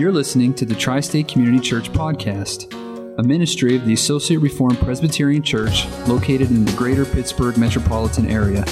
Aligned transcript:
You're 0.00 0.12
listening 0.12 0.54
to 0.54 0.64
the 0.64 0.74
Tri 0.74 1.00
State 1.00 1.28
Community 1.28 1.60
Church 1.60 1.92
Podcast, 1.92 2.72
a 3.18 3.22
ministry 3.22 3.76
of 3.76 3.84
the 3.84 3.92
Associate 3.92 4.38
Reformed 4.38 4.78
Presbyterian 4.78 5.42
Church 5.42 5.86
located 6.06 6.48
in 6.48 6.64
the 6.64 6.72
greater 6.72 7.04
Pittsburgh 7.04 7.58
metropolitan 7.58 8.26
area. 8.26 8.64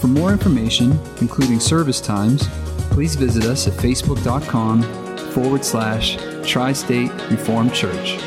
For 0.00 0.08
more 0.08 0.32
information, 0.32 0.98
including 1.20 1.60
service 1.60 2.00
times, 2.00 2.48
please 2.90 3.14
visit 3.14 3.44
us 3.44 3.68
at 3.68 3.74
facebook.com 3.74 4.82
forward 5.30 5.64
slash 5.64 6.16
Tri 6.44 6.72
State 6.72 7.12
Reformed 7.30 7.72
Church. 7.72 8.18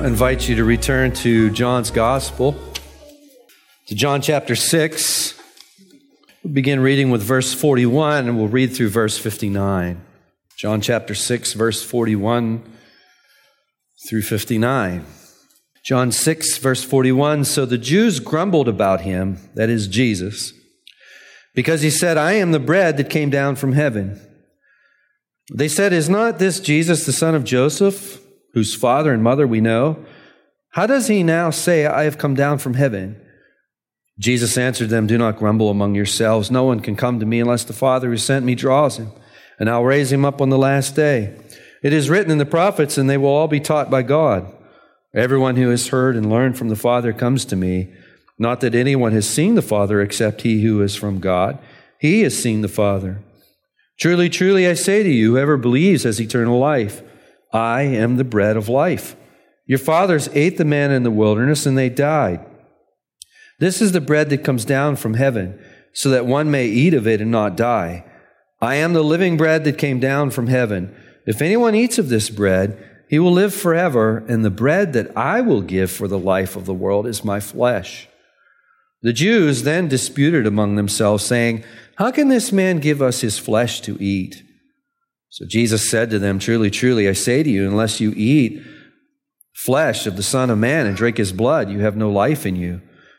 I 0.00 0.06
invite 0.08 0.48
you 0.48 0.56
to 0.56 0.64
return 0.64 1.12
to 1.12 1.48
John's 1.50 1.92
Gospel, 1.92 2.56
to 3.86 3.94
John 3.94 4.20
chapter 4.20 4.56
6. 4.56 5.40
We'll 6.42 6.54
begin 6.54 6.80
reading 6.80 7.10
with 7.10 7.22
verse 7.22 7.54
41 7.54 8.26
and 8.26 8.36
we'll 8.36 8.48
read 8.48 8.74
through 8.74 8.88
verse 8.88 9.16
59. 9.16 10.06
John 10.58 10.80
chapter 10.80 11.14
6, 11.14 11.52
verse 11.52 11.84
41 11.84 12.64
through 14.08 14.22
59. 14.22 15.04
John 15.84 16.10
6, 16.10 16.58
verse 16.58 16.82
41. 16.82 17.44
So 17.44 17.64
the 17.64 17.78
Jews 17.78 18.18
grumbled 18.18 18.66
about 18.66 19.02
him, 19.02 19.38
that 19.54 19.70
is 19.70 19.86
Jesus, 19.86 20.52
because 21.54 21.82
he 21.82 21.90
said, 21.90 22.16
I 22.16 22.32
am 22.32 22.50
the 22.50 22.58
bread 22.58 22.96
that 22.96 23.08
came 23.08 23.30
down 23.30 23.54
from 23.54 23.72
heaven. 23.72 24.20
They 25.54 25.68
said, 25.68 25.92
Is 25.92 26.08
not 26.08 26.40
this 26.40 26.58
Jesus, 26.58 27.06
the 27.06 27.12
son 27.12 27.36
of 27.36 27.44
Joseph, 27.44 28.20
whose 28.52 28.74
father 28.74 29.12
and 29.12 29.22
mother 29.22 29.46
we 29.46 29.60
know? 29.60 30.04
How 30.70 30.86
does 30.86 31.06
he 31.06 31.22
now 31.22 31.50
say, 31.50 31.86
I 31.86 32.02
have 32.02 32.18
come 32.18 32.34
down 32.34 32.58
from 32.58 32.74
heaven? 32.74 33.20
Jesus 34.18 34.58
answered 34.58 34.88
them, 34.88 35.06
Do 35.06 35.16
not 35.16 35.38
grumble 35.38 35.70
among 35.70 35.94
yourselves. 35.94 36.50
No 36.50 36.64
one 36.64 36.80
can 36.80 36.96
come 36.96 37.20
to 37.20 37.26
me 37.26 37.38
unless 37.38 37.62
the 37.62 37.72
Father 37.72 38.08
who 38.08 38.16
sent 38.16 38.44
me 38.44 38.56
draws 38.56 38.96
him, 38.98 39.12
and 39.58 39.68
I'll 39.68 39.84
raise 39.84 40.12
him 40.12 40.24
up 40.24 40.40
on 40.40 40.50
the 40.50 40.58
last 40.58 40.94
day. 40.94 41.34
It 41.82 41.92
is 41.92 42.10
written 42.10 42.30
in 42.30 42.38
the 42.38 42.46
prophets, 42.46 42.98
and 42.98 43.08
they 43.08 43.16
will 43.16 43.28
all 43.28 43.48
be 43.48 43.60
taught 43.60 43.90
by 43.90 44.02
God. 44.02 44.52
Everyone 45.14 45.56
who 45.56 45.70
has 45.70 45.88
heard 45.88 46.16
and 46.16 46.30
learned 46.30 46.58
from 46.58 46.68
the 46.68 46.76
Father 46.76 47.12
comes 47.12 47.44
to 47.46 47.56
me. 47.56 47.92
Not 48.38 48.60
that 48.60 48.74
anyone 48.74 49.12
has 49.12 49.28
seen 49.28 49.54
the 49.54 49.62
Father 49.62 50.00
except 50.00 50.42
he 50.42 50.62
who 50.62 50.82
is 50.82 50.94
from 50.94 51.18
God. 51.18 51.58
He 51.98 52.22
has 52.22 52.40
seen 52.40 52.60
the 52.60 52.68
Father. 52.68 53.20
Truly, 53.98 54.28
truly, 54.28 54.68
I 54.68 54.74
say 54.74 55.02
to 55.02 55.08
you, 55.08 55.32
whoever 55.32 55.56
believes 55.56 56.04
has 56.04 56.20
eternal 56.20 56.58
life. 56.58 57.02
I 57.52 57.82
am 57.82 58.16
the 58.16 58.24
bread 58.24 58.56
of 58.56 58.68
life. 58.68 59.16
Your 59.66 59.78
fathers 59.78 60.28
ate 60.34 60.56
the 60.56 60.64
manna 60.64 60.94
in 60.94 61.02
the 61.02 61.10
wilderness, 61.10 61.66
and 61.66 61.76
they 61.76 61.88
died. 61.88 62.44
This 63.58 63.82
is 63.82 63.92
the 63.92 64.00
bread 64.00 64.30
that 64.30 64.44
comes 64.44 64.64
down 64.64 64.96
from 64.96 65.14
heaven, 65.14 65.58
so 65.92 66.10
that 66.10 66.26
one 66.26 66.50
may 66.50 66.66
eat 66.66 66.94
of 66.94 67.08
it 67.08 67.20
and 67.20 67.30
not 67.30 67.56
die. 67.56 68.04
I 68.60 68.76
am 68.76 68.92
the 68.92 69.02
living 69.02 69.36
bread 69.36 69.64
that 69.64 69.78
came 69.78 70.00
down 70.00 70.30
from 70.30 70.48
heaven. 70.48 70.94
If 71.26 71.40
anyone 71.40 71.74
eats 71.74 71.98
of 71.98 72.08
this 72.08 72.30
bread, 72.30 72.82
he 73.08 73.18
will 73.18 73.32
live 73.32 73.54
forever, 73.54 74.18
and 74.28 74.44
the 74.44 74.50
bread 74.50 74.92
that 74.92 75.16
I 75.16 75.40
will 75.40 75.62
give 75.62 75.90
for 75.90 76.08
the 76.08 76.18
life 76.18 76.56
of 76.56 76.66
the 76.66 76.74
world 76.74 77.06
is 77.06 77.24
my 77.24 77.40
flesh. 77.40 78.08
The 79.00 79.12
Jews 79.12 79.62
then 79.62 79.88
disputed 79.88 80.46
among 80.46 80.74
themselves, 80.74 81.24
saying, 81.24 81.64
How 81.96 82.10
can 82.10 82.28
this 82.28 82.52
man 82.52 82.78
give 82.78 83.00
us 83.00 83.20
his 83.20 83.38
flesh 83.38 83.80
to 83.82 83.96
eat? 84.02 84.42
So 85.30 85.46
Jesus 85.46 85.88
said 85.88 86.10
to 86.10 86.18
them, 86.18 86.38
Truly, 86.38 86.70
truly, 86.70 87.08
I 87.08 87.12
say 87.12 87.42
to 87.42 87.50
you, 87.50 87.68
unless 87.68 88.00
you 88.00 88.12
eat 88.16 88.62
flesh 89.54 90.06
of 90.06 90.16
the 90.16 90.22
Son 90.22 90.50
of 90.50 90.58
Man 90.58 90.86
and 90.86 90.96
drink 90.96 91.16
his 91.16 91.32
blood, 91.32 91.70
you 91.70 91.80
have 91.80 91.96
no 91.96 92.10
life 92.10 92.44
in 92.44 92.56
you. 92.56 92.80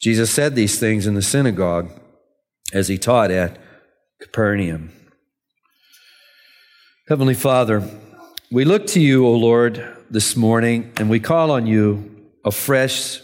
Jesus 0.00 0.32
said 0.32 0.54
these 0.54 0.80
things 0.80 1.06
in 1.06 1.14
the 1.14 1.22
synagogue 1.22 1.90
as 2.72 2.88
he 2.88 2.96
taught 2.96 3.30
at 3.30 3.58
Capernaum. 4.20 4.92
Heavenly 7.06 7.34
Father, 7.34 7.82
we 8.50 8.64
look 8.64 8.86
to 8.88 9.00
you, 9.00 9.26
O 9.26 9.32
Lord, 9.32 9.84
this 10.10 10.36
morning, 10.36 10.90
and 10.96 11.10
we 11.10 11.20
call 11.20 11.50
on 11.50 11.66
you 11.66 12.28
afresh 12.44 13.20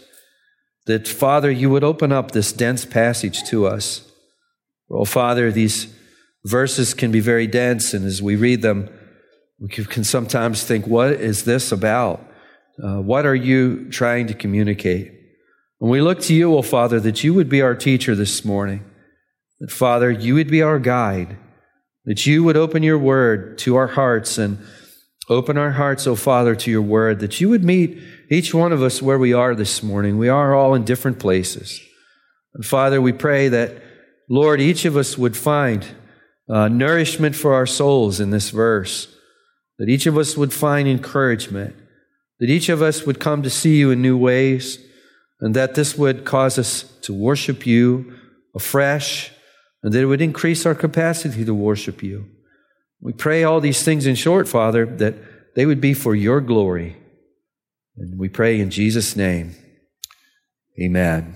that, 0.85 1.07
Father, 1.07 1.49
you 1.49 1.69
would 1.69 1.83
open 1.83 2.11
up 2.11 2.31
this 2.31 2.53
dense 2.53 2.85
passage 2.85 3.43
to 3.49 3.65
us. 3.65 4.09
Oh, 4.89 5.03
Father, 5.03 5.51
these 5.51 5.93
verses 6.45 6.93
can 6.93 7.11
be 7.11 7.19
very 7.19 7.47
dense, 7.47 7.93
and 7.93 8.05
as 8.05 8.21
we 8.21 8.35
read 8.35 8.61
them, 8.61 8.89
we 9.59 9.67
can 9.67 10.03
sometimes 10.03 10.63
think, 10.63 10.85
what 10.85 11.13
is 11.13 11.43
this 11.45 11.71
about? 11.71 12.23
Uh, 12.81 13.01
what 13.01 13.25
are 13.25 13.35
you 13.35 13.89
trying 13.89 14.27
to 14.27 14.33
communicate? 14.35 15.16
And 15.79 15.89
we 15.89 16.01
look 16.01 16.19
to 16.21 16.33
you, 16.33 16.53
O 16.53 16.57
oh 16.57 16.61
Father, 16.61 16.99
that 16.99 17.23
you 17.23 17.33
would 17.33 17.49
be 17.49 17.61
our 17.61 17.75
teacher 17.75 18.15
this 18.15 18.43
morning. 18.43 18.83
That, 19.59 19.71
Father, 19.71 20.09
you 20.09 20.33
would 20.35 20.49
be 20.49 20.61
our 20.61 20.79
guide. 20.79 21.37
That 22.05 22.25
you 22.25 22.43
would 22.43 22.57
open 22.57 22.83
your 22.83 22.97
word 22.97 23.57
to 23.59 23.75
our 23.75 23.87
hearts 23.87 24.37
and 24.37 24.59
open 25.29 25.57
our 25.57 25.71
hearts, 25.71 26.07
O 26.07 26.11
oh 26.11 26.15
Father, 26.15 26.55
to 26.55 26.71
your 26.71 26.81
word. 26.81 27.19
That 27.19 27.39
you 27.39 27.49
would 27.49 27.63
meet 27.63 28.01
each 28.29 28.53
one 28.53 28.71
of 28.71 28.81
us 28.81 29.01
where 29.01 29.19
we 29.19 29.33
are 29.33 29.53
this 29.53 29.83
morning. 29.83 30.17
We 30.17 30.29
are 30.29 30.55
all 30.55 30.73
in 30.73 30.83
different 30.83 31.19
places. 31.19 31.79
And 32.55 32.65
Father, 32.65 32.99
we 33.01 33.13
pray 33.13 33.49
that, 33.49 33.81
Lord, 34.29 34.59
each 34.59 34.85
of 34.85 34.97
us 34.97 35.17
would 35.17 35.37
find 35.37 35.85
uh, 36.49 36.69
nourishment 36.69 37.35
for 37.35 37.53
our 37.53 37.67
souls 37.67 38.19
in 38.19 38.31
this 38.31 38.49
verse. 38.49 39.13
That 39.77 39.89
each 39.89 40.07
of 40.07 40.17
us 40.17 40.35
would 40.35 40.53
find 40.53 40.87
encouragement. 40.87 41.75
That 42.39 42.49
each 42.49 42.67
of 42.69 42.81
us 42.81 43.05
would 43.05 43.19
come 43.19 43.43
to 43.43 43.49
see 43.49 43.77
you 43.77 43.91
in 43.91 44.01
new 44.01 44.17
ways 44.17 44.79
and 45.39 45.55
that 45.55 45.75
this 45.75 45.97
would 45.97 46.25
cause 46.25 46.57
us 46.57 46.83
to 47.01 47.13
worship 47.13 47.65
you 47.65 48.13
afresh, 48.55 49.31
and 49.83 49.93
that 49.93 50.01
it 50.01 50.05
would 50.05 50.21
increase 50.21 50.65
our 50.65 50.75
capacity 50.75 51.45
to 51.45 51.53
worship 51.53 52.01
you. 52.01 52.25
We 52.99 53.13
pray 53.13 53.43
all 53.43 53.61
these 53.61 53.83
things 53.83 54.07
in 54.07 54.15
short, 54.15 54.47
Father, 54.47 54.85
that 54.85 55.55
they 55.55 55.65
would 55.65 55.79
be 55.79 55.93
for 55.93 56.15
your 56.15 56.41
glory. 56.41 56.97
And 57.95 58.19
we 58.19 58.29
pray 58.29 58.59
in 58.59 58.71
Jesus' 58.71 59.15
name. 59.15 59.55
Amen. 60.81 61.35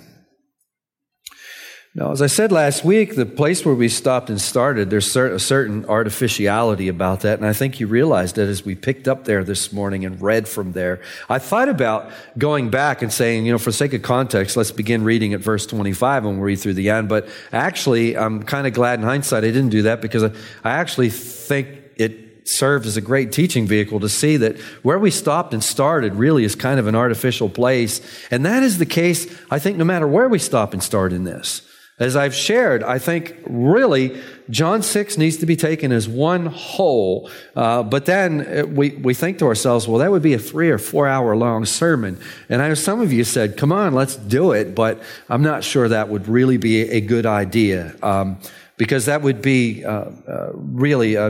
Now, 1.93 2.13
as 2.13 2.21
I 2.21 2.27
said 2.27 2.53
last 2.53 2.85
week, 2.85 3.15
the 3.15 3.25
place 3.25 3.65
where 3.65 3.75
we 3.75 3.89
stopped 3.89 4.29
and 4.29 4.39
started, 4.39 4.89
there's 4.89 5.13
a 5.13 5.37
certain 5.37 5.85
artificiality 5.87 6.87
about 6.87 7.19
that, 7.21 7.37
and 7.37 7.45
I 7.45 7.51
think 7.51 7.81
you 7.81 7.87
realized 7.87 8.37
that 8.37 8.47
as 8.47 8.63
we 8.63 8.75
picked 8.75 9.09
up 9.09 9.25
there 9.25 9.43
this 9.43 9.73
morning 9.73 10.05
and 10.05 10.21
read 10.21 10.47
from 10.47 10.71
there. 10.71 11.01
I 11.27 11.37
thought 11.37 11.67
about 11.67 12.09
going 12.37 12.69
back 12.69 13.01
and 13.01 13.11
saying, 13.11 13.45
you 13.45 13.51
know, 13.51 13.57
for 13.57 13.73
sake 13.73 13.91
of 13.91 14.03
context, 14.03 14.55
let's 14.55 14.71
begin 14.71 15.03
reading 15.03 15.33
at 15.33 15.41
verse 15.41 15.65
25 15.65 16.23
and 16.23 16.35
we'll 16.35 16.45
read 16.45 16.61
through 16.61 16.75
the 16.75 16.89
end. 16.89 17.09
But 17.09 17.27
actually, 17.51 18.15
I'm 18.15 18.43
kind 18.43 18.67
of 18.67 18.73
glad 18.73 18.99
in 18.99 19.05
hindsight 19.05 19.43
I 19.43 19.47
didn't 19.47 19.71
do 19.71 19.81
that 19.81 20.01
because 20.01 20.23
I 20.23 20.31
actually 20.63 21.09
think 21.09 21.67
it 21.97 22.47
served 22.47 22.85
as 22.85 22.95
a 22.95 23.01
great 23.01 23.33
teaching 23.33 23.67
vehicle 23.67 23.99
to 23.99 24.07
see 24.07 24.37
that 24.37 24.57
where 24.81 24.97
we 24.97 25.11
stopped 25.11 25.53
and 25.53 25.61
started 25.61 26.15
really 26.15 26.45
is 26.45 26.55
kind 26.55 26.79
of 26.79 26.87
an 26.87 26.95
artificial 26.95 27.49
place. 27.49 27.99
And 28.31 28.45
that 28.45 28.63
is 28.63 28.77
the 28.77 28.85
case, 28.85 29.27
I 29.51 29.59
think, 29.59 29.77
no 29.77 29.83
matter 29.83 30.07
where 30.07 30.29
we 30.29 30.39
stop 30.39 30.71
and 30.71 30.81
start 30.81 31.11
in 31.11 31.25
this. 31.25 31.67
As 32.01 32.15
I've 32.15 32.33
shared, 32.33 32.81
I 32.81 32.97
think 32.97 33.37
really 33.45 34.19
John 34.49 34.81
6 34.81 35.19
needs 35.19 35.37
to 35.37 35.45
be 35.45 35.55
taken 35.55 35.91
as 35.91 36.09
one 36.09 36.47
whole. 36.47 37.29
Uh, 37.55 37.83
but 37.83 38.07
then 38.07 38.41
uh, 38.41 38.65
we, 38.65 38.89
we 38.89 39.13
think 39.13 39.37
to 39.37 39.45
ourselves, 39.45 39.87
well, 39.87 39.99
that 39.99 40.09
would 40.09 40.23
be 40.23 40.33
a 40.33 40.39
three 40.39 40.71
or 40.71 40.79
four 40.79 41.07
hour 41.07 41.35
long 41.35 41.63
sermon. 41.63 42.19
And 42.49 42.59
I 42.59 42.69
know 42.69 42.73
some 42.73 43.01
of 43.01 43.13
you 43.13 43.23
said, 43.23 43.55
come 43.55 43.71
on, 43.71 43.93
let's 43.93 44.15
do 44.15 44.51
it. 44.51 44.73
But 44.73 44.99
I'm 45.29 45.43
not 45.43 45.63
sure 45.63 45.87
that 45.89 46.09
would 46.09 46.27
really 46.27 46.57
be 46.57 46.81
a 46.89 47.01
good 47.01 47.27
idea. 47.27 47.95
Um, 48.01 48.39
because 48.77 49.05
that 49.05 49.21
would 49.21 49.43
be 49.43 49.85
uh, 49.85 50.05
uh, 50.27 50.49
really, 50.55 51.17
uh, 51.17 51.29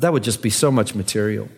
that 0.00 0.12
would 0.12 0.24
just 0.24 0.42
be 0.42 0.50
so 0.50 0.72
much 0.72 0.96
material. 0.96 1.48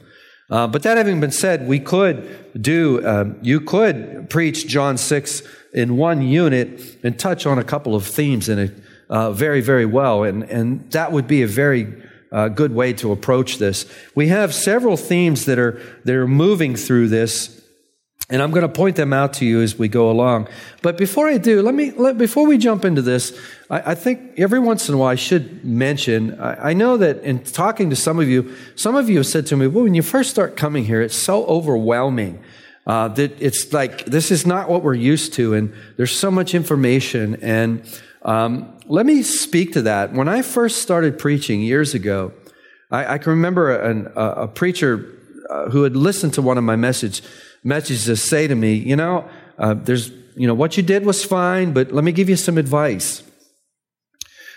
Uh, 0.53 0.67
but 0.67 0.83
that 0.83 0.99
having 0.99 1.19
been 1.19 1.33
said, 1.33 1.67
we 1.67 1.81
could 1.81 2.63
do, 2.63 3.05
um, 3.07 3.39
you 3.41 3.59
could 3.59 4.29
preach 4.29 4.67
John 4.67 4.99
6 4.99 5.43
in 5.73 5.97
one 5.97 6.21
unit 6.21 6.99
and 7.03 7.19
touch 7.19 7.47
on 7.47 7.59
a 7.59 7.65
couple 7.65 7.95
of 7.95 8.07
themes 8.07 8.51
in 8.51 8.59
it 8.59 8.75
uh, 9.09 9.33
very, 9.33 9.63
very 9.63 9.87
well. 9.87 10.25
And, 10.25 10.43
and 10.45 10.91
that 10.91 11.11
would 11.11 11.27
be 11.27 11.41
a 11.41 11.47
very 11.47 11.91
uh, 12.31 12.49
good 12.49 12.75
way 12.75 12.93
to 12.93 13.13
approach 13.13 13.57
this. 13.57 13.91
We 14.15 14.29
have 14.29 14.53
several 14.53 14.99
themes 14.99 15.47
that 15.47 15.59
are, 15.59 15.81
that 16.05 16.15
are 16.15 16.29
moving 16.29 16.77
through 16.77 17.09
this. 17.09 17.59
And 18.29 18.43
I'm 18.43 18.51
going 18.51 18.63
to 18.63 18.69
point 18.69 18.97
them 18.97 19.15
out 19.15 19.33
to 19.35 19.47
you 19.47 19.63
as 19.63 19.79
we 19.79 19.89
go 19.89 20.11
along. 20.11 20.49
But 20.83 20.99
before 20.99 21.29
I 21.29 21.39
do, 21.39 21.63
let 21.63 21.75
me, 21.75 21.93
let, 21.93 22.19
before 22.19 22.47
we 22.47 22.59
jump 22.59 22.85
into 22.85 23.01
this, 23.01 23.39
I, 23.73 23.93
I, 23.93 23.95
think 23.95 24.39
every 24.39 24.59
once 24.59 24.89
in 24.89 24.95
a 24.95 24.99
while 24.99 25.09
I 25.09 25.15
should 25.15 25.65
mention, 25.65 26.39
I, 26.39 26.71
I, 26.71 26.73
know 26.75 26.99
that 26.99 27.25
in 27.25 27.43
talking 27.43 27.89
to 27.89 27.97
some 27.97 28.21
of 28.21 28.29
you, 28.29 28.55
some 28.77 28.95
of 28.95 29.09
you 29.09 29.17
have 29.17 29.27
said 29.27 29.47
to 29.47 29.57
me, 29.57 29.67
well, 29.67 29.85
when 29.85 29.95
you 29.95 30.03
first 30.03 30.31
start 30.31 30.57
coming 30.57 30.85
here, 30.85 31.01
it's 31.01 31.17
so 31.17 31.47
overwhelming. 31.47 32.45
Uh, 32.87 33.09
that 33.09 33.41
it's 33.41 33.73
like, 33.73 34.05
this 34.05 34.31
is 34.31 34.45
not 34.45 34.69
what 34.69 34.83
we're 34.83 34.93
used 34.93 35.33
to, 35.35 35.55
and 35.55 35.73
there's 35.97 36.17
so 36.17 36.31
much 36.31 36.55
information. 36.55 37.37
And 37.41 37.89
um, 38.23 38.79
let 38.87 39.07
me 39.07 39.23
speak 39.23 39.73
to 39.73 39.83
that. 39.83 40.13
When 40.13 40.29
I 40.29 40.43
first 40.43 40.83
started 40.83 41.19
preaching 41.19 41.63
years 41.63 41.95
ago, 41.95 42.33
I, 42.91 43.15
I 43.15 43.19
can 43.19 43.31
remember 43.31 43.75
an, 43.75 44.13
a, 44.17 44.27
a, 44.43 44.49
preacher 44.49 45.17
uh, 45.49 45.71
who 45.71 45.85
had 45.85 45.97
listened 45.97 46.35
to 46.35 46.43
one 46.43 46.59
of 46.59 46.65
my 46.65 46.77
message, 46.77 47.23
messages 47.65 48.23
say 48.23 48.49
to 48.49 48.55
me, 48.55 48.75
You 48.75 48.97
know, 48.97 49.29
uh, 49.59 49.75
there's, 49.75 50.11
you 50.37 50.47
know, 50.47 50.55
what 50.55 50.77
you 50.77 50.83
did 50.83 51.07
was 51.07 51.25
fine, 51.25 51.73
but 51.73 51.93
let 51.93 52.05
me 52.05 52.13
give 52.13 52.29
you 52.29 52.37
some 52.37 52.59
advice. 52.59 53.23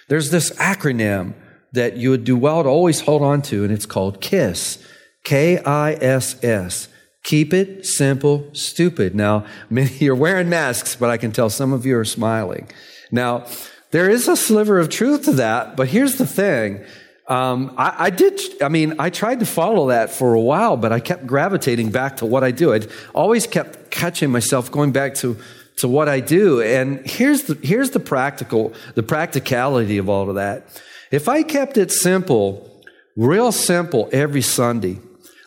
There's 0.07 0.30
this 0.30 0.52
acronym 0.52 1.34
that 1.74 1.98
you 1.98 2.10
would 2.10 2.24
do 2.24 2.38
well 2.38 2.63
to 2.63 2.69
always 2.69 3.02
hold 3.02 3.22
on 3.22 3.42
to, 3.44 3.63
and 3.63 3.72
it's 3.72 3.86
called 3.86 4.22
KISS. 4.22 4.86
K 5.24 5.57
I 5.60 5.94
S 5.94 6.42
S. 6.44 6.88
Keep 7.24 7.54
it 7.54 7.86
simple, 7.86 8.48
stupid. 8.54 9.16
Now, 9.16 9.46
many 9.69 9.92
you're 9.98 10.16
wearing 10.16 10.50
masks, 10.50 10.96
but 10.96 11.10
I 11.10 11.18
can 11.18 11.31
tell 11.31 11.50
some 11.50 11.74
of 11.74 11.86
you 11.86 11.98
are 11.98 12.06
smiling. 12.06 12.69
Now, 13.12 13.46
there 13.92 14.10
is 14.10 14.28
a 14.28 14.36
sliver 14.36 14.80
of 14.80 14.90
truth 14.90 15.25
to 15.25 15.31
that, 15.34 15.75
but 15.75 15.88
here's 15.88 16.16
the 16.16 16.28
thing. 16.28 16.84
Um, 17.28 17.74
I, 17.75 18.06
I, 18.06 18.10
did, 18.12 18.40
I 18.62 18.69
mean, 18.69 18.96
I 19.00 19.10
tried 19.10 19.40
to 19.40 19.48
follow 19.48 19.88
that 19.88 20.12
for 20.12 20.36
a 20.36 20.40
while, 20.40 20.78
but 20.78 20.92
I 20.92 21.00
kept 21.00 21.25
gravitating 21.25 21.90
back 21.90 22.18
to 22.18 22.25
what 22.25 22.44
I 22.44 22.51
do. 22.51 22.74
I 22.74 22.81
always 23.16 23.48
kept 23.48 23.90
catching 23.90 24.30
myself 24.30 24.72
going 24.72 24.92
back 24.92 25.16
to, 25.16 25.38
to 25.77 25.88
what 25.88 26.07
I 26.07 26.19
do. 26.19 26.62
And 26.62 27.06
here's 27.06 27.44
the, 27.44 27.56
here's 27.56 27.92
the 27.92 28.00
practical, 28.00 28.74
the 28.95 29.04
practicality 29.04 29.98
of 29.98 30.10
all 30.10 30.30
of 30.30 30.36
that. 30.36 30.81
If 31.12 31.27
I 31.27 31.44
kept 31.44 31.77
it 31.77 31.92
simple, 31.92 32.83
real 33.16 33.51
simple 33.51 34.10
every 34.12 34.42
Sunday, 34.42 35.00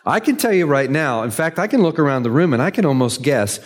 I 0.05 0.19
can 0.19 0.37
tell 0.37 0.53
you 0.53 0.65
right 0.65 0.89
now, 0.89 1.23
in 1.23 1.31
fact, 1.31 1.59
I 1.59 1.67
can 1.67 1.83
look 1.83 1.99
around 1.99 2.23
the 2.23 2.31
room 2.31 2.53
and 2.53 2.61
I 2.61 2.71
can 2.71 2.85
almost 2.85 3.21
guess 3.21 3.59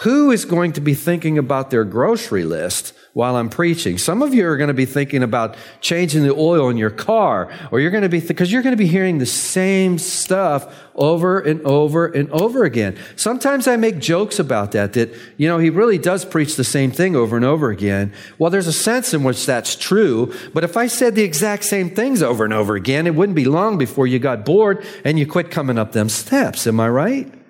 who 0.00 0.30
is 0.30 0.44
going 0.44 0.72
to 0.72 0.80
be 0.80 0.94
thinking 0.94 1.38
about 1.38 1.70
their 1.70 1.84
grocery 1.84 2.44
list 2.44 2.92
while 3.12 3.36
I'm 3.36 3.50
preaching? 3.50 3.98
Some 3.98 4.22
of 4.22 4.32
you 4.34 4.46
are 4.48 4.56
going 4.56 4.68
to 4.68 4.74
be 4.74 4.86
thinking 4.86 5.22
about 5.22 5.54
changing 5.80 6.22
the 6.22 6.34
oil 6.34 6.70
in 6.70 6.76
your 6.78 6.90
car, 6.90 7.52
or 7.70 7.78
you're 7.78 7.90
going 7.90 8.02
to 8.02 8.08
be, 8.08 8.18
because 8.18 8.48
th- 8.48 8.52
you're 8.52 8.62
going 8.62 8.72
to 8.72 8.82
be 8.82 8.86
hearing 8.86 9.18
the 9.18 9.26
same 9.26 9.98
stuff 9.98 10.74
over 10.94 11.40
and 11.40 11.60
over 11.62 12.06
and 12.06 12.30
over 12.30 12.64
again. 12.64 12.98
Sometimes 13.16 13.68
I 13.68 13.76
make 13.76 13.98
jokes 13.98 14.38
about 14.38 14.72
that, 14.72 14.94
that, 14.94 15.14
you 15.36 15.46
know, 15.46 15.58
he 15.58 15.70
really 15.70 15.98
does 15.98 16.24
preach 16.24 16.56
the 16.56 16.64
same 16.64 16.90
thing 16.90 17.14
over 17.14 17.36
and 17.36 17.44
over 17.44 17.70
again. 17.70 18.12
Well, 18.38 18.50
there's 18.50 18.66
a 18.66 18.72
sense 18.72 19.12
in 19.12 19.22
which 19.22 19.44
that's 19.44 19.76
true, 19.76 20.34
but 20.54 20.64
if 20.64 20.76
I 20.76 20.86
said 20.86 21.14
the 21.14 21.22
exact 21.22 21.64
same 21.64 21.90
things 21.90 22.22
over 22.22 22.44
and 22.44 22.54
over 22.54 22.76
again, 22.76 23.06
it 23.06 23.14
wouldn't 23.14 23.36
be 23.36 23.44
long 23.44 23.76
before 23.76 24.06
you 24.06 24.18
got 24.18 24.44
bored 24.44 24.84
and 25.04 25.18
you 25.18 25.26
quit 25.26 25.50
coming 25.50 25.78
up 25.78 25.92
them 25.92 26.08
steps. 26.08 26.66
Am 26.66 26.80
I 26.80 26.88
right? 26.88 27.41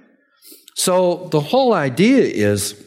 So 0.75 1.29
the 1.31 1.41
whole 1.41 1.73
idea 1.75 2.23
is, 2.23 2.83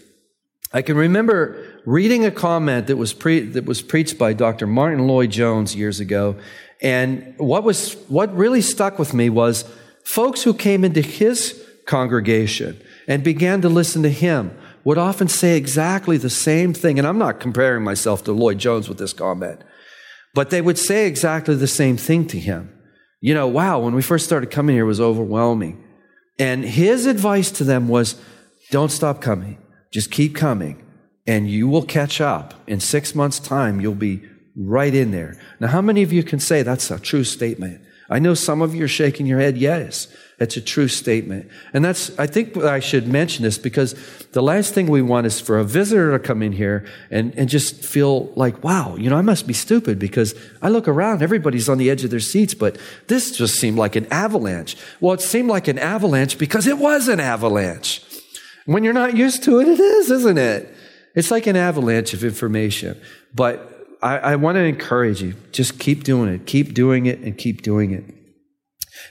I 0.74 0.82
can 0.82 0.98
remember 0.98 1.64
reading 1.86 2.26
a 2.26 2.32
comment 2.32 2.88
that 2.88 2.98
was, 2.98 3.14
pre- 3.14 3.42
that 3.42 3.66
was 3.66 3.82
preached 3.82 4.18
by 4.18 4.34
Dr. 4.34 4.68
Martyn 4.68 5.08
Lloyd-Jones 5.08 5.76
years 5.76 6.00
ago. 6.00 6.36
And 6.82 7.36
what 7.38 7.64
was, 7.64 7.94
what 8.08 8.36
really 8.36 8.62
stuck 8.62 9.00
with 9.00 9.14
me 9.14 9.30
was 9.30 9.66
folks 10.04 10.44
who 10.44 10.54
came 10.54 10.84
into 10.84 11.02
his 11.02 11.64
congregation 11.86 12.82
and 13.08 13.24
began 13.24 13.62
to 13.62 13.70
listen 13.70 14.04
to 14.04 14.10
him 14.10 14.58
would 14.84 14.98
often 14.98 15.28
say 15.28 15.58
exactly 15.58 16.18
the 16.18 16.30
same 16.30 16.74
thing. 16.74 16.98
And 17.00 17.08
I'm 17.08 17.18
not 17.18 17.40
comparing 17.40 17.84
myself 17.84 18.24
to 18.26 18.32
Lloyd-Jones 18.32 18.90
with 18.90 18.98
this 18.98 19.14
comment, 19.14 19.62
but 20.34 20.50
they 20.50 20.62
would 20.62 20.78
say 20.78 21.08
exactly 21.08 21.56
the 21.56 21.68
same 21.68 21.98
thing 21.98 22.28
to 22.28 22.40
him. 22.40 22.72
You 23.22 23.34
know, 23.34 23.48
wow, 23.48 23.80
when 23.80 23.96
we 23.96 24.02
first 24.02 24.26
started 24.26 24.52
coming 24.52 24.76
here, 24.76 24.84
it 24.84 24.88
was 24.88 25.02
overwhelming. 25.02 25.84
And 26.38 26.66
his 26.66 27.06
advice 27.06 27.52
to 27.52 27.64
them 27.64 27.88
was 27.88 28.20
don't 28.72 28.92
stop 28.92 29.22
coming, 29.22 29.58
just 29.92 30.12
keep 30.12 30.36
coming 30.36 30.82
and 31.28 31.50
you 31.50 31.68
will 31.68 31.84
catch 31.84 32.22
up. 32.22 32.54
In 32.68 32.80
six 32.80 33.16
months' 33.16 33.40
time, 33.40 33.82
you'll 33.82 33.96
be 33.96 34.24
right 34.56 34.94
in 34.94 35.12
there. 35.12 35.40
Now, 35.60 35.68
how 35.68 35.82
many 35.82 36.04
of 36.04 36.14
you 36.14 36.24
can 36.24 36.40
say 36.40 36.62
that's 36.62 36.92
a 36.92 37.00
true 37.00 37.24
statement? 37.24 37.82
I 38.10 38.20
know 38.20 38.36
some 38.36 38.62
of 38.62 38.76
you 38.76 38.86
are 38.86 38.90
shaking 38.90 39.26
your 39.26 39.40
head. 39.40 39.58
Yes, 39.58 40.08
it's 40.38 40.58
a 40.58 40.62
true 40.62 40.88
statement. 40.88 41.50
And 41.74 41.84
that's, 41.84 42.18
I 42.20 42.28
think 42.28 42.56
I 42.58 42.80
should 42.80 43.08
mention 43.08 43.44
this 43.44 43.58
because 43.58 43.96
the 44.34 44.44
last 44.44 44.74
thing 44.74 44.88
we 44.88 45.02
want 45.02 45.26
is 45.26 45.40
for 45.40 45.58
a 45.58 45.64
visitor 45.64 46.12
to 46.12 46.20
come 46.20 46.44
in 46.44 46.52
here 46.52 46.86
and, 47.10 47.34
and 47.36 47.50
just 47.50 47.84
feel 47.84 48.32
like, 48.36 48.64
wow, 48.64 48.96
you 48.96 49.10
know, 49.10 49.18
I 49.18 49.22
must 49.22 49.48
be 49.48 49.54
stupid 49.54 49.98
because 49.98 50.36
I 50.62 50.70
look 50.70 50.88
around, 50.88 51.24
everybody's 51.24 51.68
on 51.68 51.80
the 51.80 51.90
edge 51.90 52.04
of 52.04 52.12
their 52.12 52.20
seats, 52.20 52.54
but 52.54 52.78
this 53.08 53.36
just 53.36 53.56
seemed 53.56 53.78
like 53.78 53.96
an 53.96 54.06
avalanche. 54.12 54.78
Well, 55.00 55.14
it 55.14 55.22
seemed 55.22 55.50
like 55.50 55.68
an 55.68 55.80
avalanche 55.80 56.38
because 56.38 56.68
it 56.68 56.78
was 56.78 57.08
an 57.08 57.20
avalanche. 57.20 58.04
When 58.66 58.84
you're 58.84 58.94
not 58.94 59.16
used 59.16 59.44
to 59.44 59.60
it, 59.60 59.68
it 59.68 59.80
is, 59.80 60.12
isn't 60.12 60.38
it? 60.38 60.72
It's 61.16 61.32
like 61.32 61.48
an 61.48 61.56
avalanche 61.56 62.14
of 62.14 62.24
information. 62.24 63.02
But 63.34 63.75
I, 64.06 64.18
I 64.18 64.36
want 64.36 64.56
to 64.56 64.64
encourage 64.64 65.24
you 65.24 65.34
just 65.52 65.80
keep 65.80 66.04
doing 66.04 66.32
it, 66.32 66.46
keep 66.46 66.76
doing 66.76 67.08
it, 67.08 67.20
and 67.20 67.36
keep 67.36 67.64
doing 67.64 67.92
it. 67.92 68.06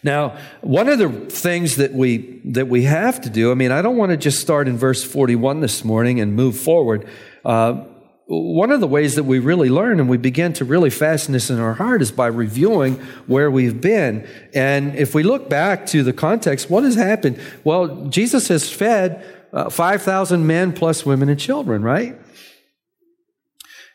Now, 0.05 0.38
one 0.61 0.88
of 0.88 1.00
the 1.00 1.11
things 1.11 1.76
that 1.76 1.93
we 1.93 2.41
that 2.44 2.69
we 2.69 2.85
have 2.85 3.20
to 3.23 3.31
do, 3.31 3.50
I 3.50 3.55
mean, 3.55 3.73
I 3.73 3.82
don't 3.82 3.96
want 3.96 4.11
to 4.11 4.17
just 4.17 4.41
start 4.41 4.69
in 4.69 4.79
verse 4.79 5.02
41 5.02 5.61
this 5.61 5.85
morning 5.85 6.20
and 6.20 6.37
move 6.37 6.56
forward. 6.56 7.08
Uh, 7.44 7.85
one 8.26 8.70
of 8.70 8.81
the 8.81 8.87
ways 8.87 9.17
that 9.17 9.25
we 9.25 9.41
really 9.41 9.69
learn 9.69 9.99
and 9.99 10.08
we 10.08 10.17
begin 10.17 10.52
to 10.55 10.64
really 10.64 10.91
fasten 10.91 11.32
this 11.32 11.50
in 11.50 11.58
our 11.58 11.75
heart 11.75 12.00
is 12.00 12.12
by 12.12 12.29
reviewing 12.29 12.94
where 13.26 13.50
we've 13.50 13.81
been. 13.81 14.26
And 14.55 14.94
if 14.94 15.12
we 15.12 15.25
look 15.25 15.50
back 15.50 15.87
to 15.88 16.05
the 16.05 16.12
context, 16.12 16.70
what 16.70 16.85
has 16.85 16.94
happened? 16.94 17.38
Well, 17.64 18.06
Jesus 18.06 18.49
has 18.49 18.70
fed 18.70 19.23
uh, 19.52 19.69
5,000 19.69 20.47
men 20.47 20.73
plus 20.73 21.05
women 21.05 21.29
and 21.29 21.38
children, 21.38 21.82
right? 21.82 22.17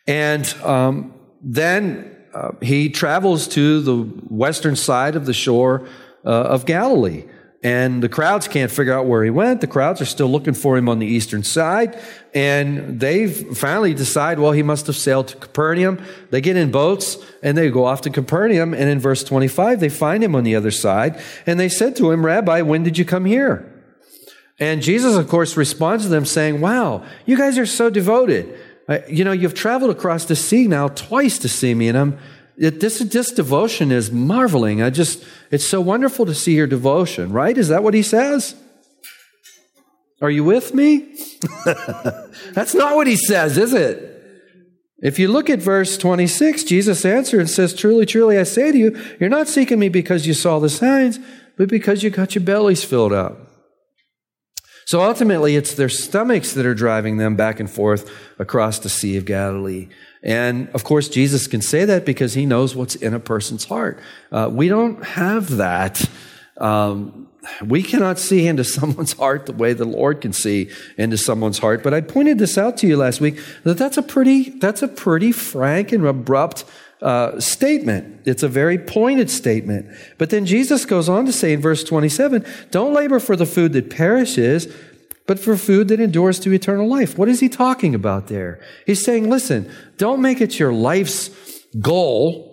And 0.10 0.52
um, 0.64 1.14
then 1.40 2.18
uh, 2.34 2.54
he 2.64 2.90
travels 2.90 3.48
to 3.50 3.80
the 3.82 3.98
western 4.28 4.76
side 4.76 5.16
of 5.16 5.28
the 5.28 5.34
shore 5.34 5.88
uh, 6.26 6.30
of 6.30 6.66
Galilee. 6.66 7.26
And 7.62 8.02
the 8.02 8.10
crowds 8.10 8.48
can't 8.48 8.72
figure 8.72 8.94
out 8.94 9.06
where 9.06 9.24
he 9.24 9.30
went. 9.30 9.62
The 9.62 9.68
crowds 9.68 10.02
are 10.02 10.06
still 10.06 10.30
looking 10.30 10.56
for 10.56 10.78
him 10.78 10.90
on 10.90 10.98
the 10.98 11.06
eastern 11.06 11.44
side. 11.44 12.00
And 12.34 13.00
they 13.00 13.28
finally 13.28 13.94
decide, 13.94 14.40
well, 14.40 14.54
he 14.54 14.64
must 14.64 14.88
have 14.88 14.96
sailed 14.96 15.28
to 15.28 15.38
Capernaum. 15.38 16.04
They 16.32 16.42
get 16.42 16.56
in 16.56 16.72
boats 16.72 17.18
and 17.44 17.56
they 17.56 17.70
go 17.70 17.86
off 17.86 18.02
to 18.02 18.10
Capernaum. 18.10 18.74
And 18.74 18.90
in 18.90 19.00
verse 19.00 19.24
25, 19.24 19.80
they 19.80 19.90
find 19.90 20.24
him 20.24 20.36
on 20.36 20.44
the 20.44 20.56
other 20.56 20.72
side. 20.72 21.22
And 21.46 21.60
they 21.60 21.70
said 21.70 21.96
to 21.98 22.10
him, 22.10 22.26
Rabbi, 22.26 22.62
when 22.62 22.82
did 22.82 22.98
you 22.98 23.06
come 23.06 23.26
here? 23.26 23.80
And 24.58 24.82
Jesus, 24.82 25.16
of 25.16 25.28
course, 25.28 25.56
responds 25.56 26.04
to 26.04 26.10
them 26.10 26.26
saying, 26.26 26.62
Wow, 26.62 27.06
you 27.26 27.38
guys 27.38 27.58
are 27.58 27.66
so 27.66 27.90
devoted. 27.90 28.58
Uh, 28.90 28.98
you 29.08 29.24
know, 29.24 29.32
you've 29.32 29.54
traveled 29.54 29.92
across 29.92 30.26
the 30.26 30.36
sea 30.36 30.68
now 30.68 30.88
twice 30.88 31.38
to 31.38 31.48
see 31.48 31.76
me, 31.76 31.88
and 31.90 31.98
I'm, 31.98 32.18
it, 32.58 32.80
this, 32.80 32.98
this 32.98 33.32
devotion 33.32 33.92
is 33.92 34.12
marveling. 34.12 34.82
I 34.82 34.90
just, 34.90 35.24
it's 35.52 35.68
so 35.68 35.80
wonderful 35.80 36.26
to 36.26 36.34
see 36.34 36.56
your 36.56 36.66
devotion, 36.66 37.32
right? 37.32 37.56
Is 37.56 37.68
that 37.68 37.84
what 37.84 37.94
he 37.94 38.02
says? 38.02 38.56
Are 40.24 40.32
you 40.32 40.44
with 40.44 40.74
me? 40.74 41.16
That's 42.54 42.74
not 42.74 42.96
what 42.96 43.06
he 43.06 43.16
says, 43.16 43.60
is 43.60 43.74
it? 43.74 44.08
If 45.02 45.20
you 45.20 45.28
look 45.30 45.52
at 45.52 45.60
verse 45.60 45.96
26, 45.96 46.64
Jesus 46.64 47.06
answered 47.06 47.42
and 47.42 47.50
says, 47.50 47.76
Truly, 47.76 48.08
truly, 48.08 48.40
I 48.40 48.44
say 48.44 48.72
to 48.72 48.78
you, 48.78 49.00
you're 49.20 49.30
not 49.30 49.48
seeking 49.48 49.80
me 49.80 49.88
because 49.88 50.26
you 50.26 50.34
saw 50.34 50.60
the 50.60 50.68
signs, 50.68 51.20
but 51.58 51.70
because 51.70 52.02
you 52.02 52.10
got 52.10 52.34
your 52.34 52.44
bellies 52.44 52.84
filled 52.84 53.14
up. 53.14 53.49
So 54.90 55.04
ultimately, 55.04 55.56
it's 55.56 55.76
their 55.76 55.88
stomachs 55.88 56.54
that 56.54 56.66
are 56.66 56.74
driving 56.74 57.18
them 57.18 57.36
back 57.36 57.60
and 57.60 57.70
forth 57.70 58.12
across 58.40 58.80
the 58.80 58.90
Sea 58.90 59.18
of 59.18 59.26
Galilee. 59.26 59.88
And 60.24 60.68
of 60.70 60.84
course, 60.84 61.08
Jesus 61.08 61.46
can 61.46 61.62
say 61.62 61.86
that 61.86 62.08
because 62.08 62.34
he 62.34 62.48
knows 62.48 62.76
what's 62.76 62.96
in 62.96 63.14
a 63.14 63.20
person's 63.20 63.66
heart. 63.66 64.00
Uh, 64.32 64.50
we 64.52 64.68
don't 64.68 65.04
have 65.04 65.58
that. 65.58 66.10
Um, 66.58 67.28
we 67.64 67.84
cannot 67.84 68.18
see 68.18 68.48
into 68.48 68.64
someone's 68.78 69.14
heart 69.14 69.46
the 69.46 69.54
way 69.54 69.74
the 69.74 69.86
Lord 69.86 70.22
can 70.22 70.34
see 70.34 70.72
into 70.98 71.20
someone's 71.20 71.60
heart. 71.60 71.84
But 71.84 71.94
I 71.94 72.02
pointed 72.02 72.40
this 72.40 72.58
out 72.58 72.76
to 72.78 72.88
you 72.88 72.98
last 72.98 73.22
week 73.22 73.40
that 73.66 73.78
that's 73.78 73.98
a 74.00 74.02
pretty, 74.02 74.58
that's 74.58 74.82
a 74.82 74.88
pretty 74.88 75.32
frank 75.32 75.92
and 75.92 76.04
abrupt 76.04 76.66
uh, 77.02 77.40
statement. 77.40 78.22
It's 78.26 78.44
a 78.44 78.48
very 78.48 78.78
pointed 78.78 79.30
statement. 79.30 79.88
But 80.18 80.30
then 80.30 80.46
Jesus 80.46 80.86
goes 80.86 81.08
on 81.08 81.26
to 81.26 81.32
say 81.32 81.54
in 81.54 81.62
verse 81.62 81.84
27 81.84 82.46
don't 82.72 82.94
labor 82.94 83.20
for 83.20 83.36
the 83.36 83.46
food 83.46 83.74
that 83.74 83.90
perishes, 83.90 84.68
but 85.26 85.40
for 85.40 85.56
food 85.56 85.88
that 85.90 86.00
endures 86.00 86.40
to 86.40 86.52
eternal 86.52 86.88
life. 86.88 87.18
What 87.18 87.30
is 87.30 87.40
he 87.40 87.50
talking 87.50 87.96
about 87.96 88.28
there? 88.28 88.60
He's 88.86 89.04
saying, 89.04 89.30
listen, 89.30 89.72
don't 89.98 90.22
make 90.22 90.42
it 90.42 90.60
your 90.60 90.74
life's 90.74 91.30
goal. 91.80 92.46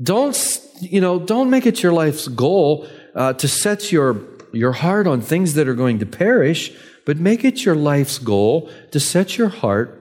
Don't, 0.00 0.36
you 0.80 1.00
know, 1.00 1.18
don't 1.18 1.50
make 1.50 1.66
it 1.66 1.82
your 1.82 1.92
life's 1.92 2.28
goal 2.28 2.86
uh, 3.14 3.32
to 3.32 3.48
set 3.48 3.90
your, 3.90 4.20
your 4.52 4.72
heart 4.72 5.06
on 5.06 5.20
things 5.20 5.54
that 5.54 5.66
are 5.66 5.74
going 5.74 5.98
to 5.98 6.06
perish, 6.06 6.72
but 7.04 7.16
make 7.16 7.44
it 7.44 7.64
your 7.64 7.74
life's 7.74 8.18
goal 8.18 8.70
to 8.92 9.00
set 9.00 9.36
your 9.36 9.48
heart 9.48 9.94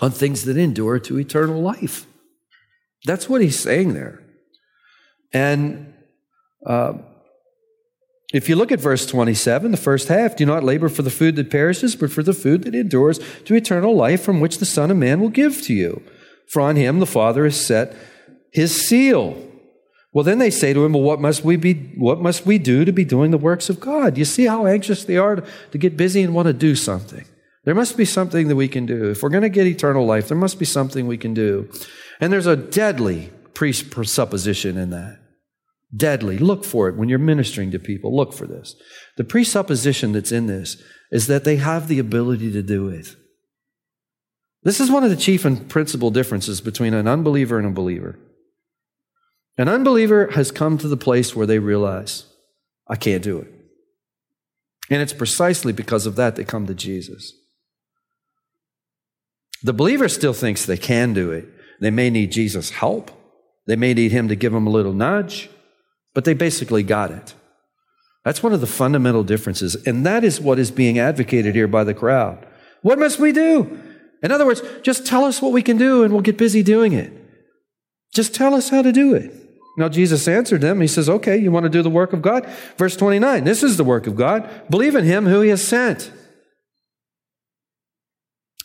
on 0.00 0.12
things 0.12 0.44
that 0.44 0.56
endure 0.56 0.98
to 1.00 1.18
eternal 1.18 1.60
life. 1.60 2.06
That's 3.04 3.28
what 3.28 3.40
he's 3.40 3.58
saying 3.58 3.94
there. 3.94 4.22
And 5.32 5.94
uh, 6.66 6.94
if 8.32 8.48
you 8.48 8.56
look 8.56 8.72
at 8.72 8.80
verse 8.80 9.06
27, 9.06 9.70
the 9.70 9.76
first 9.76 10.08
half, 10.08 10.36
do 10.36 10.44
not 10.44 10.64
labor 10.64 10.88
for 10.88 11.02
the 11.02 11.10
food 11.10 11.36
that 11.36 11.50
perishes, 11.50 11.96
but 11.96 12.10
for 12.10 12.22
the 12.22 12.34
food 12.34 12.64
that 12.64 12.74
endures 12.74 13.20
to 13.44 13.54
eternal 13.54 13.94
life, 13.94 14.22
from 14.22 14.40
which 14.40 14.58
the 14.58 14.66
Son 14.66 14.90
of 14.90 14.96
Man 14.96 15.20
will 15.20 15.30
give 15.30 15.62
to 15.62 15.74
you. 15.74 16.02
For 16.48 16.60
on 16.60 16.76
him 16.76 16.98
the 16.98 17.06
Father 17.06 17.44
has 17.44 17.64
set 17.64 17.94
his 18.52 18.86
seal. 18.88 19.42
Well, 20.12 20.24
then 20.24 20.38
they 20.38 20.50
say 20.50 20.72
to 20.72 20.84
him, 20.84 20.92
Well, 20.94 21.02
what 21.02 21.20
must 21.20 21.44
we 21.44 21.56
be 21.56 21.74
what 21.96 22.20
must 22.20 22.46
we 22.46 22.58
do 22.58 22.84
to 22.84 22.92
be 22.92 23.04
doing 23.04 23.30
the 23.30 23.38
works 23.38 23.70
of 23.70 23.80
God? 23.80 24.18
You 24.18 24.24
see 24.24 24.46
how 24.46 24.66
anxious 24.66 25.04
they 25.04 25.16
are 25.16 25.36
to, 25.36 25.44
to 25.72 25.78
get 25.78 25.96
busy 25.96 26.22
and 26.22 26.34
want 26.34 26.46
to 26.46 26.54
do 26.54 26.74
something. 26.74 27.24
There 27.64 27.74
must 27.74 27.96
be 27.96 28.06
something 28.06 28.48
that 28.48 28.56
we 28.56 28.68
can 28.68 28.86
do. 28.86 29.10
If 29.10 29.22
we're 29.22 29.28
going 29.28 29.42
to 29.42 29.50
get 29.50 29.66
eternal 29.66 30.06
life, 30.06 30.28
there 30.28 30.38
must 30.38 30.58
be 30.58 30.64
something 30.64 31.06
we 31.06 31.18
can 31.18 31.34
do. 31.34 31.68
And 32.20 32.32
there's 32.32 32.46
a 32.46 32.56
deadly 32.56 33.32
presupposition 33.54 34.76
in 34.76 34.90
that. 34.90 35.20
Deadly. 35.94 36.38
Look 36.38 36.64
for 36.64 36.88
it 36.88 36.96
when 36.96 37.08
you're 37.08 37.18
ministering 37.18 37.70
to 37.70 37.78
people. 37.78 38.14
Look 38.14 38.32
for 38.32 38.46
this. 38.46 38.74
The 39.16 39.24
presupposition 39.24 40.12
that's 40.12 40.32
in 40.32 40.46
this 40.46 40.82
is 41.10 41.26
that 41.28 41.44
they 41.44 41.56
have 41.56 41.88
the 41.88 41.98
ability 41.98 42.52
to 42.52 42.62
do 42.62 42.88
it. 42.88 43.16
This 44.62 44.80
is 44.80 44.90
one 44.90 45.04
of 45.04 45.10
the 45.10 45.16
chief 45.16 45.44
and 45.44 45.68
principal 45.68 46.10
differences 46.10 46.60
between 46.60 46.92
an 46.92 47.08
unbeliever 47.08 47.58
and 47.58 47.68
a 47.68 47.70
believer. 47.70 48.18
An 49.56 49.68
unbeliever 49.68 50.30
has 50.32 50.50
come 50.50 50.78
to 50.78 50.88
the 50.88 50.96
place 50.96 51.34
where 51.34 51.46
they 51.46 51.58
realize, 51.58 52.26
I 52.86 52.96
can't 52.96 53.22
do 53.22 53.38
it. 53.38 53.48
And 54.90 55.02
it's 55.02 55.12
precisely 55.12 55.72
because 55.72 56.06
of 56.06 56.16
that 56.16 56.36
they 56.36 56.44
come 56.44 56.66
to 56.66 56.74
Jesus. 56.74 57.32
The 59.62 59.72
believer 59.72 60.08
still 60.08 60.32
thinks 60.32 60.64
they 60.64 60.76
can 60.76 61.12
do 61.12 61.32
it. 61.32 61.48
They 61.80 61.90
may 61.90 62.10
need 62.10 62.32
Jesus' 62.32 62.70
help. 62.70 63.10
They 63.66 63.76
may 63.76 63.94
need 63.94 64.12
him 64.12 64.28
to 64.28 64.36
give 64.36 64.52
them 64.52 64.66
a 64.66 64.70
little 64.70 64.92
nudge, 64.92 65.50
but 66.14 66.24
they 66.24 66.34
basically 66.34 66.82
got 66.82 67.10
it. 67.10 67.34
That's 68.24 68.42
one 68.42 68.52
of 68.52 68.60
the 68.60 68.66
fundamental 68.66 69.22
differences. 69.22 69.74
And 69.86 70.04
that 70.04 70.24
is 70.24 70.40
what 70.40 70.58
is 70.58 70.70
being 70.70 70.98
advocated 70.98 71.54
here 71.54 71.68
by 71.68 71.84
the 71.84 71.94
crowd. 71.94 72.46
What 72.82 72.98
must 72.98 73.18
we 73.18 73.32
do? 73.32 73.80
In 74.22 74.32
other 74.32 74.46
words, 74.46 74.62
just 74.82 75.06
tell 75.06 75.24
us 75.24 75.40
what 75.40 75.52
we 75.52 75.62
can 75.62 75.78
do 75.78 76.02
and 76.02 76.12
we'll 76.12 76.22
get 76.22 76.36
busy 76.36 76.62
doing 76.62 76.92
it. 76.92 77.12
Just 78.14 78.34
tell 78.34 78.54
us 78.54 78.70
how 78.70 78.82
to 78.82 78.92
do 78.92 79.14
it. 79.14 79.32
Now, 79.76 79.88
Jesus 79.88 80.26
answered 80.26 80.60
them. 80.60 80.80
He 80.80 80.88
says, 80.88 81.08
Okay, 81.08 81.36
you 81.36 81.52
want 81.52 81.64
to 81.64 81.70
do 81.70 81.82
the 81.82 81.90
work 81.90 82.12
of 82.12 82.20
God? 82.20 82.46
Verse 82.76 82.96
29 82.96 83.44
This 83.44 83.62
is 83.62 83.76
the 83.76 83.84
work 83.84 84.06
of 84.06 84.16
God. 84.16 84.50
Believe 84.68 84.96
in 84.96 85.04
him 85.04 85.26
who 85.26 85.40
he 85.40 85.50
has 85.50 85.66
sent. 85.66 86.10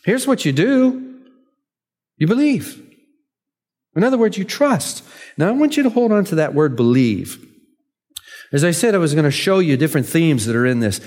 Here's 0.04 0.26
what 0.26 0.44
you 0.44 0.52
do 0.52 1.20
you 2.16 2.26
believe. 2.26 2.83
In 3.96 4.04
other 4.04 4.18
words, 4.18 4.36
you 4.36 4.44
trust. 4.44 5.04
Now, 5.36 5.48
I 5.48 5.52
want 5.52 5.76
you 5.76 5.82
to 5.82 5.90
hold 5.90 6.12
on 6.12 6.24
to 6.26 6.34
that 6.36 6.54
word 6.54 6.76
believe. 6.76 7.44
As 8.52 8.64
I 8.64 8.70
said, 8.70 8.94
I 8.94 8.98
was 8.98 9.14
going 9.14 9.24
to 9.24 9.30
show 9.30 9.58
you 9.58 9.76
different 9.76 10.06
themes 10.06 10.46
that 10.46 10.56
are 10.56 10.66
in 10.66 10.80
this 10.80 11.00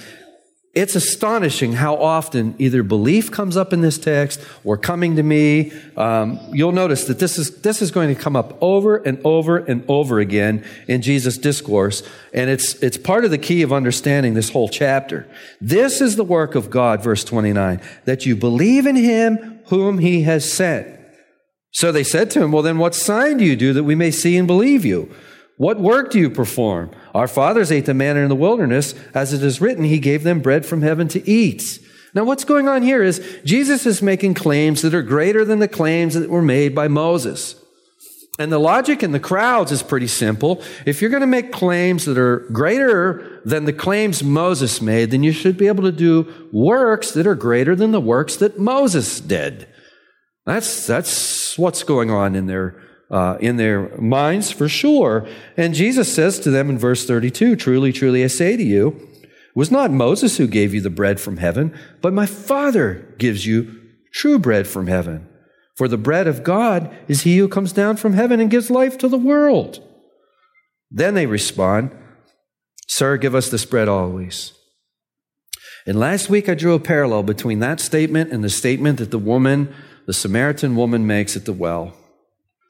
it's 0.77 0.96
astonishing 0.96 1.74
how 1.74 1.96
often 1.96 2.53
either 2.60 2.84
belief 2.84 3.32
comes 3.32 3.58
up 3.58 3.74
in 3.74 3.82
this 3.82 3.98
text 3.98 4.39
or 4.63 4.77
coming 4.77 5.15
to 5.15 5.24
me. 5.24 5.72
Um, 5.98 6.39
you'll 6.53 6.72
notice 6.72 7.06
that 7.06 7.17
this 7.17 7.39
is, 7.39 7.62
this 7.62 7.82
is 7.82 7.89
going 7.89 8.13
to 8.13 8.22
come 8.22 8.36
up 8.36 8.56
over 8.62 8.98
and 8.98 9.20
over 9.24 9.58
and 9.58 9.84
over 9.88 10.20
again 10.20 10.63
in 10.88 11.01
Jesus' 11.01 11.39
discourse. 11.39 12.03
And 12.32 12.51
it's, 12.51 12.75
it's 12.75 12.96
part 12.96 13.25
of 13.25 13.32
the 13.32 13.39
key 13.39 13.63
of 13.63 13.74
understanding 13.74 14.36
this 14.36 14.51
whole 14.51 14.70
chapter. 14.70 15.27
This 15.60 16.00
is 16.00 16.15
the 16.15 16.24
work 16.24 16.53
of 16.53 16.70
God, 16.70 17.01
verse 17.01 17.24
29, 17.24 17.82
that 18.06 18.27
you 18.27 18.36
believe 18.36 18.86
in 18.86 18.96
him 18.96 19.62
whom 19.70 19.98
he 19.98 20.22
has 20.24 20.51
sent. 20.51 20.97
So 21.71 21.91
they 21.91 22.03
said 22.03 22.31
to 22.31 22.43
him, 22.43 22.51
Well, 22.51 22.63
then 22.63 22.77
what 22.77 22.95
sign 22.95 23.38
do 23.38 23.45
you 23.45 23.55
do 23.55 23.74
that 23.74 23.83
we 23.83 23.95
may 23.95 24.12
see 24.12 24.38
and 24.38 24.47
believe 24.47 24.86
you? 24.86 25.13
What 25.57 25.79
work 25.79 26.12
do 26.12 26.19
you 26.19 26.29
perform? 26.29 26.91
Our 27.15 27.27
fathers 27.27 27.71
ate 27.71 27.88
the 27.88 27.93
manna 27.93 28.19
in 28.21 28.29
the 28.29 28.36
wilderness. 28.36 28.93
As 29.13 29.33
it 29.33 29.43
is 29.43 29.59
written, 29.59 29.83
he 29.83 30.00
gave 30.00 30.24
them 30.24 30.39
bread 30.39 30.65
from 30.65 30.83
heaven 30.83 31.07
to 31.09 31.29
eat. 31.29 31.79
Now, 32.13 32.24
what's 32.24 32.45
going 32.45 32.67
on 32.67 32.83
here 32.83 33.03
is 33.03 33.39
Jesus 33.43 33.86
is 33.86 34.01
making 34.01 34.36
claims 34.36 34.81
that 34.81 34.93
are 34.93 35.01
greater 35.01 35.43
than 35.43 35.59
the 35.59 35.67
claims 35.67 36.13
that 36.13 36.29
were 36.29 36.41
made 36.41 36.74
by 36.74 36.88
Moses. 36.88 37.55
And 38.39 38.51
the 38.51 38.59
logic 38.59 39.01
in 39.01 39.13
the 39.13 39.19
crowds 39.19 39.71
is 39.71 39.81
pretty 39.81 40.07
simple. 40.07 40.62
If 40.86 41.01
you're 41.01 41.09
going 41.09 41.21
to 41.21 41.27
make 41.27 41.51
claims 41.51 42.05
that 42.05 42.19
are 42.19 42.47
greater 42.51 43.41
than 43.45 43.65
the 43.65 43.74
claims 43.74 44.24
Moses 44.24 44.79
made, 44.79 45.09
then 45.09 45.24
you 45.24 45.31
should 45.31 45.57
be 45.57 45.67
able 45.67 45.83
to 45.83 45.91
do 45.91 46.50
works 46.51 47.12
that 47.12 47.25
are 47.25 47.36
greater 47.36 47.75
than 47.75 47.91
the 47.91 48.00
works 48.00 48.36
that 48.38 48.59
Moses 48.59 49.19
did. 49.19 49.67
That's, 50.45 50.86
that's 50.86 51.09
what's 51.57 51.83
going 51.83 52.09
on 52.09 52.35
in 52.35 52.47
their 52.47 52.81
uh, 53.09 53.37
in 53.39 53.57
their 53.57 53.95
minds 53.97 54.51
for 54.51 54.67
sure. 54.67 55.27
And 55.55 55.73
Jesus 55.73 56.13
says 56.13 56.39
to 56.39 56.51
them 56.51 56.69
in 56.69 56.77
verse 56.77 57.05
32 57.05 57.55
Truly, 57.55 57.93
truly, 57.93 58.23
I 58.23 58.27
say 58.27 58.57
to 58.57 58.63
you, 58.63 59.07
was 59.55 59.71
not 59.71 59.91
Moses 59.91 60.37
who 60.37 60.47
gave 60.47 60.73
you 60.73 60.81
the 60.81 60.89
bread 60.89 61.19
from 61.19 61.37
heaven, 61.37 61.77
but 62.01 62.13
my 62.13 62.25
Father 62.25 63.15
gives 63.17 63.45
you 63.45 63.81
true 64.13 64.37
bread 64.37 64.67
from 64.67 64.87
heaven. 64.87 65.27
For 65.75 65.87
the 65.87 65.97
bread 65.97 66.27
of 66.27 66.43
God 66.43 66.95
is 67.07 67.21
he 67.21 67.37
who 67.37 67.47
comes 67.47 67.71
down 67.71 67.97
from 67.97 68.13
heaven 68.13 68.39
and 68.39 68.51
gives 68.51 68.69
life 68.69 68.97
to 68.99 69.07
the 69.07 69.17
world. 69.17 69.83
Then 70.89 71.13
they 71.13 71.25
respond, 71.25 71.91
Sir, 72.87 73.17
give 73.17 73.35
us 73.35 73.49
this 73.49 73.65
bread 73.65 73.87
always. 73.87 74.53
And 75.85 75.99
last 75.99 76.29
week 76.29 76.49
I 76.49 76.53
drew 76.53 76.73
a 76.73 76.79
parallel 76.79 77.23
between 77.23 77.59
that 77.59 77.79
statement 77.79 78.31
and 78.31 78.43
the 78.43 78.49
statement 78.49 78.97
that 78.99 79.11
the 79.11 79.19
woman, 79.19 79.73
the 80.07 80.13
Samaritan 80.13 80.75
woman, 80.75 81.05
makes 81.05 81.35
at 81.35 81.45
the 81.45 81.53
well. 81.53 81.93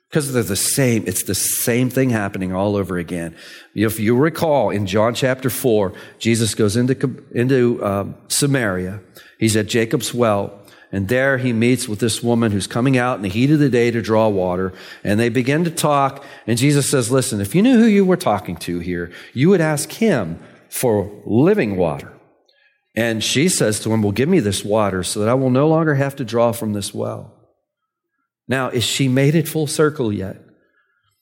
Because 0.10 0.34
they're 0.34 0.44
the 0.44 0.56
same. 0.56 1.03
It's 1.06 1.24
the 1.24 1.36
same 1.36 1.89
thing 1.89 2.10
happening 2.10 2.53
all 2.53 2.75
over 2.75 2.98
again. 2.98 3.36
If 3.75 4.00
you 4.00 4.15
recall 4.15 4.70
in 4.70 4.88
John 4.88 5.13
chapter 5.13 5.50
4, 5.50 5.94
Jesus 6.17 6.56
goes 6.56 6.75
into, 6.75 7.24
into 7.32 7.84
um, 7.86 8.15
Samaria. 8.27 9.01
He's 9.38 9.56
at 9.56 9.67
Jacob's 9.67 10.13
well. 10.13 10.60
And 10.91 11.10
there 11.10 11.38
he 11.38 11.51
meets 11.51 11.88
with 11.88 12.00
this 12.00 12.24
woman 12.24 12.53
who's 12.53 12.67
coming 12.67 12.98
out 12.98 13.17
in 13.17 13.22
the 13.22 13.29
heat 13.29 13.51
of 13.51 13.60
the 13.60 13.70
day 13.70 13.91
to 13.91 14.01
draw 14.01 14.29
water. 14.29 14.74
And 15.03 15.20
they 15.20 15.29
begin 15.29 15.65
to 15.65 15.72
talk. 15.72 16.24
And 16.48 16.58
Jesus 16.58 16.89
says, 16.89 17.12
Listen, 17.12 17.41
if 17.41 17.53
you 17.53 17.62
knew 17.62 17.77
who 17.77 17.86
you 17.86 18.06
were 18.06 18.17
talking 18.17 18.56
to 18.58 18.79
here, 18.79 19.12
you 19.34 19.50
would 19.50 19.62
ask 19.62 19.91
him 19.91 20.39
for 20.70 21.12
living 21.25 21.75
water. 21.75 22.17
And 22.98 23.24
she 23.24 23.48
says 23.48 23.80
to 23.82 23.94
him, 23.94 24.01
Well, 24.01 24.12
give 24.12 24.27
me 24.27 24.39
this 24.39 24.66
water 24.66 25.04
so 25.04 25.20
that 25.20 25.30
I 25.30 25.36
will 25.36 25.51
no 25.51 25.68
longer 25.68 25.94
have 25.94 26.16
to 26.16 26.25
draw 26.25 26.51
from 26.51 26.74
this 26.74 26.96
well. 26.96 27.32
Now, 28.48 28.70
is 28.70 28.84
she 28.84 29.08
made 29.08 29.36
it 29.36 29.48
full 29.48 29.68
circle 29.68 30.12
yet? 30.12 30.42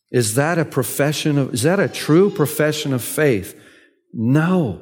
Is 0.10 0.36
that 0.36 0.58
a 0.58 0.64
profession 0.64 1.38
of, 1.38 1.54
is 1.54 1.64
that 1.64 1.82
a 1.82 1.90
true 1.90 2.30
profession 2.30 2.94
of 2.94 3.04
faith? 3.04 3.60
No. 4.14 4.82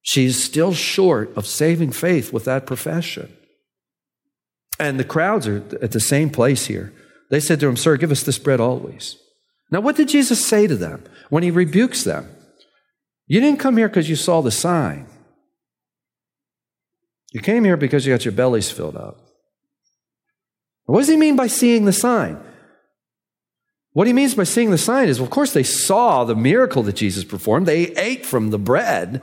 She's 0.00 0.42
still 0.42 0.72
short 0.72 1.36
of 1.36 1.44
saving 1.44 1.90
faith 1.90 2.32
with 2.32 2.44
that 2.44 2.66
profession. 2.66 3.36
And 4.78 4.98
the 4.98 5.04
crowds 5.04 5.48
are 5.48 5.56
at 5.82 5.90
the 5.90 6.00
same 6.00 6.30
place 6.30 6.66
here. 6.66 6.92
They 7.30 7.40
said 7.40 7.58
to 7.60 7.66
him, 7.66 7.76
Sir, 7.76 7.96
give 7.96 8.12
us 8.12 8.22
this 8.22 8.38
bread 8.38 8.60
always. 8.60 9.16
Now, 9.72 9.80
what 9.80 9.96
did 9.96 10.08
Jesus 10.08 10.46
say 10.46 10.68
to 10.68 10.76
them 10.76 11.02
when 11.30 11.42
he 11.42 11.50
rebukes 11.50 12.04
them? 12.04 12.30
You 13.26 13.40
didn't 13.40 13.58
come 13.58 13.76
here 13.76 13.88
because 13.88 14.08
you 14.08 14.16
saw 14.16 14.40
the 14.40 14.52
sign. 14.52 15.09
You 17.30 17.40
came 17.40 17.64
here 17.64 17.76
because 17.76 18.06
you 18.06 18.12
got 18.12 18.24
your 18.24 18.32
bellies 18.32 18.70
filled 18.70 18.96
up. 18.96 19.18
What 20.86 21.00
does 21.00 21.08
he 21.08 21.16
mean 21.16 21.36
by 21.36 21.46
seeing 21.46 21.84
the 21.84 21.92
sign? 21.92 22.42
What 23.92 24.06
he 24.06 24.12
means 24.12 24.34
by 24.34 24.44
seeing 24.44 24.70
the 24.70 24.78
sign 24.78 25.08
is, 25.08 25.18
well, 25.18 25.26
of 25.26 25.30
course, 25.30 25.52
they 25.52 25.62
saw 25.62 26.24
the 26.24 26.36
miracle 26.36 26.82
that 26.84 26.96
Jesus 26.96 27.24
performed. 27.24 27.66
They 27.66 27.88
ate 27.96 28.24
from 28.24 28.50
the 28.50 28.58
bread, 28.58 29.22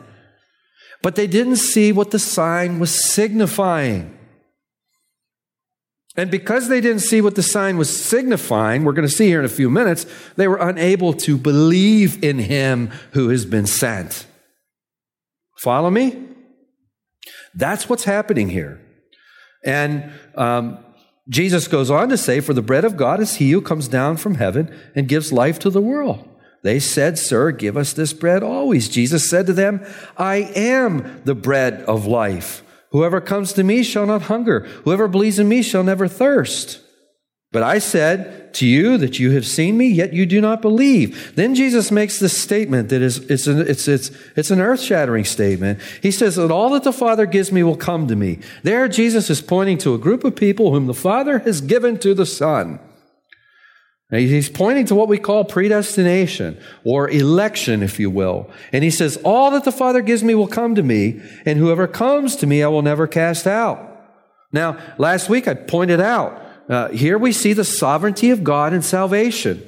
but 1.01 1.15
they 1.15 1.27
didn't 1.27 1.57
see 1.57 1.91
what 1.91 2.11
the 2.11 2.19
sign 2.19 2.79
was 2.79 3.11
signifying. 3.11 4.17
And 6.17 6.31
because 6.31 6.67
they 6.67 6.81
didn't 6.81 7.01
see 7.01 7.21
what 7.21 7.35
the 7.35 7.43
sign 7.43 7.77
was 7.77 7.95
signifying, 7.95 8.83
we're 8.83 8.93
going 8.93 9.07
to 9.07 9.13
see 9.13 9.27
here 9.27 9.39
in 9.39 9.45
a 9.45 9.49
few 9.49 9.69
minutes, 9.69 10.05
they 10.35 10.47
were 10.47 10.57
unable 10.57 11.13
to 11.13 11.37
believe 11.37 12.23
in 12.23 12.39
him 12.39 12.91
who 13.11 13.29
has 13.29 13.45
been 13.45 13.67
sent. 13.67 14.25
Follow 15.57 15.91
me? 15.91 16.26
That's 17.57 17.89
what's 17.89 18.03
happening 18.03 18.49
here. 18.49 18.79
And 19.65 20.13
um, 20.35 20.77
Jesus 21.27 21.67
goes 21.67 21.89
on 21.89 22.09
to 22.09 22.17
say, 22.17 22.39
For 22.39 22.53
the 22.53 22.61
bread 22.61 22.85
of 22.85 22.95
God 22.95 23.19
is 23.19 23.35
he 23.35 23.51
who 23.51 23.61
comes 23.61 23.87
down 23.87 24.17
from 24.17 24.35
heaven 24.35 24.73
and 24.95 25.07
gives 25.07 25.33
life 25.33 25.57
to 25.59 25.71
the 25.71 25.81
world. 25.81 26.29
They 26.61 26.79
said, 26.79 27.17
Sir, 27.17 27.51
give 27.51 27.75
us 27.75 27.93
this 27.93 28.13
bread 28.13 28.43
always. 28.43 28.87
Jesus 28.87 29.27
said 29.27 29.47
to 29.47 29.53
them, 29.53 29.83
I 30.17 30.51
am 30.55 31.21
the 31.25 31.35
bread 31.35 31.81
of 31.83 32.05
life. 32.05 32.63
Whoever 32.91 33.19
comes 33.19 33.53
to 33.53 33.63
me 33.63 33.83
shall 33.83 34.05
not 34.05 34.23
hunger. 34.23 34.61
Whoever 34.85 35.07
believes 35.07 35.39
in 35.39 35.49
me 35.49 35.63
shall 35.63 35.83
never 35.83 36.07
thirst. 36.07 36.79
But 37.51 37.63
I 37.63 37.79
said 37.79 38.46
to 38.57 38.67
you 38.67 38.97
that 38.97 39.19
you 39.19 39.31
have 39.31 39.45
seen 39.45 39.77
me, 39.77 39.87
yet 39.87 40.13
you 40.13 40.25
do 40.25 40.39
not 40.41 40.61
believe. 40.61 41.35
Then 41.35 41.55
Jesus 41.55 41.91
makes 41.91 42.19
this 42.19 42.39
statement 42.39 42.89
that 42.89 43.01
is, 43.01 43.17
it's 43.29 43.47
an, 43.47 43.61
it's, 43.67 43.87
it's, 43.87 44.11
it's 44.35 44.51
an 44.51 44.61
earth 44.61 44.81
shattering 44.81 45.25
statement. 45.25 45.79
He 46.01 46.11
says 46.11 46.35
that 46.35 46.51
all 46.51 46.69
that 46.71 46.83
the 46.83 46.93
Father 46.93 47.25
gives 47.25 47.51
me 47.51 47.63
will 47.63 47.77
come 47.77 48.07
to 48.07 48.15
me. 48.15 48.39
There, 48.63 48.87
Jesus 48.87 49.29
is 49.29 49.41
pointing 49.41 49.77
to 49.79 49.93
a 49.93 49.97
group 49.97 50.23
of 50.23 50.35
people 50.35 50.71
whom 50.71 50.87
the 50.87 50.93
Father 50.93 51.39
has 51.39 51.61
given 51.61 51.97
to 51.99 52.13
the 52.13 52.25
Son. 52.25 52.79
He's 54.09 54.49
pointing 54.49 54.85
to 54.85 54.95
what 54.95 55.09
we 55.09 55.17
call 55.17 55.43
predestination 55.43 56.57
or 56.85 57.09
election, 57.09 57.83
if 57.83 57.99
you 57.99 58.09
will. 58.09 58.49
And 58.71 58.81
he 58.81 58.89
says, 58.89 59.17
All 59.17 59.51
that 59.51 59.65
the 59.65 59.71
Father 59.71 60.01
gives 60.01 60.23
me 60.23 60.33
will 60.33 60.47
come 60.47 60.75
to 60.75 60.83
me, 60.83 61.21
and 61.45 61.59
whoever 61.59 61.87
comes 61.87 62.37
to 62.37 62.47
me 62.47 62.63
I 62.63 62.69
will 62.69 62.81
never 62.81 63.05
cast 63.05 63.45
out. 63.45 63.83
Now, 64.53 64.77
last 64.97 65.27
week 65.29 65.45
I 65.45 65.55
pointed 65.55 65.99
out, 65.99 66.41
uh, 66.69 66.89
here 66.89 67.17
we 67.17 67.31
see 67.31 67.53
the 67.53 67.63
sovereignty 67.63 68.29
of 68.29 68.43
God 68.43 68.73
in 68.73 68.81
salvation. 68.81 69.63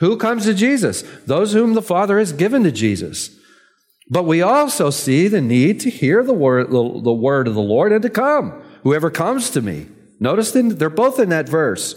Who 0.00 0.16
comes 0.16 0.44
to 0.44 0.54
Jesus? 0.54 1.02
Those 1.26 1.52
whom 1.52 1.74
the 1.74 1.82
Father 1.82 2.18
has 2.18 2.32
given 2.32 2.64
to 2.64 2.72
Jesus. 2.72 3.30
But 4.10 4.24
we 4.24 4.42
also 4.42 4.90
see 4.90 5.28
the 5.28 5.40
need 5.40 5.80
to 5.80 5.90
hear 5.90 6.22
the 6.22 6.34
word, 6.34 6.70
the, 6.70 7.00
the 7.00 7.12
word 7.12 7.48
of 7.48 7.54
the 7.54 7.62
Lord 7.62 7.92
and 7.92 8.02
to 8.02 8.10
come. 8.10 8.62
Whoever 8.82 9.10
comes 9.10 9.50
to 9.50 9.62
me. 9.62 9.86
Notice 10.20 10.52
them, 10.52 10.70
they're 10.70 10.90
both 10.90 11.18
in 11.18 11.30
that 11.30 11.48
verse. 11.48 11.94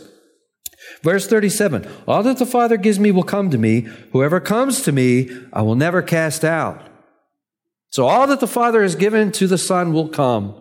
Verse 1.01 1.27
37 1.27 1.87
All 2.07 2.23
that 2.23 2.37
the 2.37 2.45
Father 2.45 2.77
gives 2.77 2.99
me 2.99 3.11
will 3.11 3.23
come 3.23 3.49
to 3.49 3.57
me. 3.57 3.81
Whoever 4.11 4.39
comes 4.39 4.81
to 4.83 4.91
me, 4.91 5.29
I 5.51 5.61
will 5.61 5.75
never 5.75 6.01
cast 6.01 6.45
out. 6.45 6.81
So 7.89 8.07
all 8.07 8.27
that 8.27 8.39
the 8.39 8.47
Father 8.47 8.81
has 8.81 8.95
given 8.95 9.31
to 9.33 9.47
the 9.47 9.57
Son 9.57 9.93
will 9.93 10.09
come. 10.09 10.59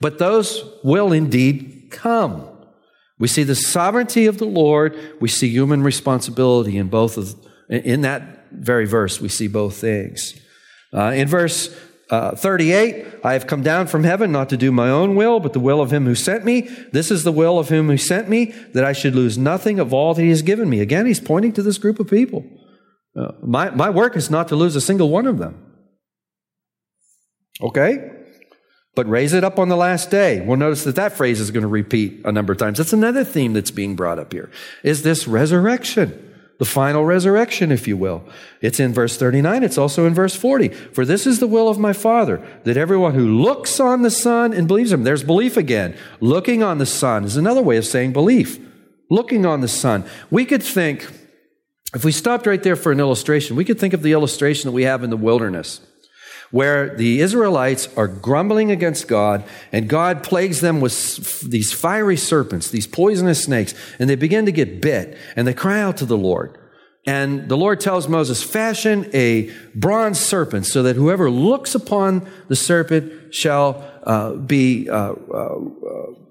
But 0.00 0.18
those 0.18 0.64
will 0.82 1.12
indeed 1.12 1.75
come. 1.96 2.48
We 3.18 3.28
see 3.28 3.42
the 3.42 3.54
sovereignty 3.54 4.26
of 4.26 4.38
the 4.38 4.44
Lord. 4.44 4.96
We 5.20 5.28
see 5.28 5.48
human 5.48 5.82
responsibility 5.82 6.76
in 6.76 6.88
both 6.88 7.16
of, 7.16 7.34
in 7.68 8.02
that 8.02 8.36
very 8.52 8.86
verse, 8.86 9.20
we 9.20 9.28
see 9.28 9.48
both 9.48 9.76
things. 9.76 10.38
Uh, 10.92 11.12
in 11.14 11.28
verse 11.28 11.74
uh, 12.10 12.36
38, 12.36 13.04
I 13.24 13.32
have 13.32 13.46
come 13.46 13.62
down 13.62 13.86
from 13.88 14.04
heaven 14.04 14.30
not 14.30 14.48
to 14.50 14.56
do 14.56 14.70
my 14.70 14.88
own 14.88 15.16
will, 15.16 15.40
but 15.40 15.52
the 15.52 15.60
will 15.60 15.80
of 15.80 15.92
him 15.92 16.04
who 16.04 16.14
sent 16.14 16.44
me. 16.44 16.62
This 16.92 17.10
is 17.10 17.24
the 17.24 17.32
will 17.32 17.58
of 17.58 17.68
him 17.68 17.88
who 17.88 17.96
sent 17.96 18.28
me, 18.28 18.54
that 18.72 18.84
I 18.84 18.92
should 18.92 19.14
lose 19.14 19.36
nothing 19.36 19.80
of 19.80 19.92
all 19.92 20.14
that 20.14 20.22
he 20.22 20.28
has 20.28 20.42
given 20.42 20.70
me. 20.70 20.80
Again, 20.80 21.06
he's 21.06 21.20
pointing 21.20 21.52
to 21.54 21.62
this 21.62 21.78
group 21.78 21.98
of 21.98 22.08
people. 22.08 22.44
Uh, 23.16 23.32
my, 23.42 23.70
my 23.70 23.90
work 23.90 24.14
is 24.16 24.30
not 24.30 24.48
to 24.48 24.56
lose 24.56 24.76
a 24.76 24.80
single 24.80 25.10
one 25.10 25.26
of 25.26 25.38
them. 25.38 25.62
Okay? 27.60 28.12
But 28.96 29.08
raise 29.08 29.32
it 29.32 29.44
up 29.44 29.60
on 29.60 29.68
the 29.68 29.76
last 29.76 30.10
day. 30.10 30.40
We'll 30.40 30.56
notice 30.56 30.82
that 30.84 30.96
that 30.96 31.12
phrase 31.12 31.38
is 31.38 31.52
going 31.52 31.62
to 31.62 31.68
repeat 31.68 32.22
a 32.24 32.32
number 32.32 32.52
of 32.52 32.58
times. 32.58 32.78
That's 32.78 32.92
another 32.92 33.22
theme 33.22 33.52
that's 33.52 33.70
being 33.70 33.94
brought 33.94 34.18
up 34.18 34.32
here. 34.32 34.50
Is 34.82 35.02
this 35.02 35.28
resurrection? 35.28 36.26
the 36.58 36.64
final 36.64 37.04
resurrection, 37.04 37.70
if 37.70 37.86
you 37.86 37.96
will. 37.96 38.24
It's 38.62 38.80
in 38.80 38.94
verse 38.94 39.16
39. 39.16 39.62
It's 39.62 39.76
also 39.76 40.06
in 40.06 40.14
verse 40.14 40.34
40. 40.34 40.68
For 40.68 41.04
this 41.04 41.26
is 41.26 41.38
the 41.38 41.46
will 41.46 41.68
of 41.68 41.78
my 41.78 41.92
Father, 41.92 42.42
that 42.64 42.76
everyone 42.76 43.14
who 43.14 43.42
looks 43.42 43.78
on 43.78 44.02
the 44.02 44.10
Son 44.10 44.52
and 44.54 44.66
believes 44.66 44.92
him, 44.92 45.04
there's 45.04 45.22
belief 45.22 45.56
again. 45.56 45.94
Looking 46.20 46.62
on 46.62 46.78
the 46.78 46.86
Son 46.86 47.24
is 47.24 47.36
another 47.36 47.62
way 47.62 47.76
of 47.76 47.84
saying 47.84 48.12
belief. 48.12 48.58
Looking 49.10 49.44
on 49.44 49.60
the 49.60 49.68
Son. 49.68 50.04
We 50.30 50.46
could 50.46 50.62
think, 50.62 51.06
if 51.94 52.04
we 52.04 52.12
stopped 52.12 52.46
right 52.46 52.62
there 52.62 52.76
for 52.76 52.90
an 52.90 53.00
illustration, 53.00 53.54
we 53.54 53.64
could 53.64 53.78
think 53.78 53.92
of 53.92 54.02
the 54.02 54.12
illustration 54.12 54.68
that 54.68 54.74
we 54.74 54.84
have 54.84 55.04
in 55.04 55.10
the 55.10 55.16
wilderness 55.16 55.80
where 56.50 56.94
the 56.96 57.20
Israelites 57.20 57.88
are 57.96 58.08
grumbling 58.08 58.70
against 58.70 59.08
God, 59.08 59.44
and 59.72 59.88
God 59.88 60.22
plagues 60.22 60.60
them 60.60 60.80
with 60.80 61.40
these 61.40 61.72
fiery 61.72 62.16
serpents, 62.16 62.70
these 62.70 62.86
poisonous 62.86 63.44
snakes, 63.44 63.74
and 63.98 64.08
they 64.08 64.14
begin 64.14 64.46
to 64.46 64.52
get 64.52 64.80
bit, 64.80 65.16
and 65.34 65.46
they 65.46 65.54
cry 65.54 65.80
out 65.80 65.96
to 65.98 66.06
the 66.06 66.16
Lord. 66.16 66.58
And 67.06 67.48
the 67.48 67.56
Lord 67.56 67.80
tells 67.80 68.08
Moses, 68.08 68.42
Fashion 68.42 69.08
a 69.14 69.50
bronze 69.74 70.18
serpent 70.18 70.66
so 70.66 70.82
that 70.82 70.96
whoever 70.96 71.30
looks 71.30 71.74
upon 71.74 72.28
the 72.48 72.56
serpent 72.56 73.32
shall 73.32 73.84
uh, 74.02 74.32
be 74.32 74.90
uh, 74.90 75.14
uh, 75.32 75.34
uh 75.34 76.25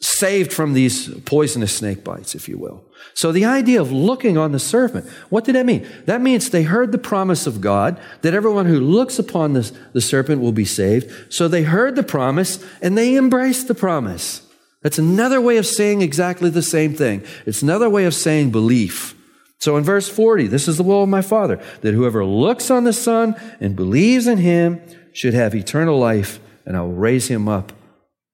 saved 0.00 0.52
from 0.52 0.74
these 0.74 1.08
poisonous 1.20 1.74
snake 1.74 2.04
bites, 2.04 2.34
if 2.34 2.48
you 2.48 2.56
will. 2.56 2.84
So 3.14 3.32
the 3.32 3.44
idea 3.44 3.80
of 3.80 3.90
looking 3.90 4.38
on 4.38 4.52
the 4.52 4.60
serpent, 4.60 5.08
what 5.28 5.44
did 5.44 5.56
that 5.56 5.66
mean? 5.66 5.88
That 6.04 6.20
means 6.20 6.50
they 6.50 6.62
heard 6.62 6.92
the 6.92 6.98
promise 6.98 7.48
of 7.48 7.60
God 7.60 8.00
that 8.22 8.34
everyone 8.34 8.66
who 8.66 8.78
looks 8.78 9.18
upon 9.18 9.54
the 9.54 10.00
serpent 10.00 10.40
will 10.40 10.52
be 10.52 10.64
saved. 10.64 11.32
So 11.32 11.48
they 11.48 11.64
heard 11.64 11.96
the 11.96 12.04
promise 12.04 12.64
and 12.80 12.96
they 12.96 13.16
embraced 13.16 13.66
the 13.66 13.74
promise. 13.74 14.42
That's 14.82 14.98
another 14.98 15.40
way 15.40 15.56
of 15.56 15.66
saying 15.66 16.02
exactly 16.02 16.50
the 16.50 16.62
same 16.62 16.94
thing. 16.94 17.24
It's 17.44 17.62
another 17.62 17.90
way 17.90 18.04
of 18.04 18.14
saying 18.14 18.52
belief. 18.52 19.16
So 19.58 19.76
in 19.76 19.82
verse 19.82 20.08
40, 20.08 20.46
this 20.46 20.68
is 20.68 20.76
the 20.76 20.84
will 20.84 21.02
of 21.02 21.08
my 21.08 21.22
Father, 21.22 21.60
that 21.80 21.94
whoever 21.94 22.24
looks 22.24 22.70
on 22.70 22.84
the 22.84 22.92
Son 22.92 23.34
and 23.58 23.74
believes 23.74 24.28
in 24.28 24.38
him 24.38 24.80
should 25.12 25.34
have 25.34 25.56
eternal 25.56 25.98
life, 25.98 26.38
and 26.64 26.76
I 26.76 26.82
will 26.82 26.92
raise 26.92 27.26
him 27.26 27.48
up 27.48 27.72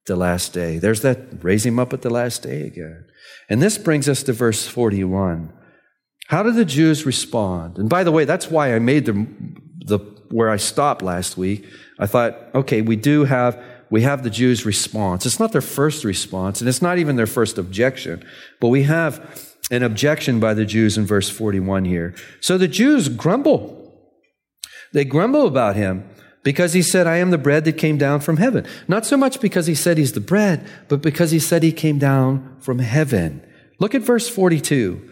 the 0.06 0.16
last 0.16 0.52
day. 0.52 0.78
There's 0.78 1.02
that 1.02 1.42
raise 1.42 1.64
him 1.64 1.78
up 1.78 1.92
at 1.92 2.02
the 2.02 2.10
last 2.10 2.42
day 2.42 2.62
again. 2.62 3.06
And 3.48 3.62
this 3.62 3.78
brings 3.78 4.08
us 4.08 4.22
to 4.24 4.32
verse 4.32 4.66
41. 4.66 5.52
How 6.28 6.42
did 6.42 6.54
the 6.54 6.64
Jews 6.64 7.06
respond? 7.06 7.78
And 7.78 7.88
by 7.88 8.04
the 8.04 8.12
way, 8.12 8.24
that's 8.24 8.50
why 8.50 8.74
I 8.74 8.78
made 8.78 9.06
the, 9.06 9.26
the 9.86 9.98
where 10.30 10.50
I 10.50 10.56
stopped 10.56 11.02
last 11.02 11.36
week. 11.36 11.66
I 11.98 12.06
thought, 12.06 12.36
okay, 12.54 12.82
we 12.82 12.96
do 12.96 13.24
have 13.24 13.62
we 13.90 14.02
have 14.02 14.22
the 14.24 14.30
Jews' 14.30 14.66
response. 14.66 15.26
It's 15.26 15.38
not 15.38 15.52
their 15.52 15.60
first 15.60 16.04
response, 16.04 16.60
and 16.60 16.68
it's 16.68 16.82
not 16.82 16.98
even 16.98 17.16
their 17.16 17.26
first 17.26 17.58
objection, 17.58 18.24
but 18.60 18.68
we 18.68 18.82
have 18.84 19.54
an 19.70 19.82
objection 19.82 20.40
by 20.40 20.54
the 20.54 20.64
Jews 20.64 20.98
in 20.98 21.06
verse 21.06 21.30
41 21.30 21.84
here. 21.84 22.14
So 22.40 22.58
the 22.58 22.66
Jews 22.66 23.08
grumble. 23.08 23.80
They 24.92 25.04
grumble 25.04 25.46
about 25.46 25.76
him. 25.76 26.08
Because 26.44 26.74
he 26.74 26.82
said, 26.82 27.06
I 27.06 27.16
am 27.16 27.30
the 27.30 27.38
bread 27.38 27.64
that 27.64 27.78
came 27.78 27.98
down 27.98 28.20
from 28.20 28.36
heaven. 28.36 28.66
Not 28.86 29.04
so 29.04 29.16
much 29.16 29.40
because 29.40 29.66
he 29.66 29.74
said 29.74 29.98
he's 29.98 30.12
the 30.12 30.20
bread, 30.20 30.64
but 30.88 31.02
because 31.02 31.32
he 31.32 31.40
said 31.40 31.62
he 31.62 31.72
came 31.72 31.98
down 31.98 32.56
from 32.60 32.78
heaven. 32.78 33.42
Look 33.80 33.94
at 33.94 34.02
verse 34.02 34.28
42. 34.28 35.10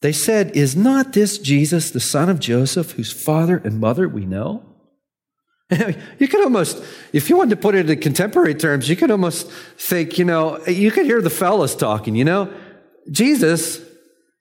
They 0.00 0.12
said, 0.12 0.56
Is 0.56 0.74
not 0.74 1.12
this 1.12 1.36
Jesus, 1.38 1.90
the 1.90 2.00
son 2.00 2.28
of 2.28 2.40
Joseph, 2.40 2.92
whose 2.92 3.12
father 3.12 3.60
and 3.64 3.80
mother 3.80 4.08
we 4.08 4.24
know? 4.24 4.64
you 6.18 6.28
could 6.28 6.42
almost, 6.42 6.82
if 7.12 7.28
you 7.28 7.36
wanted 7.36 7.50
to 7.50 7.56
put 7.56 7.74
it 7.74 7.90
in 7.90 8.00
contemporary 8.00 8.54
terms, 8.54 8.88
you 8.88 8.96
could 8.96 9.10
almost 9.10 9.50
think, 9.78 10.18
you 10.18 10.24
know, 10.24 10.64
you 10.66 10.90
could 10.90 11.06
hear 11.06 11.20
the 11.20 11.30
fellas 11.30 11.74
talking, 11.74 12.14
you 12.14 12.24
know, 12.24 12.52
Jesus, 13.10 13.80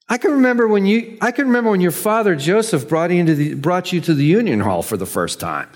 I 0.10 0.18
can 0.18 0.32
remember 0.32 0.68
when 0.68 0.86
you, 0.86 1.18
I 1.22 1.32
can 1.32 1.48
remember 1.48 1.72
when 1.72 1.82
your 1.82 1.92
father 1.92 2.36
Joseph 2.36 2.88
brought 2.88 3.12
you, 3.12 3.18
into 3.18 3.34
the, 3.34 3.54
brought 3.54 3.94
you 3.94 4.02
to 4.02 4.14
the 4.14 4.26
union 4.26 4.60
hall 4.60 4.84
for 4.84 4.98
the 4.98 5.06
first 5.06 5.40
time. 5.40 5.70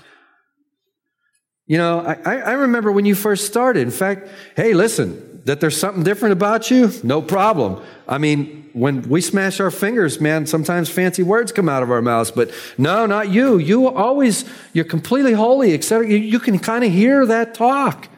You 1.66 1.78
know, 1.78 2.00
I, 2.00 2.36
I 2.36 2.52
remember 2.52 2.92
when 2.92 3.06
you 3.06 3.14
first 3.14 3.46
started. 3.46 3.80
In 3.80 3.90
fact, 3.90 4.28
hey, 4.54 4.72
listen, 4.72 5.42
that 5.46 5.60
there's 5.60 5.76
something 5.76 6.04
different 6.04 6.32
about 6.32 6.70
you, 6.70 6.92
no 7.02 7.20
problem. 7.22 7.82
I 8.08 8.18
mean, 8.18 8.68
when 8.72 9.02
we 9.08 9.20
smash 9.20 9.58
our 9.58 9.70
fingers, 9.70 10.20
man, 10.20 10.46
sometimes 10.46 10.90
fancy 10.90 11.22
words 11.22 11.50
come 11.50 11.68
out 11.68 11.82
of 11.82 11.90
our 11.90 12.02
mouths, 12.02 12.30
but 12.30 12.50
no, 12.76 13.06
not 13.06 13.30
you. 13.30 13.56
You 13.58 13.88
always, 13.88 14.44
you're 14.72 14.84
completely 14.84 15.32
holy, 15.32 15.72
etc. 15.72 16.08
You, 16.08 16.18
you 16.18 16.38
can 16.38 16.58
kind 16.58 16.84
of 16.84 16.92
hear 16.92 17.24
that 17.26 17.54
talk. 17.54 18.08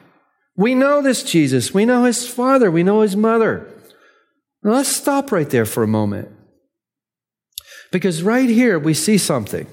We 0.57 0.75
know 0.75 1.01
this 1.01 1.23
Jesus. 1.23 1.73
We 1.73 1.85
know 1.85 2.05
his 2.05 2.29
father. 2.29 2.71
We 2.71 2.83
know 2.83 3.03
his 3.03 3.17
mother. 3.17 3.73
Now 4.63 4.73
let's 4.73 4.95
stop 4.95 5.31
right 5.31 5.49
there 5.49 5.67
for 5.67 5.83
a 5.83 5.89
moment. 5.89 6.29
Because 7.93 8.23
right 8.23 8.49
here 8.49 8.79
we 8.79 8.95
see 8.95 9.17
something 9.17 9.67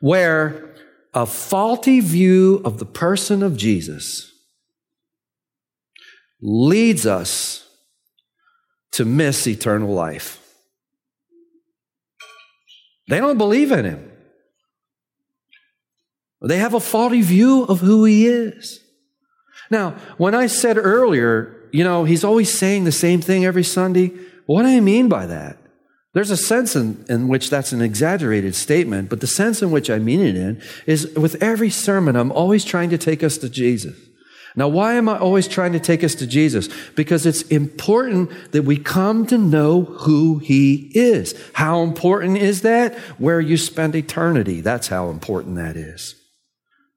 where 0.00 0.69
a 1.12 1.26
faulty 1.26 2.00
view 2.00 2.60
of 2.64 2.78
the 2.78 2.86
person 2.86 3.42
of 3.42 3.56
Jesus 3.56 4.32
leads 6.40 7.06
us 7.06 7.68
to 8.92 9.04
miss 9.04 9.46
eternal 9.46 9.92
life. 9.92 10.38
They 13.08 13.18
don't 13.18 13.38
believe 13.38 13.72
in 13.72 13.84
him. 13.84 14.10
They 16.42 16.58
have 16.58 16.74
a 16.74 16.80
faulty 16.80 17.22
view 17.22 17.64
of 17.64 17.80
who 17.80 18.04
he 18.04 18.26
is. 18.26 18.80
Now, 19.70 19.96
when 20.16 20.34
I 20.34 20.46
said 20.46 20.78
earlier, 20.78 21.68
you 21.72 21.84
know, 21.84 22.04
he's 22.04 22.24
always 22.24 22.56
saying 22.56 22.84
the 22.84 22.92
same 22.92 23.20
thing 23.20 23.44
every 23.44 23.64
Sunday, 23.64 24.12
what 24.46 24.62
do 24.62 24.68
I 24.68 24.80
mean 24.80 25.08
by 25.08 25.26
that? 25.26 25.58
There's 26.12 26.30
a 26.30 26.36
sense 26.36 26.74
in, 26.74 27.04
in 27.08 27.28
which 27.28 27.50
that's 27.50 27.72
an 27.72 27.80
exaggerated 27.80 28.54
statement, 28.54 29.08
but 29.08 29.20
the 29.20 29.28
sense 29.28 29.62
in 29.62 29.70
which 29.70 29.88
I 29.88 29.98
mean 29.98 30.20
it 30.20 30.36
in 30.36 30.60
is 30.86 31.14
with 31.14 31.40
every 31.42 31.70
sermon, 31.70 32.16
I'm 32.16 32.32
always 32.32 32.64
trying 32.64 32.90
to 32.90 32.98
take 32.98 33.22
us 33.22 33.38
to 33.38 33.48
Jesus. 33.48 33.96
Now, 34.56 34.66
why 34.66 34.94
am 34.94 35.08
I 35.08 35.16
always 35.16 35.46
trying 35.46 35.72
to 35.74 35.80
take 35.80 36.02
us 36.02 36.16
to 36.16 36.26
Jesus? 36.26 36.68
Because 36.96 37.24
it's 37.24 37.42
important 37.42 38.30
that 38.50 38.64
we 38.64 38.76
come 38.76 39.24
to 39.26 39.38
know 39.38 39.82
who 39.82 40.38
He 40.38 40.90
is. 40.92 41.40
How 41.52 41.82
important 41.82 42.38
is 42.38 42.62
that? 42.62 42.98
Where 43.18 43.40
you 43.40 43.56
spend 43.56 43.94
eternity. 43.94 44.60
That's 44.60 44.88
how 44.88 45.10
important 45.10 45.54
that 45.54 45.76
is. 45.76 46.16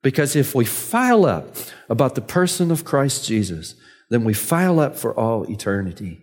Because 0.02 0.36
if 0.36 0.56
we 0.56 0.65
file 0.65 1.26
up 1.26 1.56
about 1.89 2.15
the 2.15 2.21
person 2.21 2.71
of 2.71 2.86
Christ 2.86 3.28
Jesus, 3.28 3.76
then 4.10 4.23
we 4.23 4.34
file 4.34 4.80
up 4.80 4.95
for 4.95 5.17
all 5.17 5.43
eternity. 5.43 6.22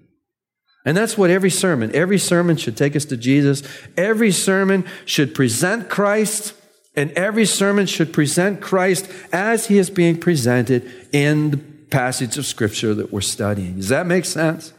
And 0.84 0.96
that's 0.96 1.18
what 1.18 1.30
every 1.30 1.50
sermon, 1.50 1.94
every 1.94 2.18
sermon 2.18 2.56
should 2.56 2.76
take 2.76 2.96
us 2.96 3.04
to 3.06 3.16
Jesus. 3.16 3.62
Every 3.96 4.32
sermon 4.32 4.86
should 5.04 5.34
present 5.34 5.90
Christ, 5.90 6.54
and 6.96 7.10
every 7.12 7.44
sermon 7.44 7.86
should 7.86 8.12
present 8.12 8.60
Christ 8.60 9.10
as 9.32 9.66
he 9.66 9.76
is 9.76 9.90
being 9.90 10.18
presented 10.18 10.90
in 11.12 11.50
the 11.50 11.58
passage 11.90 12.38
of 12.38 12.46
Scripture 12.46 12.94
that 12.94 13.12
we're 13.12 13.20
studying. 13.20 13.76
Does 13.76 13.88
that 13.90 14.06
make 14.06 14.24
sense? 14.24 14.72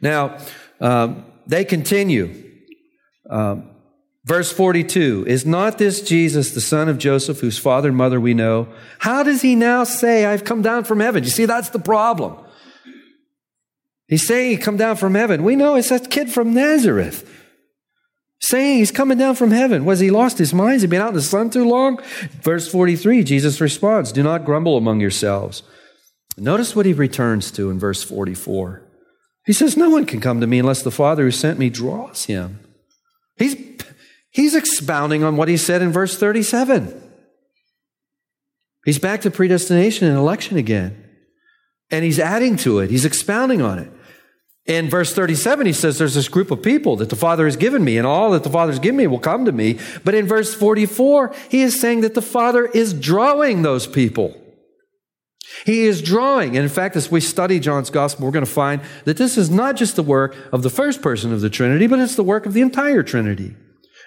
Now, 0.00 0.38
um, 0.80 1.24
they 1.46 1.64
continue. 1.64 2.42
Um, 3.28 3.70
verse 4.24 4.52
42 4.52 5.24
Is 5.26 5.44
not 5.44 5.78
this 5.78 6.00
Jesus, 6.00 6.52
the 6.52 6.60
son 6.60 6.88
of 6.88 6.98
Joseph, 6.98 7.40
whose 7.40 7.58
father 7.58 7.88
and 7.88 7.96
mother 7.96 8.20
we 8.20 8.34
know? 8.34 8.68
How 8.98 9.22
does 9.22 9.42
he 9.42 9.54
now 9.54 9.84
say, 9.84 10.24
I've 10.24 10.44
come 10.44 10.62
down 10.62 10.84
from 10.84 11.00
heaven? 11.00 11.24
You 11.24 11.30
see, 11.30 11.44
that's 11.44 11.68
the 11.68 11.78
problem. 11.78 12.38
He's 14.14 14.28
saying 14.28 14.48
he 14.48 14.56
come 14.56 14.76
down 14.76 14.94
from 14.94 15.16
heaven. 15.16 15.42
We 15.42 15.56
know 15.56 15.74
it's 15.74 15.88
that 15.88 16.08
kid 16.08 16.30
from 16.30 16.54
Nazareth. 16.54 17.28
Saying 18.40 18.78
he's 18.78 18.92
coming 18.92 19.18
down 19.18 19.34
from 19.34 19.50
heaven. 19.50 19.84
Was 19.84 19.98
he 19.98 20.12
lost 20.12 20.38
his 20.38 20.54
mind? 20.54 20.74
Has 20.74 20.82
he 20.82 20.86
been 20.86 21.02
out 21.02 21.08
in 21.08 21.14
the 21.14 21.20
sun 21.20 21.50
too 21.50 21.64
long? 21.64 22.00
Verse 22.40 22.70
43, 22.70 23.24
Jesus 23.24 23.60
responds, 23.60 24.12
Do 24.12 24.22
not 24.22 24.44
grumble 24.44 24.76
among 24.76 25.00
yourselves. 25.00 25.64
Notice 26.36 26.76
what 26.76 26.86
he 26.86 26.92
returns 26.92 27.50
to 27.50 27.70
in 27.70 27.80
verse 27.80 28.04
44. 28.04 28.82
He 29.46 29.52
says, 29.52 29.76
No 29.76 29.90
one 29.90 30.06
can 30.06 30.20
come 30.20 30.40
to 30.40 30.46
me 30.46 30.60
unless 30.60 30.82
the 30.84 30.92
Father 30.92 31.24
who 31.24 31.32
sent 31.32 31.58
me 31.58 31.68
draws 31.68 32.26
him. 32.26 32.60
He's, 33.36 33.56
he's 34.30 34.54
expounding 34.54 35.24
on 35.24 35.36
what 35.36 35.48
he 35.48 35.56
said 35.56 35.82
in 35.82 35.90
verse 35.90 36.16
37. 36.16 37.02
He's 38.84 39.00
back 39.00 39.22
to 39.22 39.30
predestination 39.32 40.06
and 40.06 40.16
election 40.16 40.56
again. 40.56 41.04
And 41.90 42.04
he's 42.04 42.20
adding 42.20 42.56
to 42.58 42.78
it, 42.78 42.90
he's 42.90 43.04
expounding 43.04 43.60
on 43.60 43.80
it. 43.80 43.90
In 44.66 44.88
verse 44.88 45.12
37, 45.12 45.66
he 45.66 45.72
says, 45.74 45.98
There's 45.98 46.14
this 46.14 46.28
group 46.28 46.50
of 46.50 46.62
people 46.62 46.96
that 46.96 47.10
the 47.10 47.16
Father 47.16 47.44
has 47.44 47.56
given 47.56 47.84
me, 47.84 47.98
and 47.98 48.06
all 48.06 48.30
that 48.30 48.44
the 48.44 48.50
Father 48.50 48.72
has 48.72 48.78
given 48.78 48.96
me 48.96 49.06
will 49.06 49.18
come 49.18 49.44
to 49.44 49.52
me. 49.52 49.78
But 50.04 50.14
in 50.14 50.26
verse 50.26 50.54
44, 50.54 51.34
he 51.50 51.62
is 51.62 51.78
saying 51.78 52.00
that 52.00 52.14
the 52.14 52.22
Father 52.22 52.64
is 52.66 52.94
drawing 52.94 53.62
those 53.62 53.86
people. 53.86 54.40
He 55.66 55.82
is 55.82 56.00
drawing. 56.00 56.56
And 56.56 56.64
in 56.64 56.70
fact, 56.70 56.96
as 56.96 57.10
we 57.10 57.20
study 57.20 57.60
John's 57.60 57.90
gospel, 57.90 58.24
we're 58.24 58.32
going 58.32 58.44
to 58.44 58.50
find 58.50 58.80
that 59.04 59.18
this 59.18 59.36
is 59.36 59.50
not 59.50 59.76
just 59.76 59.96
the 59.96 60.02
work 60.02 60.34
of 60.50 60.62
the 60.62 60.70
first 60.70 61.02
person 61.02 61.32
of 61.32 61.42
the 61.42 61.50
Trinity, 61.50 61.86
but 61.86 61.98
it's 61.98 62.16
the 62.16 62.22
work 62.22 62.46
of 62.46 62.54
the 62.54 62.62
entire 62.62 63.02
Trinity. 63.02 63.54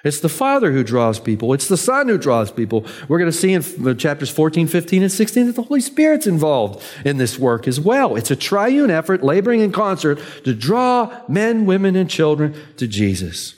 It's 0.04 0.20
the 0.20 0.30
Father 0.30 0.72
who 0.72 0.84
draws 0.84 1.20
people. 1.20 1.54
It's 1.54 1.68
the 1.68 1.78
Son 1.78 2.08
who 2.08 2.18
draws 2.18 2.52
people. 2.52 2.86
We're 3.08 3.18
going 3.18 3.32
to 3.32 3.38
see 3.38 3.54
in 3.54 3.64
uh, 3.88 3.94
chapters 3.96 4.30
14, 4.30 4.68
15, 4.68 5.04
and 5.04 5.12
16 5.12 5.48
that 5.48 5.56
the 5.56 5.64
Holy 5.64 5.82
Spirit's 5.82 6.28
involved 6.28 6.84
in 7.04 7.18
this 7.18 7.40
work 7.40 7.68
as 7.68 7.80
well. 7.80 8.16
It's 8.16 8.32
a 8.32 8.36
triune 8.36 8.92
effort, 8.92 9.24
laboring 9.24 9.62
in 9.62 9.72
concert 9.72 10.20
to 10.44 10.54
draw 10.54 11.22
men, 11.28 11.66
women, 11.66 11.96
and 11.96 12.10
children 12.10 12.56
to 12.78 12.88
Jesus. 12.88 13.56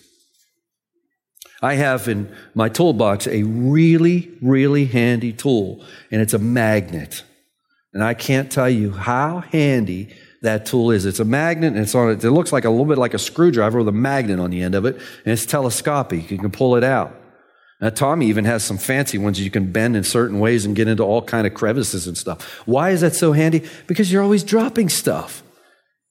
I 1.62 1.74
have 1.74 2.08
in 2.08 2.34
my 2.56 2.70
toolbox 2.70 3.28
a 3.28 3.44
really, 3.44 4.32
really 4.42 4.86
handy 4.86 5.34
tool, 5.34 5.84
and 6.10 6.22
it's 6.22 6.34
a 6.34 6.40
magnet. 6.40 7.24
And 7.94 8.04
I 8.04 8.14
can't 8.14 8.52
tell 8.52 8.70
you 8.70 8.92
how 8.92 9.40
handy 9.40 10.16
that 10.42 10.66
tool 10.66 10.92
is. 10.92 11.06
It's 11.06 11.20
a 11.20 11.26
magnet 11.26 11.74
and 11.74 11.82
it's 11.82 11.96
on 11.96 12.12
it. 12.12 12.24
It 12.24 12.32
looks 12.32 12.52
like 12.52 12.66
a 12.66 12.70
little 12.70 12.86
bit 12.86 12.98
like 12.98 13.14
a 13.14 13.20
screwdriver 13.20 13.80
with 13.80 13.88
a 13.88 13.94
magnet 13.94 14.40
on 14.40 14.52
the 14.52 14.62
end 14.62 14.76
of 14.76 14.86
it, 14.86 14.96
and 14.96 15.34
it's 15.34 15.46
telescopic. 15.46 16.32
You 16.32 16.38
can 16.38 16.52
pull 16.52 16.76
it 16.76 16.84
out. 16.84 17.16
Now, 17.82 17.90
Tommy 17.90 18.28
even 18.28 18.44
has 18.44 18.64
some 18.64 18.78
fancy 18.78 19.18
ones 19.18 19.40
you 19.40 19.50
can 19.50 19.72
bend 19.72 19.96
in 19.96 20.04
certain 20.04 20.40
ways 20.40 20.66
and 20.66 20.76
get 20.76 20.90
into 20.90 21.04
all 21.04 21.22
kind 21.22 21.48
of 21.48 21.54
crevices 21.54 22.08
and 22.08 22.18
stuff. 22.18 22.62
Why 22.66 22.90
is 22.90 23.02
that 23.02 23.16
so 23.16 23.32
handy? 23.32 23.66
Because 23.88 24.12
you're 24.12 24.24
always 24.24 24.44
dropping 24.44 24.90
stuff. 24.90 25.44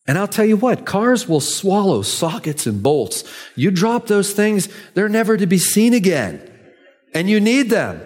And 0.06 0.16
I'll 0.16 0.26
tell 0.26 0.46
you 0.46 0.56
what, 0.56 0.86
cars 0.86 1.28
will 1.28 1.40
swallow 1.40 2.00
sockets 2.00 2.66
and 2.66 2.82
bolts. 2.82 3.24
You 3.54 3.70
drop 3.70 4.06
those 4.06 4.32
things, 4.32 4.70
they're 4.94 5.10
never 5.10 5.36
to 5.36 5.46
be 5.46 5.58
seen 5.58 5.92
again. 5.92 6.40
And 7.12 7.28
you 7.28 7.40
need 7.40 7.68
them. 7.68 8.00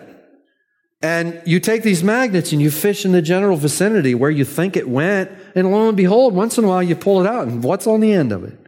And 1.00 1.40
you 1.44 1.60
take 1.60 1.84
these 1.84 2.02
magnets 2.02 2.50
and 2.50 2.60
you 2.60 2.72
fish 2.72 3.04
in 3.04 3.12
the 3.12 3.22
general 3.22 3.56
vicinity 3.56 4.16
where 4.16 4.30
you 4.30 4.44
think 4.44 4.76
it 4.76 4.88
went, 4.88 5.30
and 5.54 5.70
lo 5.70 5.88
and 5.88 5.96
behold, 5.96 6.34
once 6.34 6.58
in 6.58 6.64
a 6.64 6.68
while 6.68 6.82
you 6.82 6.96
pull 6.96 7.20
it 7.20 7.26
out, 7.26 7.48
and 7.48 7.62
what's 7.62 7.86
on 7.86 8.00
the 8.00 8.12
end 8.12 8.32
of 8.32 8.44
it? 8.44 8.58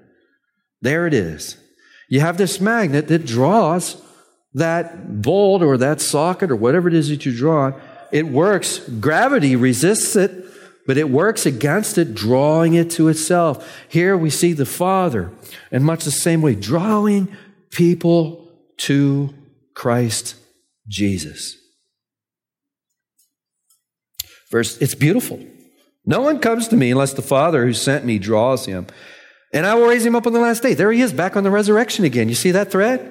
There 0.81 1.07
it 1.07 1.15
is. 1.15 1.57
You 2.09 2.21
have 2.21 2.37
this 2.37 2.61
magnet 2.61 3.09
that 3.09 3.27
draws 3.27 4.01
that 4.53 5.23
bolt 5.23 5.63
or 5.63 5.77
that 5.79 6.01
socket 6.01 6.51
or 6.51 6.57
whatever 6.57 6.89
it 6.89 6.95
is 6.95 7.09
that 7.09 7.27
you 7.27 7.37
draw. 7.37 7.73
It 8.13 8.27
works. 8.29 8.79
Gravity 9.01 9.57
resists 9.57 10.15
it, 10.15 10.45
but 10.87 10.97
it 10.97 11.11
works 11.11 11.47
against 11.47 11.99
it, 11.99 12.15
drawing 12.15 12.75
it 12.75 12.91
to 12.93 13.09
itself. 13.09 13.85
Here 13.89 14.17
we 14.17 14.31
see 14.31 14.53
the 14.53 14.67
Father, 14.67 15.33
in 15.73 15.83
much 15.83 16.05
the 16.05 16.11
same 16.11 16.43
way, 16.43 16.55
drawing 16.55 17.35
people 17.71 18.49
to 18.77 19.35
Christ 19.75 20.37
Jesus. 20.87 21.57
Verse, 24.51 24.81
it's 24.81 24.95
beautiful. 24.95 25.45
No 26.07 26.21
one 26.21 26.39
comes 26.39 26.69
to 26.69 26.77
me 26.77 26.91
unless 26.91 27.15
the 27.15 27.23
Father 27.23 27.65
who 27.65 27.73
sent 27.73 28.05
me 28.05 28.19
draws 28.19 28.67
him. 28.67 28.87
And 29.53 29.67
I 29.67 29.75
will 29.75 29.87
raise 29.87 30.05
him 30.05 30.17
up 30.17 30.27
on 30.27 30.33
the 30.33 30.41
last 30.41 30.63
day. 30.63 30.75
There 30.75 30.93
he 30.93 31.01
is, 31.01 31.13
back 31.13 31.37
on 31.37 31.45
the 31.45 31.51
resurrection 31.51 32.05
again. 32.05 32.29
You 32.29 32.35
see 32.35 32.51
that 32.51 32.71
thread? 32.71 33.11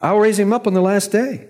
I 0.00 0.12
will 0.12 0.20
raise 0.20 0.38
him 0.38 0.52
up 0.52 0.66
on 0.66 0.74
the 0.74 0.80
last 0.80 1.12
day. 1.12 1.46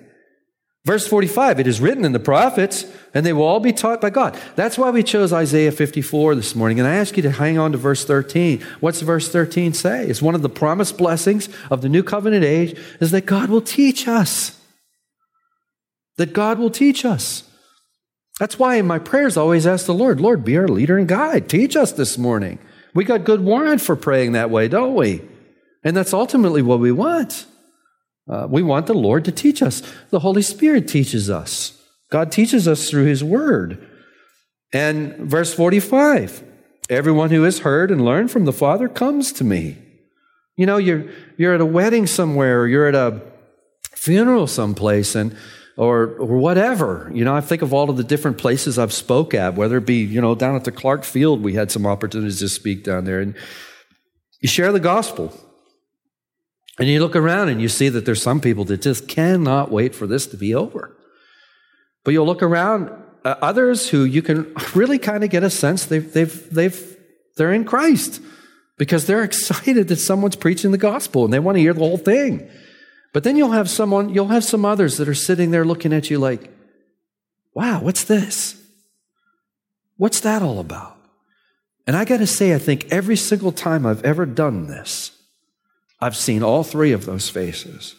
Verse 0.86 1.06
45, 1.06 1.60
it 1.60 1.66
is 1.66 1.80
written 1.80 2.06
in 2.06 2.12
the 2.12 2.18
prophets, 2.18 2.86
and 3.12 3.24
they 3.24 3.34
will 3.34 3.44
all 3.44 3.60
be 3.60 3.72
taught 3.72 4.00
by 4.00 4.08
God. 4.08 4.38
That's 4.56 4.78
why 4.78 4.88
we 4.90 5.02
chose 5.02 5.30
Isaiah 5.30 5.72
54 5.72 6.34
this 6.34 6.54
morning. 6.54 6.80
And 6.80 6.88
I 6.88 6.94
ask 6.94 7.16
you 7.18 7.22
to 7.22 7.30
hang 7.30 7.58
on 7.58 7.72
to 7.72 7.78
verse 7.78 8.04
13. 8.04 8.62
What's 8.80 9.02
verse 9.02 9.28
13 9.28 9.74
say? 9.74 10.06
It's 10.06 10.22
one 10.22 10.34
of 10.34 10.40
the 10.40 10.48
promised 10.48 10.96
blessings 10.96 11.50
of 11.70 11.82
the 11.82 11.90
new 11.90 12.02
covenant 12.02 12.44
age 12.44 12.80
is 12.98 13.10
that 13.10 13.26
God 13.26 13.50
will 13.50 13.60
teach 13.60 14.08
us. 14.08 14.58
That 16.16 16.32
God 16.32 16.58
will 16.58 16.70
teach 16.70 17.04
us. 17.04 17.44
That's 18.40 18.58
why 18.58 18.76
in 18.76 18.86
my 18.86 18.98
prayers 18.98 19.36
I 19.36 19.42
always 19.42 19.66
ask 19.66 19.84
the 19.84 19.92
Lord, 19.92 20.18
Lord, 20.18 20.46
be 20.46 20.56
our 20.56 20.66
leader 20.66 20.96
and 20.96 21.06
guide. 21.06 21.46
Teach 21.46 21.76
us 21.76 21.92
this 21.92 22.16
morning. 22.16 22.58
We 22.94 23.04
got 23.04 23.24
good 23.24 23.42
warrant 23.42 23.82
for 23.82 23.96
praying 23.96 24.32
that 24.32 24.48
way, 24.48 24.66
don't 24.66 24.94
we? 24.94 25.20
And 25.84 25.94
that's 25.94 26.14
ultimately 26.14 26.62
what 26.62 26.80
we 26.80 26.90
want. 26.90 27.44
Uh, 28.26 28.46
we 28.48 28.62
want 28.62 28.86
the 28.86 28.94
Lord 28.94 29.26
to 29.26 29.32
teach 29.32 29.62
us. 29.62 29.82
The 30.08 30.20
Holy 30.20 30.40
Spirit 30.40 30.88
teaches 30.88 31.28
us. 31.28 31.78
God 32.10 32.32
teaches 32.32 32.66
us 32.66 32.88
through 32.88 33.04
His 33.04 33.22
Word. 33.22 33.86
And 34.72 35.16
verse 35.16 35.52
45 35.52 36.42
everyone 36.88 37.30
who 37.30 37.42
has 37.42 37.58
heard 37.58 37.90
and 37.90 38.04
learned 38.04 38.30
from 38.30 38.46
the 38.46 38.54
Father 38.54 38.88
comes 38.88 39.32
to 39.32 39.44
me. 39.44 39.76
You 40.56 40.64
know, 40.64 40.78
you're, 40.78 41.04
you're 41.36 41.54
at 41.54 41.60
a 41.60 41.66
wedding 41.66 42.06
somewhere, 42.06 42.62
or 42.62 42.68
you're 42.68 42.88
at 42.88 42.94
a 42.94 43.20
funeral 43.94 44.46
someplace, 44.46 45.14
and 45.14 45.36
or, 45.80 46.16
or 46.18 46.36
whatever. 46.36 47.10
You 47.14 47.24
know, 47.24 47.34
I 47.34 47.40
think 47.40 47.62
of 47.62 47.72
all 47.72 47.88
of 47.88 47.96
the 47.96 48.04
different 48.04 48.36
places 48.36 48.78
I've 48.78 48.92
spoke 48.92 49.32
at, 49.32 49.54
whether 49.54 49.78
it 49.78 49.86
be, 49.86 50.04
you 50.04 50.20
know, 50.20 50.34
down 50.34 50.54
at 50.54 50.64
the 50.64 50.70
Clark 50.70 51.04
Field, 51.04 51.42
we 51.42 51.54
had 51.54 51.72
some 51.72 51.86
opportunities 51.86 52.40
to 52.40 52.50
speak 52.50 52.84
down 52.84 53.06
there. 53.06 53.18
And 53.18 53.34
you 54.40 54.48
share 54.48 54.72
the 54.72 54.80
gospel. 54.80 55.32
And 56.78 56.86
you 56.86 57.00
look 57.00 57.16
around 57.16 57.48
and 57.48 57.62
you 57.62 57.70
see 57.70 57.88
that 57.88 58.04
there's 58.04 58.22
some 58.22 58.42
people 58.42 58.66
that 58.66 58.82
just 58.82 59.08
cannot 59.08 59.70
wait 59.70 59.94
for 59.94 60.06
this 60.06 60.26
to 60.26 60.36
be 60.36 60.54
over. 60.54 60.94
But 62.04 62.10
you'll 62.10 62.26
look 62.26 62.42
around, 62.42 62.90
uh, 63.24 63.36
others 63.40 63.88
who 63.88 64.04
you 64.04 64.20
can 64.20 64.54
really 64.74 64.98
kind 64.98 65.24
of 65.24 65.30
get 65.30 65.44
a 65.44 65.50
sense 65.50 65.86
they've, 65.86 66.12
they've, 66.12 66.50
they've, 66.50 66.96
they're 67.38 67.54
in 67.54 67.64
Christ 67.64 68.20
because 68.76 69.06
they're 69.06 69.24
excited 69.30 69.88
that 69.88 69.96
someone's 69.96 70.36
preaching 70.36 70.72
the 70.72 70.78
gospel 70.78 71.24
and 71.24 71.32
they 71.32 71.38
want 71.38 71.56
to 71.56 71.62
hear 71.62 71.72
the 71.72 71.80
whole 71.80 71.96
thing. 71.96 72.50
But 73.12 73.24
then 73.24 73.36
you'll 73.36 73.52
have 73.52 73.68
someone, 73.68 74.10
you'll 74.10 74.28
have 74.28 74.44
some 74.44 74.64
others 74.64 74.96
that 74.98 75.08
are 75.08 75.14
sitting 75.14 75.50
there 75.50 75.64
looking 75.64 75.92
at 75.92 76.10
you 76.10 76.18
like, 76.18 76.50
wow, 77.54 77.80
what's 77.82 78.04
this? 78.04 78.60
What's 79.96 80.20
that 80.20 80.42
all 80.42 80.60
about? 80.60 80.96
And 81.86 81.96
I 81.96 82.04
got 82.04 82.18
to 82.18 82.26
say, 82.26 82.54
I 82.54 82.58
think 82.58 82.86
every 82.90 83.16
single 83.16 83.52
time 83.52 83.84
I've 83.84 84.04
ever 84.04 84.26
done 84.26 84.68
this, 84.68 85.10
I've 86.00 86.16
seen 86.16 86.42
all 86.42 86.62
three 86.62 86.92
of 86.92 87.04
those 87.04 87.28
faces. 87.28 87.96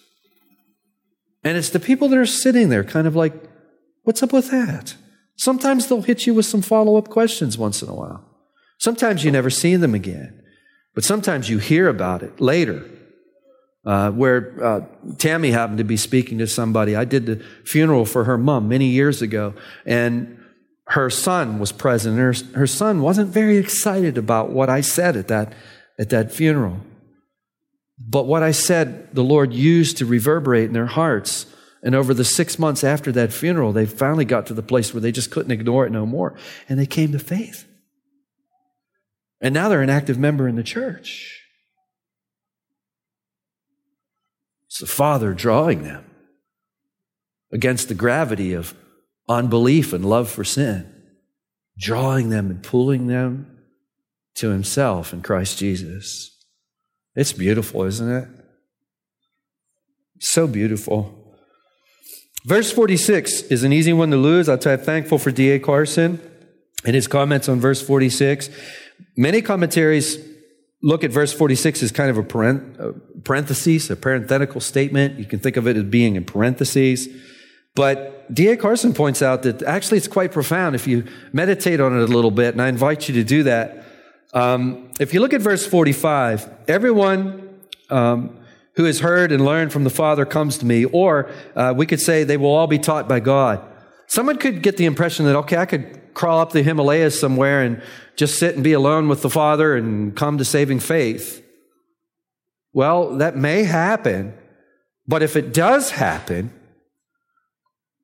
And 1.44 1.58
it's 1.58 1.70
the 1.70 1.80
people 1.80 2.08
that 2.10 2.18
are 2.18 2.26
sitting 2.26 2.70
there 2.70 2.84
kind 2.84 3.08
of 3.08 3.16
like, 3.16 3.34
what's 4.04 4.24
up 4.24 4.32
with 4.32 4.50
that? 4.52 4.96
Sometimes 5.36 5.88
they'll 5.88 6.04
hit 6.04 6.26
you 6.26 6.34
with 6.34 6.46
some 6.46 6.62
follow 6.62 6.98
up 6.98 7.10
questions 7.10 7.58
once 7.58 7.82
in 7.82 7.90
a 7.90 7.94
while. 7.94 8.24
Sometimes 8.78 9.26
you 9.26 9.32
never 9.32 9.50
see 9.50 9.76
them 9.76 9.94
again. 9.94 10.42
But 10.94 11.04
sometimes 11.04 11.50
you 11.50 11.58
hear 11.58 11.88
about 11.88 12.24
it 12.24 12.40
later 12.40 12.86
uh, 13.86 14.12
where 14.12 14.64
uh, 14.64 14.82
Tammy 15.18 15.52
happened 15.52 15.80
to 15.80 15.84
be 15.84 15.98
speaking 15.98 16.38
to 16.38 16.48
somebody. 16.48 16.96
I 16.96 17.06
did 17.06 17.26
the 17.26 17.44
funeral 17.66 18.06
for 18.06 18.26
her 18.26 18.38
mom 18.38 18.68
many 18.68 18.88
years 18.88 19.22
ago, 19.22 19.54
and 19.86 20.38
her 20.88 21.10
son 21.10 21.58
was 21.58 21.72
present. 21.72 22.18
Her, 22.18 22.34
her 22.58 22.68
son 22.68 23.02
wasn't 23.02 23.30
very 23.30 23.58
excited 23.58 24.18
about 24.18 24.50
what 24.50 24.70
I 24.70 24.82
said 24.82 25.16
at 25.16 25.30
that, 25.30 25.54
at 25.98 26.10
that 26.10 26.32
funeral. 26.32 26.80
But 27.98 28.26
what 28.26 28.44
I 28.44 28.52
said, 28.52 29.14
the 29.16 29.24
Lord 29.24 29.54
used 29.54 29.98
to 29.98 30.06
reverberate 30.06 30.66
in 30.66 30.74
their 30.74 30.88
hearts. 30.88 31.46
And 31.84 31.96
over 31.96 32.14
the 32.14 32.26
six 32.26 32.60
months 32.60 32.84
after 32.84 33.12
that 33.14 33.34
funeral, 33.34 33.72
they 33.72 33.86
finally 33.86 34.26
got 34.26 34.46
to 34.48 34.54
the 34.54 34.62
place 34.62 34.94
where 34.94 35.02
they 35.02 35.12
just 35.12 35.32
couldn't 35.32 35.52
ignore 35.52 35.86
it 35.86 35.92
no 35.92 36.06
more. 36.06 36.36
And 36.70 36.78
they 36.78 36.86
came 36.86 37.12
to 37.14 37.20
faith. 37.20 37.66
And 39.40 39.54
now 39.54 39.70
they're 39.70 39.82
an 39.82 39.90
active 39.90 40.20
member 40.20 40.48
in 40.48 40.56
the 40.56 40.64
church. 40.64 41.41
It's 44.72 44.80
the 44.80 44.88
Father 44.88 45.34
drawing 45.34 45.84
them 45.84 46.06
against 47.52 47.90
the 47.90 47.94
gravity 47.94 48.54
of 48.54 48.74
unbelief 49.28 49.92
and 49.92 50.06
love 50.06 50.30
for 50.30 50.46
sin, 50.46 50.90
drawing 51.78 52.30
them 52.30 52.50
and 52.50 52.64
pulling 52.64 53.08
them 53.08 53.60
to 54.36 54.48
Himself 54.52 55.12
in 55.12 55.24
Christ 55.24 55.58
Jesus. 55.58 56.42
It's 57.18 57.34
beautiful, 57.34 57.84
isn't 57.84 58.10
it? 58.10 58.30
So 60.22 60.48
beautiful. 60.48 61.36
Verse 62.46 62.72
46 62.72 63.42
is 63.42 63.66
an 63.66 63.74
easy 63.74 63.92
one 63.92 64.10
to 64.12 64.16
lose. 64.16 64.48
I'll 64.48 64.58
tell 64.58 64.78
you, 64.78 64.84
thankful 64.86 65.18
for 65.18 65.32
D.A. 65.32 65.60
Carson 65.60 66.22
and 66.86 66.96
his 66.96 67.10
comments 67.10 67.50
on 67.50 67.60
verse 67.60 67.82
46. 67.82 68.50
Many 69.18 69.42
commentaries 69.42 70.31
look 70.82 71.04
at 71.04 71.12
verse 71.12 71.32
46 71.34 71.84
as 71.84 71.92
kind 71.92 72.10
of 72.10 72.18
a 72.18 72.24
parenthesis, 73.24 73.90
a 73.90 73.96
parenthetical 73.96 74.62
statement. 74.62 75.20
You 75.20 75.26
can 75.26 75.40
think 75.40 75.58
of 75.58 75.68
it 75.68 75.78
as 75.78 75.84
being 75.84 76.16
in 76.16 76.26
parentheses. 76.26 77.08
But 77.76 78.34
D.A. 78.34 78.58
Carson 78.58 78.94
points 78.94 79.22
out 79.22 79.44
that 79.44 79.62
actually 79.64 79.98
it's 79.98 80.08
quite 80.08 80.32
profound 80.32 80.76
if 80.76 80.88
you 80.88 81.06
meditate 81.32 81.80
on 81.80 81.98
it 81.98 82.04
a 82.04 82.14
little 82.14 82.32
bit, 82.32 82.54
and 82.54 82.62
I 82.62 82.68
invite 82.68 83.08
you 83.08 83.16
to 83.16 83.24
do 83.24 83.44
that. 83.44 83.86
Um, 84.34 84.90
if 85.00 85.14
you 85.14 85.20
look 85.20 85.34
at 85.34 85.42
verse 85.42 85.66
45, 85.66 86.50
everyone 86.68 87.60
um, 87.90 88.38
who 88.76 88.86
has 88.86 89.00
heard 89.00 89.32
and 89.32 89.46
learned 89.46 89.72
from 89.72 89.84
the 89.84 89.90
Father 89.90 90.26
comes 90.26 90.58
to 90.60 90.66
me, 90.66 90.86
or 90.86 91.30
uh, 91.56 91.74
we 91.76 91.86
could 91.86 92.00
say 92.00 92.24
they 92.24 92.38
will 92.38 92.52
all 92.52 92.68
be 92.68 92.80
taught 92.80 93.08
by 93.08 93.20
God. 93.20 93.66
Someone 94.08 94.38
could 94.38 94.62
get 94.62 94.78
the 94.78 94.86
impression 94.86 95.26
that, 95.26 95.36
okay, 95.38 95.58
I 95.58 95.66
could 95.66 96.01
crawl 96.14 96.40
up 96.40 96.52
the 96.52 96.64
Himalayas 96.64 97.20
somewhere 97.20 97.62
and 97.62 97.82
just 98.16 98.38
sit 98.40 98.56
and 98.56 98.64
be 98.64 98.74
alone 98.74 99.08
with 99.08 99.22
the 99.22 99.30
Father 99.30 99.76
and 99.76 100.16
come 100.16 100.38
to 100.38 100.46
saving 100.46 100.80
faith. 100.80 101.44
Well, 102.74 103.18
that 103.18 103.36
may 103.36 103.64
happen, 103.64 104.34
but 105.08 105.22
if 105.24 105.36
it 105.36 105.54
does 105.54 105.92
happen, 105.92 106.54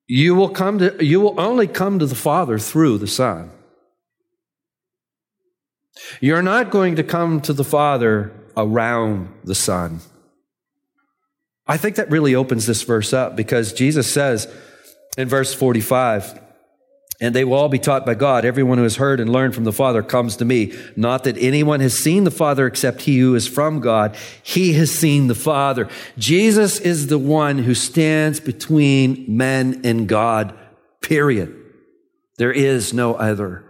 you 0.08 0.36
will 0.36 0.50
come 0.50 0.80
to 0.80 1.04
you 1.04 1.20
will 1.20 1.40
only 1.40 1.68
come 1.68 2.00
to 2.00 2.06
the 2.06 2.16
Father 2.16 2.58
through 2.58 2.98
the 2.98 3.08
Son. 3.08 3.52
You're 6.22 6.42
not 6.42 6.70
going 6.70 6.96
to 6.96 7.04
come 7.04 7.42
to 7.42 7.54
the 7.54 7.64
Father 7.64 8.32
around 8.56 9.30
the 9.44 9.56
Son. 9.56 10.02
I 11.68 11.78
think 11.78 11.96
that 11.96 12.10
really 12.10 12.34
opens 12.34 12.66
this 12.66 12.84
verse 12.84 13.12
up 13.14 13.36
because 13.36 13.74
Jesus 13.74 14.12
says 14.12 14.48
in 15.18 15.28
verse 15.28 15.54
45, 15.54 16.40
and 17.20 17.34
they 17.34 17.44
will 17.44 17.54
all 17.54 17.70
be 17.70 17.80
taught 17.80 18.06
by 18.06 18.14
God. 18.14 18.46
Everyone 18.46 18.78
who 18.78 18.84
has 18.84 18.98
heard 18.98 19.20
and 19.20 19.32
learned 19.32 19.56
from 19.56 19.64
the 19.64 19.74
Father 19.74 20.04
comes 20.04 20.36
to 20.38 20.46
me. 20.46 20.74
Not 20.96 21.24
that 21.24 21.38
anyone 21.38 21.80
has 21.80 21.98
seen 21.98 22.26
the 22.26 22.32
Father 22.32 22.68
except 22.68 23.02
he 23.02 23.18
who 23.18 23.34
is 23.34 23.48
from 23.48 23.80
God. 23.80 24.16
He 24.44 24.74
has 24.74 24.92
seen 24.92 25.28
the 25.28 25.36
Father. 25.36 25.90
Jesus 26.18 26.80
is 26.80 27.08
the 27.08 27.18
one 27.18 27.60
who 27.60 27.74
stands 27.74 28.40
between 28.40 29.26
men 29.28 29.82
and 29.84 30.08
God, 30.08 30.58
period. 31.02 31.56
There 32.38 32.52
is 32.52 32.94
no 32.94 33.16
other. 33.16 33.64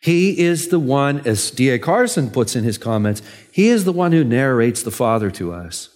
He 0.00 0.40
is 0.40 0.68
the 0.68 0.80
one, 0.80 1.26
as 1.26 1.50
D.A. 1.50 1.78
Carson 1.78 2.28
puts 2.30 2.56
in 2.56 2.64
his 2.64 2.76
comments, 2.76 3.22
he 3.52 3.68
is 3.68 3.84
the 3.84 3.92
one 3.92 4.12
who 4.12 4.24
narrates 4.24 4.82
the 4.82 4.90
Father 4.90 5.30
to 5.30 5.52
us. 5.52 5.88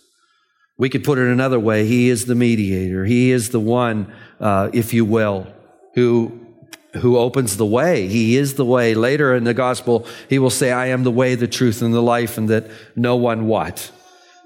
We 0.78 0.88
could 0.88 1.02
put 1.02 1.18
it 1.18 1.26
another 1.26 1.58
way. 1.58 1.86
He 1.86 2.08
is 2.08 2.24
the 2.24 2.36
mediator. 2.36 3.04
He 3.04 3.32
is 3.32 3.50
the 3.50 3.60
one, 3.60 4.10
uh, 4.40 4.70
if 4.72 4.94
you 4.94 5.04
will, 5.04 5.48
who, 5.94 6.47
who 6.94 7.18
opens 7.18 7.56
the 7.56 7.66
way. 7.66 8.08
He 8.08 8.36
is 8.36 8.54
the 8.54 8.64
way. 8.64 8.94
Later 8.94 9.34
in 9.34 9.44
the 9.44 9.54
gospel, 9.54 10.06
he 10.28 10.38
will 10.38 10.50
say, 10.50 10.72
I 10.72 10.86
am 10.86 11.04
the 11.04 11.10
way, 11.10 11.34
the 11.34 11.46
truth, 11.46 11.82
and 11.82 11.92
the 11.92 12.02
life, 12.02 12.38
and 12.38 12.48
that 12.48 12.70
no 12.96 13.16
one 13.16 13.46
what? 13.46 13.90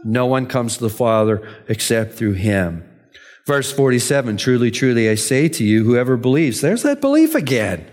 No 0.04 0.26
one 0.26 0.46
comes 0.46 0.76
to 0.76 0.84
the 0.84 0.90
Father 0.90 1.48
except 1.68 2.14
through 2.14 2.32
him. 2.32 2.88
Verse 3.46 3.72
47, 3.72 4.36
truly, 4.36 4.70
truly, 4.70 5.08
I 5.08 5.14
say 5.14 5.48
to 5.48 5.64
you, 5.64 5.84
whoever 5.84 6.16
believes, 6.16 6.60
there's 6.60 6.82
that 6.82 7.00
belief 7.00 7.34
again. 7.34 7.86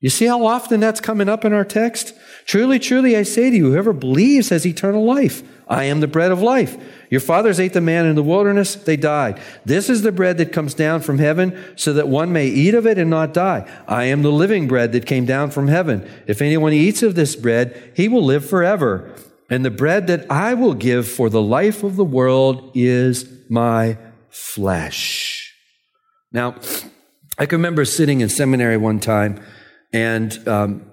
You 0.00 0.10
see 0.10 0.26
how 0.26 0.46
often 0.46 0.80
that's 0.80 1.00
coming 1.00 1.28
up 1.28 1.44
in 1.44 1.52
our 1.52 1.64
text? 1.64 2.14
Truly, 2.46 2.78
truly, 2.78 3.16
I 3.16 3.22
say 3.22 3.50
to 3.50 3.56
you, 3.56 3.70
whoever 3.70 3.92
believes 3.92 4.48
has 4.48 4.66
eternal 4.66 5.04
life. 5.04 5.42
I 5.70 5.84
am 5.84 6.00
the 6.00 6.08
bread 6.08 6.32
of 6.32 6.42
life. 6.42 6.76
Your 7.10 7.20
fathers 7.20 7.60
ate 7.60 7.72
the 7.72 7.80
manna 7.80 8.10
in 8.10 8.16
the 8.16 8.22
wilderness, 8.22 8.74
they 8.74 8.96
died. 8.96 9.40
This 9.64 9.88
is 9.88 10.02
the 10.02 10.12
bread 10.12 10.36
that 10.38 10.52
comes 10.52 10.74
down 10.74 11.00
from 11.00 11.18
heaven, 11.18 11.56
so 11.76 11.92
that 11.92 12.08
one 12.08 12.32
may 12.32 12.48
eat 12.48 12.74
of 12.74 12.86
it 12.86 12.98
and 12.98 13.08
not 13.08 13.32
die. 13.32 13.70
I 13.86 14.04
am 14.04 14.22
the 14.22 14.32
living 14.32 14.68
bread 14.68 14.92
that 14.92 15.06
came 15.06 15.24
down 15.24 15.50
from 15.50 15.68
heaven. 15.68 16.06
If 16.26 16.42
anyone 16.42 16.72
eats 16.72 17.02
of 17.02 17.14
this 17.14 17.36
bread, 17.36 17.92
he 17.94 18.08
will 18.08 18.24
live 18.24 18.44
forever. 18.44 19.14
And 19.48 19.64
the 19.64 19.70
bread 19.70 20.08
that 20.08 20.30
I 20.30 20.54
will 20.54 20.74
give 20.74 21.08
for 21.08 21.30
the 21.30 21.42
life 21.42 21.82
of 21.82 21.96
the 21.96 22.04
world 22.04 22.72
is 22.74 23.32
my 23.48 23.96
flesh. 24.28 25.54
Now, 26.32 26.56
I 27.38 27.46
can 27.46 27.58
remember 27.58 27.84
sitting 27.84 28.20
in 28.20 28.28
seminary 28.28 28.76
one 28.76 29.00
time 29.00 29.40
and 29.92 30.46
um, 30.46 30.90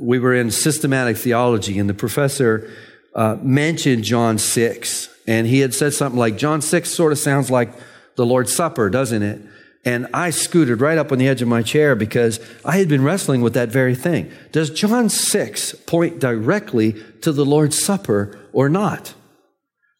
we 0.00 0.18
were 0.18 0.34
in 0.34 0.50
systematic 0.50 1.16
theology, 1.16 1.78
and 1.78 1.88
the 1.88 1.94
professor 1.94 2.70
uh, 3.14 3.36
mentioned 3.42 4.04
John 4.04 4.38
6. 4.38 5.08
And 5.26 5.46
he 5.46 5.60
had 5.60 5.74
said 5.74 5.94
something 5.94 6.18
like, 6.18 6.36
John 6.36 6.60
6 6.60 6.90
sort 6.90 7.12
of 7.12 7.18
sounds 7.18 7.50
like 7.50 7.72
the 8.16 8.26
Lord's 8.26 8.54
Supper, 8.54 8.90
doesn't 8.90 9.22
it? 9.22 9.40
And 9.84 10.08
I 10.12 10.30
scooted 10.30 10.80
right 10.80 10.98
up 10.98 11.10
on 11.10 11.18
the 11.18 11.28
edge 11.28 11.40
of 11.40 11.48
my 11.48 11.62
chair 11.62 11.94
because 11.94 12.38
I 12.64 12.76
had 12.76 12.88
been 12.88 13.02
wrestling 13.02 13.40
with 13.40 13.54
that 13.54 13.70
very 13.70 13.94
thing. 13.94 14.30
Does 14.52 14.70
John 14.70 15.08
6 15.08 15.72
point 15.86 16.18
directly 16.18 17.02
to 17.22 17.32
the 17.32 17.46
Lord's 17.46 17.82
Supper 17.82 18.38
or 18.52 18.68
not? 18.68 19.14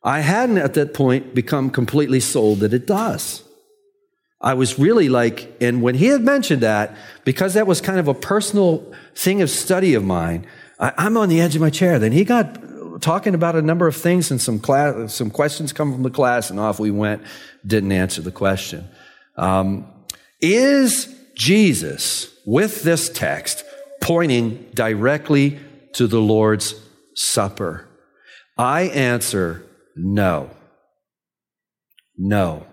I 0.03 0.21
hadn't 0.21 0.59
at 0.59 0.75
that 0.75 0.95
point 0.95 1.35
become 1.35 1.71
completely 1.71 2.21
sold 2.21 2.61
that 2.61 2.75
it 2.75 2.87
does. 2.87 3.43
I 4.41 4.55
was 4.55 4.79
really 4.79 5.11
like, 5.11 5.55
and 5.61 5.83
when 5.83 5.95
he 5.95 6.07
had 6.07 6.23
mentioned 6.23 6.63
that, 6.63 6.97
because 7.25 7.55
that 7.55 7.67
was 7.67 7.83
kind 7.83 7.99
of 7.99 8.09
a 8.09 8.15
personal 8.15 8.91
thing 9.15 9.43
of 9.43 9.51
study 9.51 9.93
of 9.93 10.05
mine, 10.05 10.47
I, 10.79 11.07
am 11.07 11.19
on 11.19 11.29
the 11.29 11.41
edge 11.43 11.55
of 11.55 11.61
my 11.61 11.69
chair. 11.69 11.99
Then 11.99 12.13
he 12.13 12.25
got 12.25 12.59
talking 13.01 13.35
about 13.35 13.57
a 13.57 13.63
number 13.63 13.87
of 13.87 13.97
things 13.97 14.31
and 14.31 14.41
some 14.41 14.59
class, 14.59 15.15
some 15.15 15.31
questions 15.31 15.73
come 15.73 15.93
from 15.93 16.03
the 16.03 16.11
class, 16.11 16.51
and 16.51 16.61
off 16.61 16.79
we 16.79 16.91
went. 16.91 17.23
Didn't 17.67 17.93
answer 17.93 18.23
the 18.23 18.31
question. 18.31 18.89
Um, 19.37 19.87
is 20.41 21.15
Jesus 21.35 22.35
with 22.47 22.83
this 22.83 23.09
text 23.09 23.65
pointing 24.01 24.67
directly 24.75 25.59
to 25.95 26.07
the 26.07 26.21
Lord's 26.21 26.75
Supper? 27.15 27.89
I 28.57 28.83
answer 28.83 29.67
no. 29.97 30.51
No. 32.17 32.67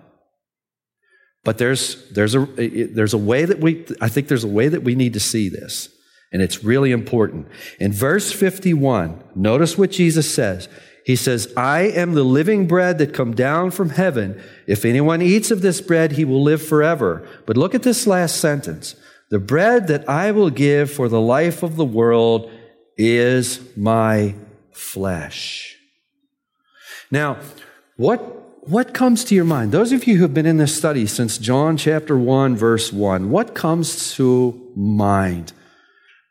But 1.44 1.58
there's, 1.58 2.10
there's, 2.12 2.36
a, 2.36 2.46
there's 2.46 3.14
a 3.14 3.18
way 3.18 3.46
that 3.46 3.60
we, 3.60 3.86
I 4.02 4.10
think 4.10 4.28
there's 4.28 4.44
a 4.44 4.50
way 4.50 4.68
that 4.68 4.84
we 4.84 4.96
need 4.96 5.14
to 5.14 5.20
see 5.22 5.48
this. 5.48 5.90
And 6.32 6.42
it's 6.42 6.64
really 6.64 6.92
important. 6.92 7.48
In 7.80 7.94
verse 7.94 8.32
51, 8.32 9.24
notice 9.36 9.78
what 9.78 9.92
Jesus 9.92 10.34
says. 10.34 10.68
He 11.06 11.16
says, 11.16 11.54
I 11.56 11.84
am 11.84 12.16
the 12.16 12.24
living 12.24 12.68
bread 12.68 12.98
that 12.98 13.14
come 13.14 13.34
down 13.34 13.72
from 13.72 13.92
heaven. 13.92 14.42
If 14.68 14.84
anyone 14.84 15.22
eats 15.22 15.52
of 15.52 15.62
this 15.62 15.80
bread, 15.80 16.14
he 16.14 16.26
will 16.26 16.44
live 16.44 16.62
forever. 16.62 17.26
But 17.46 17.56
look 17.56 17.74
at 17.74 17.84
this 17.84 18.06
last 18.06 18.42
sentence. 18.42 18.96
The 19.30 19.40
bread 19.40 19.88
that 19.88 20.08
I 20.10 20.32
will 20.32 20.50
give 20.50 20.92
for 20.92 21.08
the 21.08 21.22
life 21.22 21.64
of 21.64 21.78
the 21.78 21.86
world 21.86 22.52
is 22.98 23.62
my 23.78 24.36
flesh. 24.74 25.78
Now, 27.10 27.40
what 27.96 28.20
what 28.68 28.94
comes 28.94 29.24
to 29.26 29.36
your 29.36 29.46
mind? 29.46 29.72
Those 29.72 29.94
of 29.94 30.06
you 30.08 30.18
who 30.18 30.24
have 30.24 30.34
been 30.34 30.46
in 30.46 30.58
this 30.58 30.78
study 30.78 31.06
since 31.06 31.38
John 31.38 31.78
chapter 31.78 32.18
1, 32.18 32.58
verse 32.58 32.92
1, 32.92 33.30
what 33.30 33.56
comes 33.56 34.14
to 34.16 34.74
mind? 34.76 35.54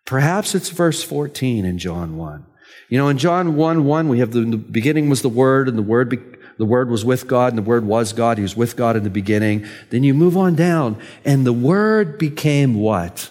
Perhaps 0.07 0.55
it's 0.55 0.71
verse 0.71 1.03
14 1.03 1.65
in 1.65 1.79
John 1.79 2.17
1. 2.17 2.47
You 2.89 2.99
know, 2.99 3.09
in 3.09 3.19
John 3.19 3.57
1 3.57 3.85
1, 3.85 4.09
we 4.09 4.21
have 4.21 4.31
the, 4.31 4.41
the 4.41 4.57
beginning 4.57 5.11
was 5.11 5.23
the 5.23 5.29
Word, 5.29 5.69
and 5.69 5.77
the 5.77 5.83
Word, 5.83 6.09
be, 6.09 6.19
the 6.59 6.65
Word 6.65 6.89
was 6.89 7.05
with 7.05 7.27
God, 7.27 7.53
and 7.53 7.59
the 7.59 7.63
Word 7.63 7.85
was 7.85 8.13
God. 8.13 8.39
He 8.39 8.43
was 8.43 8.57
with 8.57 8.77
God 8.77 8.97
in 8.97 9.03
the 9.03 9.11
beginning. 9.11 9.67
Then 9.91 10.05
you 10.05 10.15
move 10.15 10.37
on 10.37 10.55
down, 10.55 10.97
and 11.25 11.45
the 11.45 11.53
Word 11.53 12.19
became 12.19 12.77
what? 12.77 13.31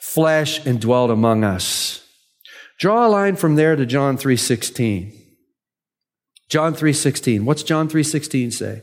Flesh 0.00 0.64
and 0.66 0.80
dwelt 0.80 1.10
among 1.10 1.44
us. 1.44 2.04
Draw 2.78 3.06
a 3.06 3.08
line 3.08 3.36
from 3.36 3.56
there 3.56 3.76
to 3.76 3.84
John 3.84 4.16
3 4.16 4.36
16. 4.36 5.20
John 6.50 6.74
3:16. 6.74 7.44
What's 7.44 7.62
John 7.62 7.88
3:16 7.88 8.50
say? 8.50 8.82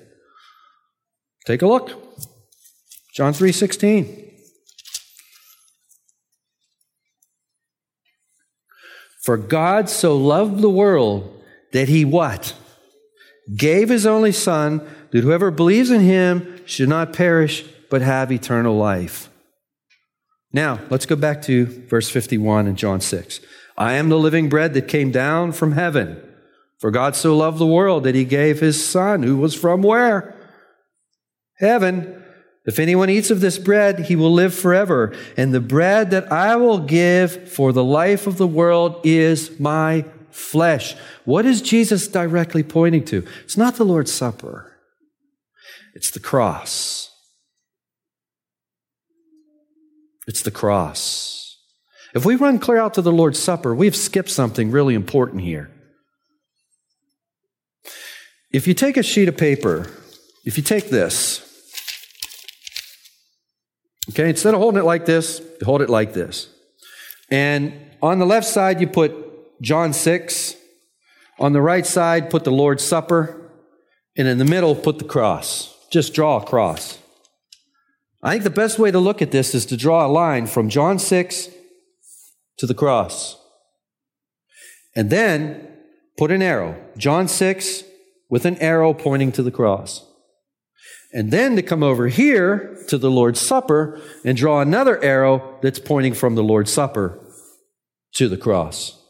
Take 1.46 1.62
a 1.62 1.68
look. 1.68 1.92
John 3.14 3.34
3:16. 3.34 4.27
For 9.28 9.36
God 9.36 9.90
so 9.90 10.16
loved 10.16 10.62
the 10.62 10.70
world 10.70 11.44
that 11.74 11.90
he 11.90 12.06
what? 12.06 12.56
Gave 13.58 13.90
his 13.90 14.06
only 14.06 14.32
son 14.32 14.88
that 15.12 15.22
whoever 15.22 15.52
believes 15.52 15.92
in 15.92 16.00
him 16.00 16.62
should 16.66 16.88
not 16.88 17.12
perish 17.12 17.66
but 17.90 18.02
have 18.02 18.32
eternal 18.32 18.78
life. 18.78 19.30
Now, 20.54 20.80
let's 20.90 21.06
go 21.06 21.18
back 21.18 21.42
to 21.42 21.66
verse 21.66 22.10
51 22.10 22.68
in 22.68 22.78
John 22.78 23.02
6. 23.02 23.42
I 23.78 23.96
am 23.96 24.08
the 24.08 24.18
living 24.18 24.48
bread 24.48 24.74
that 24.76 24.88
came 24.88 25.12
down 25.12 25.52
from 25.52 25.74
heaven. 25.74 26.24
For 26.80 26.90
God 26.90 27.14
so 27.14 27.36
loved 27.36 27.58
the 27.58 27.68
world 27.68 28.06
that 28.06 28.16
he 28.16 28.24
gave 28.24 28.62
his 28.62 28.88
son, 28.88 29.24
who 29.24 29.36
was 29.36 29.54
from 29.54 29.82
where? 29.82 30.36
Heaven. 31.58 32.24
If 32.68 32.80
anyone 32.80 33.10
eats 33.10 33.32
of 33.32 33.40
this 33.40 33.58
bread, 33.58 34.02
he 34.02 34.18
will 34.18 34.32
live 34.32 34.54
forever. 34.54 35.16
And 35.38 35.54
the 35.54 35.62
bread 35.62 36.12
that 36.12 36.30
I 36.32 36.58
will 36.58 36.80
give 36.80 37.50
for 37.50 37.72
the 37.72 37.84
life 37.84 38.28
of 38.28 38.38
the 38.38 38.46
world 38.46 39.00
is 39.06 39.58
my 39.58 40.04
flesh. 40.32 40.94
What 41.24 41.46
is 41.46 41.62
Jesus 41.62 42.10
directly 42.10 42.64
pointing 42.64 43.06
to? 43.06 43.26
It's 43.46 43.56
not 43.56 43.76
the 43.76 43.86
Lord's 43.86 44.12
Supper, 44.12 44.74
it's 45.96 46.12
the 46.12 46.20
cross. 46.20 47.06
It's 50.28 50.42
the 50.42 50.52
cross. 50.52 51.58
If 52.14 52.26
we 52.26 52.36
run 52.36 52.60
clear 52.60 52.80
out 52.80 52.96
to 52.96 53.02
the 53.02 53.14
Lord's 53.14 53.40
Supper, 53.40 53.74
we've 53.74 53.96
skipped 53.96 54.30
something 54.30 54.72
really 54.72 54.94
important 54.94 55.42
here. 55.42 55.72
If 58.52 58.68
you 58.68 58.74
take 58.74 58.98
a 58.98 59.04
sheet 59.04 59.30
of 59.30 59.38
paper, 59.38 59.90
if 60.44 60.58
you 60.58 60.64
take 60.64 60.90
this, 60.90 61.47
okay, 64.10 64.30
instead 64.30 64.54
of 64.54 64.60
holding 64.60 64.80
it 64.80 64.86
like 64.86 65.06
this, 65.06 65.42
hold 65.64 65.82
it 65.82 65.90
like 65.90 66.14
this. 66.14 66.50
And 67.30 67.74
on 68.02 68.20
the 68.20 68.26
left 68.26 68.48
side, 68.48 68.80
you 68.80 68.88
put 68.88 69.62
John 69.62 69.94
6. 69.94 70.56
On 71.40 71.54
the 71.54 71.62
right 71.62 71.86
side, 71.86 72.30
put 72.30 72.44
the 72.44 72.52
Lord's 72.52 72.84
Supper. 72.84 73.52
And 74.18 74.28
in 74.28 74.38
the 74.38 74.46
middle, 74.46 74.76
put 74.76 74.98
the 74.98 75.06
cross. 75.06 75.76
Just 75.92 76.14
draw 76.14 76.38
a 76.38 76.46
cross. 76.46 76.98
I 78.24 78.32
think 78.32 78.44
the 78.44 78.50
best 78.50 78.80
way 78.80 78.92
to 78.92 79.00
look 79.00 79.22
at 79.22 79.32
this 79.32 79.54
is 79.54 79.66
to 79.68 79.78
draw 79.78 80.06
a 80.06 80.10
line 80.10 80.48
from 80.48 80.70
John 80.70 80.98
6 80.98 81.50
to 82.58 82.66
the 82.66 82.74
cross. 82.74 83.38
And 84.96 85.10
then 85.10 85.68
put 86.18 86.32
an 86.32 86.42
arrow. 86.42 86.76
John 86.98 87.28
6 87.28 87.84
with 88.30 88.46
an 88.46 88.58
arrow 88.58 88.94
pointing 88.94 89.32
to 89.34 89.44
the 89.44 89.52
cross. 89.52 90.04
And 91.14 91.32
then 91.32 91.56
to 91.56 91.62
come 91.62 91.84
over 91.84 92.08
here 92.08 92.78
to 92.90 92.98
the 92.98 93.10
Lord's 93.10 93.40
Supper 93.40 94.02
and 94.26 94.38
draw 94.38 94.62
another 94.62 95.02
arrow 95.04 95.58
that's 95.62 95.80
pointing 95.80 96.14
from 96.14 96.36
the 96.36 96.44
Lord's 96.44 96.72
Supper 96.72 97.20
to 98.16 98.28
the 98.28 98.38
cross. 98.38 99.02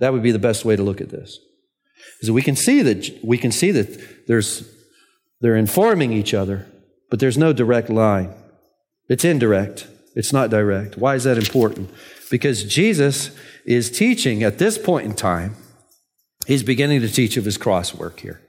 That 0.00 0.12
would 0.12 0.22
be 0.22 0.32
the 0.32 0.38
best 0.38 0.64
way 0.64 0.76
to 0.76 0.82
look 0.82 1.00
at 1.00 1.10
this. 1.10 1.38
Is 2.20 2.28
that 2.28 2.32
we 2.32 2.42
can 2.42 2.56
see 2.56 2.82
that 2.82 3.18
we 3.22 3.38
can 3.38 3.50
see 3.50 3.70
that 3.70 4.26
there's 4.26 4.68
they're 5.40 5.56
informing 5.56 6.12
each 6.12 6.34
other, 6.34 6.66
but 7.10 7.20
there's 7.20 7.38
no 7.38 7.52
direct 7.52 7.90
line. 7.90 8.34
It's 9.08 9.24
indirect. 9.24 9.86
It's 10.14 10.32
not 10.32 10.50
direct. 10.50 10.96
Why 10.96 11.16
is 11.16 11.24
that 11.24 11.38
important? 11.38 11.90
Because 12.30 12.64
Jesus 12.64 13.30
is 13.64 13.90
teaching 13.90 14.42
at 14.42 14.58
this 14.58 14.78
point 14.78 15.06
in 15.06 15.14
time, 15.14 15.56
he's 16.46 16.62
beginning 16.62 17.00
to 17.00 17.08
teach 17.08 17.36
of 17.36 17.44
his 17.44 17.58
cross 17.58 17.94
work 17.94 18.20
here. 18.20 18.40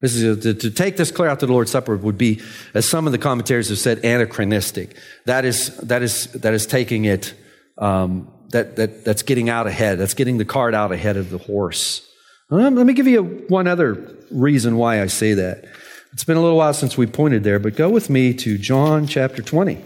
This 0.00 0.14
is 0.14 0.42
to, 0.44 0.54
to, 0.54 0.70
take 0.70 0.96
this 0.96 1.10
clear 1.10 1.28
out 1.28 1.40
to 1.40 1.46
the 1.46 1.52
Lord's 1.52 1.72
Supper 1.72 1.96
would 1.96 2.16
be, 2.16 2.40
as 2.72 2.88
some 2.88 3.06
of 3.06 3.12
the 3.12 3.18
commentators 3.18 3.68
have 3.68 3.78
said, 3.78 3.98
anachronistic. 4.04 4.96
That 5.26 5.44
is 5.44 5.76
that 5.78 6.02
is 6.02 6.26
that 6.34 6.54
is 6.54 6.66
taking 6.66 7.04
it 7.04 7.34
um, 7.78 8.30
that, 8.50 8.76
that, 8.76 9.04
that's 9.04 9.22
getting 9.22 9.48
out 9.48 9.66
ahead. 9.66 9.98
That's 9.98 10.14
getting 10.14 10.38
the 10.38 10.44
cart 10.44 10.74
out 10.74 10.92
ahead 10.92 11.16
of 11.16 11.30
the 11.30 11.38
horse. 11.38 12.08
Let 12.50 12.72
me 12.72 12.94
give 12.94 13.06
you 13.06 13.44
one 13.48 13.66
other 13.66 14.16
reason 14.30 14.76
why 14.76 15.02
I 15.02 15.06
say 15.06 15.34
that. 15.34 15.64
It's 16.12 16.24
been 16.24 16.38
a 16.38 16.40
little 16.40 16.56
while 16.56 16.72
since 16.72 16.96
we 16.96 17.06
pointed 17.06 17.44
there, 17.44 17.58
but 17.58 17.76
go 17.76 17.90
with 17.90 18.08
me 18.08 18.32
to 18.34 18.56
John 18.56 19.06
chapter 19.06 19.42
20. 19.42 19.84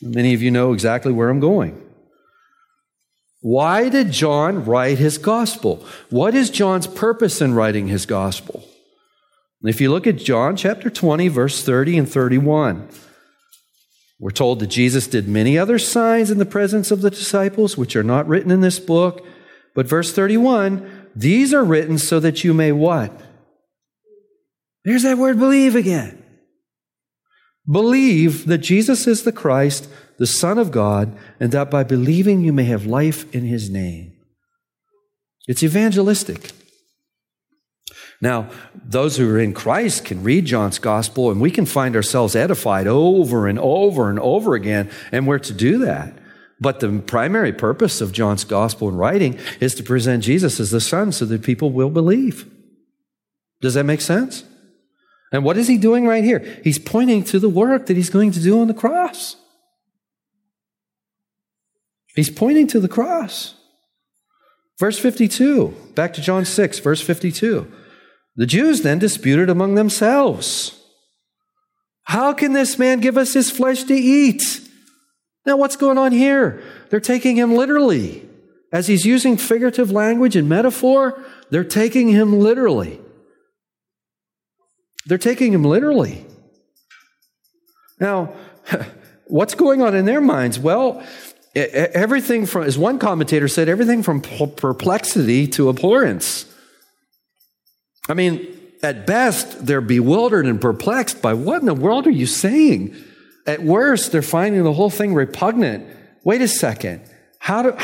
Many 0.00 0.34
of 0.34 0.42
you 0.42 0.52
know 0.52 0.72
exactly 0.72 1.12
where 1.12 1.28
I'm 1.28 1.40
going. 1.40 1.82
Why 3.40 3.88
did 3.88 4.12
John 4.12 4.64
write 4.64 4.98
his 4.98 5.18
gospel? 5.18 5.84
What 6.10 6.34
is 6.34 6.50
John's 6.50 6.86
purpose 6.86 7.40
in 7.40 7.54
writing 7.54 7.88
his 7.88 8.06
gospel? 8.06 8.64
If 9.62 9.80
you 9.80 9.90
look 9.90 10.06
at 10.06 10.16
John 10.16 10.56
chapter 10.56 10.90
20, 10.90 11.28
verse 11.28 11.62
30 11.62 11.98
and 11.98 12.08
31, 12.08 12.88
we're 14.18 14.30
told 14.30 14.60
that 14.60 14.68
Jesus 14.68 15.06
did 15.06 15.28
many 15.28 15.58
other 15.58 15.78
signs 15.78 16.30
in 16.30 16.38
the 16.38 16.46
presence 16.46 16.90
of 16.90 17.02
the 17.02 17.10
disciples, 17.10 17.76
which 17.76 17.96
are 17.96 18.02
not 18.02 18.28
written 18.28 18.50
in 18.50 18.60
this 18.60 18.78
book. 18.78 19.24
But 19.74 19.86
verse 19.86 20.12
31, 20.12 21.08
these 21.14 21.52
are 21.52 21.64
written 21.64 21.98
so 21.98 22.20
that 22.20 22.44
you 22.44 22.54
may 22.54 22.72
what? 22.72 23.12
There's 24.84 25.02
that 25.02 25.18
word 25.18 25.38
believe 25.38 25.74
again. 25.74 26.22
Believe 27.70 28.46
that 28.46 28.58
Jesus 28.58 29.06
is 29.06 29.24
the 29.24 29.32
Christ, 29.32 29.88
the 30.18 30.26
Son 30.26 30.58
of 30.58 30.70
God, 30.70 31.16
and 31.40 31.50
that 31.52 31.70
by 31.70 31.82
believing 31.82 32.42
you 32.42 32.52
may 32.52 32.64
have 32.64 32.86
life 32.86 33.32
in 33.34 33.44
his 33.44 33.68
name. 33.68 34.12
It's 35.48 35.62
evangelistic. 35.62 36.52
Now, 38.20 38.50
those 38.74 39.16
who 39.16 39.28
are 39.30 39.38
in 39.38 39.52
Christ 39.52 40.04
can 40.04 40.22
read 40.22 40.46
John's 40.46 40.78
gospel 40.78 41.30
and 41.30 41.40
we 41.40 41.50
can 41.50 41.66
find 41.66 41.94
ourselves 41.94 42.34
edified 42.34 42.86
over 42.86 43.46
and 43.46 43.58
over 43.58 44.08
and 44.08 44.18
over 44.18 44.54
again, 44.54 44.90
and 45.12 45.26
we're 45.26 45.38
to 45.40 45.52
do 45.52 45.78
that. 45.78 46.14
But 46.58 46.80
the 46.80 47.00
primary 47.00 47.52
purpose 47.52 48.00
of 48.00 48.12
John's 48.12 48.44
gospel 48.44 48.88
and 48.88 48.98
writing 48.98 49.38
is 49.60 49.74
to 49.74 49.82
present 49.82 50.24
Jesus 50.24 50.58
as 50.58 50.70
the 50.70 50.80
Son 50.80 51.12
so 51.12 51.26
that 51.26 51.42
people 51.42 51.70
will 51.70 51.90
believe. 51.90 52.50
Does 53.60 53.74
that 53.74 53.84
make 53.84 54.00
sense? 54.00 54.44
And 55.32 55.44
what 55.44 55.58
is 55.58 55.68
he 55.68 55.76
doing 55.76 56.06
right 56.06 56.24
here? 56.24 56.60
He's 56.64 56.78
pointing 56.78 57.24
to 57.24 57.38
the 57.38 57.48
work 57.48 57.86
that 57.86 57.96
he's 57.96 58.10
going 58.10 58.30
to 58.32 58.40
do 58.40 58.60
on 58.60 58.68
the 58.68 58.74
cross. 58.74 59.36
He's 62.14 62.30
pointing 62.30 62.66
to 62.68 62.80
the 62.80 62.88
cross. 62.88 63.54
Verse 64.78 64.98
52, 64.98 65.74
back 65.94 66.14
to 66.14 66.22
John 66.22 66.44
6, 66.44 66.78
verse 66.78 67.00
52. 67.00 67.70
The 68.36 68.46
Jews 68.46 68.82
then 68.82 68.98
disputed 68.98 69.48
among 69.48 69.74
themselves 69.74 70.82
How 72.04 72.32
can 72.32 72.52
this 72.52 72.78
man 72.78 73.00
give 73.00 73.16
us 73.16 73.34
his 73.34 73.50
flesh 73.50 73.84
to 73.84 73.94
eat? 73.94 74.60
Now, 75.44 75.56
what's 75.56 75.76
going 75.76 75.96
on 75.96 76.12
here? 76.12 76.62
They're 76.90 77.00
taking 77.00 77.36
him 77.36 77.54
literally. 77.54 78.28
As 78.72 78.88
he's 78.88 79.06
using 79.06 79.36
figurative 79.36 79.92
language 79.92 80.34
and 80.34 80.48
metaphor, 80.48 81.22
they're 81.50 81.64
taking 81.64 82.08
him 82.08 82.40
literally. 82.40 83.00
They're 85.06 85.18
taking 85.18 85.52
him 85.52 85.62
literally. 85.62 86.26
Now, 88.00 88.34
what's 89.28 89.54
going 89.54 89.82
on 89.82 89.94
in 89.94 90.04
their 90.04 90.20
minds? 90.20 90.58
Well, 90.58 91.02
everything 91.54 92.44
from, 92.44 92.64
as 92.64 92.76
one 92.76 92.98
commentator 92.98 93.46
said, 93.46 93.68
everything 93.68 94.02
from 94.02 94.20
perplexity 94.20 95.46
to 95.48 95.68
abhorrence. 95.68 96.52
I 98.08 98.14
mean, 98.14 98.46
at 98.82 99.06
best, 99.06 99.66
they're 99.66 99.80
bewildered 99.80 100.46
and 100.46 100.60
perplexed 100.60 101.22
by 101.22 101.34
what 101.34 101.60
in 101.60 101.66
the 101.66 101.74
world 101.74 102.06
are 102.06 102.10
you 102.10 102.26
saying? 102.26 102.94
At 103.46 103.62
worst, 103.62 104.12
they're 104.12 104.22
finding 104.22 104.62
the 104.64 104.72
whole 104.72 104.90
thing 104.90 105.14
repugnant. 105.14 105.86
Wait 106.24 106.42
a 106.42 106.48
second. 106.48 107.02
How 107.38 107.62
do 107.62 107.76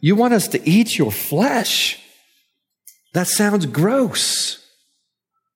you 0.00 0.14
want 0.14 0.34
us 0.34 0.48
to 0.48 0.68
eat 0.68 0.98
your 0.98 1.10
flesh? 1.10 2.00
That 3.14 3.26
sounds 3.26 3.66
gross. 3.66 4.64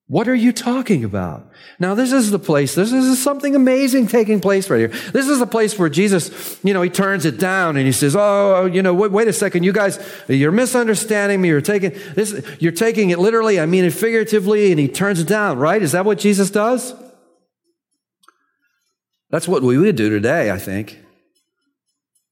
What 0.07 0.29
are 0.29 0.35
you 0.35 0.53
talking 0.53 1.05
about? 1.05 1.51
Now, 1.79 1.95
this 1.95 2.13
is 2.13 2.31
the 2.31 2.39
place, 2.39 2.75
this 2.75 2.93
is 2.93 3.23
something 3.23 3.57
amazing 3.57 4.07
taking 4.07 4.41
place 4.41 4.71
right 4.71 4.79
here. 4.79 4.89
This 4.89 5.29
is 5.29 5.39
the 5.39 5.47
place 5.47 5.79
where 5.79 5.89
Jesus, 5.89 6.59
you 6.63 6.73
know, 6.73 6.83
he 6.83 6.91
turns 6.91 7.25
it 7.25 7.39
down 7.39 7.77
and 7.77 7.87
he 7.87 7.93
says, 7.93 8.15
oh, 8.15 8.55
oh, 8.57 8.67
you 8.67 8.83
know, 8.83 8.95
wait, 8.95 9.11
wait 9.11 9.29
a 9.29 9.33
second, 9.33 9.65
you 9.65 9.73
guys, 9.73 9.99
you're 10.29 10.53
misunderstanding 10.53 11.41
me. 11.41 11.49
You're 11.49 11.61
taking 11.61 11.93
this, 12.15 12.45
you're 12.61 12.73
taking 12.73 13.11
it 13.11 13.19
literally, 13.19 13.59
I 13.59 13.67
mean 13.67 13.85
it 13.85 13.93
figuratively, 13.93 14.71
and 14.71 14.79
he 14.79 14.89
turns 14.89 15.21
it 15.21 15.27
down, 15.27 15.59
right? 15.59 15.83
Is 15.83 15.93
that 15.93 16.05
what 16.05 16.19
Jesus 16.19 16.51
does? 16.51 16.95
That's 19.31 19.49
what 19.49 19.63
we 19.63 19.79
would 19.79 19.97
do 19.97 20.11
today, 20.11 20.51
I 20.51 20.59
think. 20.59 20.99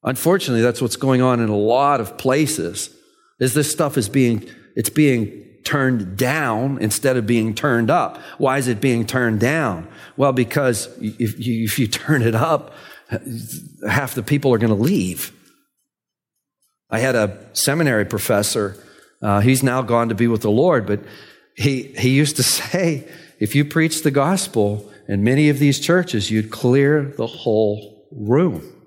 Unfortunately, 0.02 0.62
that's 0.62 0.80
what's 0.80 0.96
going 0.96 1.22
on 1.22 1.40
in 1.40 1.48
a 1.48 1.56
lot 1.56 2.00
of 2.00 2.16
places. 2.18 2.94
Is 3.38 3.54
this 3.54 3.70
stuff 3.70 3.96
is 3.98 4.08
being, 4.08 4.48
it's 4.76 4.90
being 4.90 5.46
turned 5.64 6.16
down 6.16 6.78
instead 6.80 7.16
of 7.16 7.26
being 7.26 7.54
turned 7.54 7.90
up. 7.90 8.18
Why 8.38 8.58
is 8.58 8.68
it 8.68 8.80
being 8.80 9.06
turned 9.06 9.40
down? 9.40 9.88
Well, 10.16 10.32
because 10.32 10.88
if 11.00 11.44
you, 11.44 11.64
if 11.64 11.78
you 11.78 11.86
turn 11.86 12.22
it 12.22 12.34
up, 12.34 12.72
half 13.88 14.14
the 14.14 14.22
people 14.22 14.52
are 14.54 14.58
going 14.58 14.74
to 14.74 14.82
leave. 14.82 15.32
I 16.90 16.98
had 16.98 17.14
a 17.14 17.38
seminary 17.52 18.04
professor. 18.04 18.76
Uh, 19.22 19.40
he's 19.40 19.62
now 19.62 19.82
gone 19.82 20.08
to 20.08 20.14
be 20.14 20.26
with 20.26 20.42
the 20.42 20.50
Lord, 20.50 20.86
but 20.86 21.00
he, 21.56 21.82
he 21.82 22.10
used 22.10 22.36
to 22.36 22.42
say, 22.58 23.06
if 23.38 23.54
you 23.54 23.64
preach 23.64 24.02
the 24.02 24.10
gospel 24.10 24.90
in 25.08 25.24
many 25.24 25.48
of 25.48 25.58
these 25.58 25.80
churches, 25.80 26.30
you'd 26.30 26.50
clear 26.50 27.14
the 27.16 27.26
whole 27.26 28.08
room. 28.12 28.79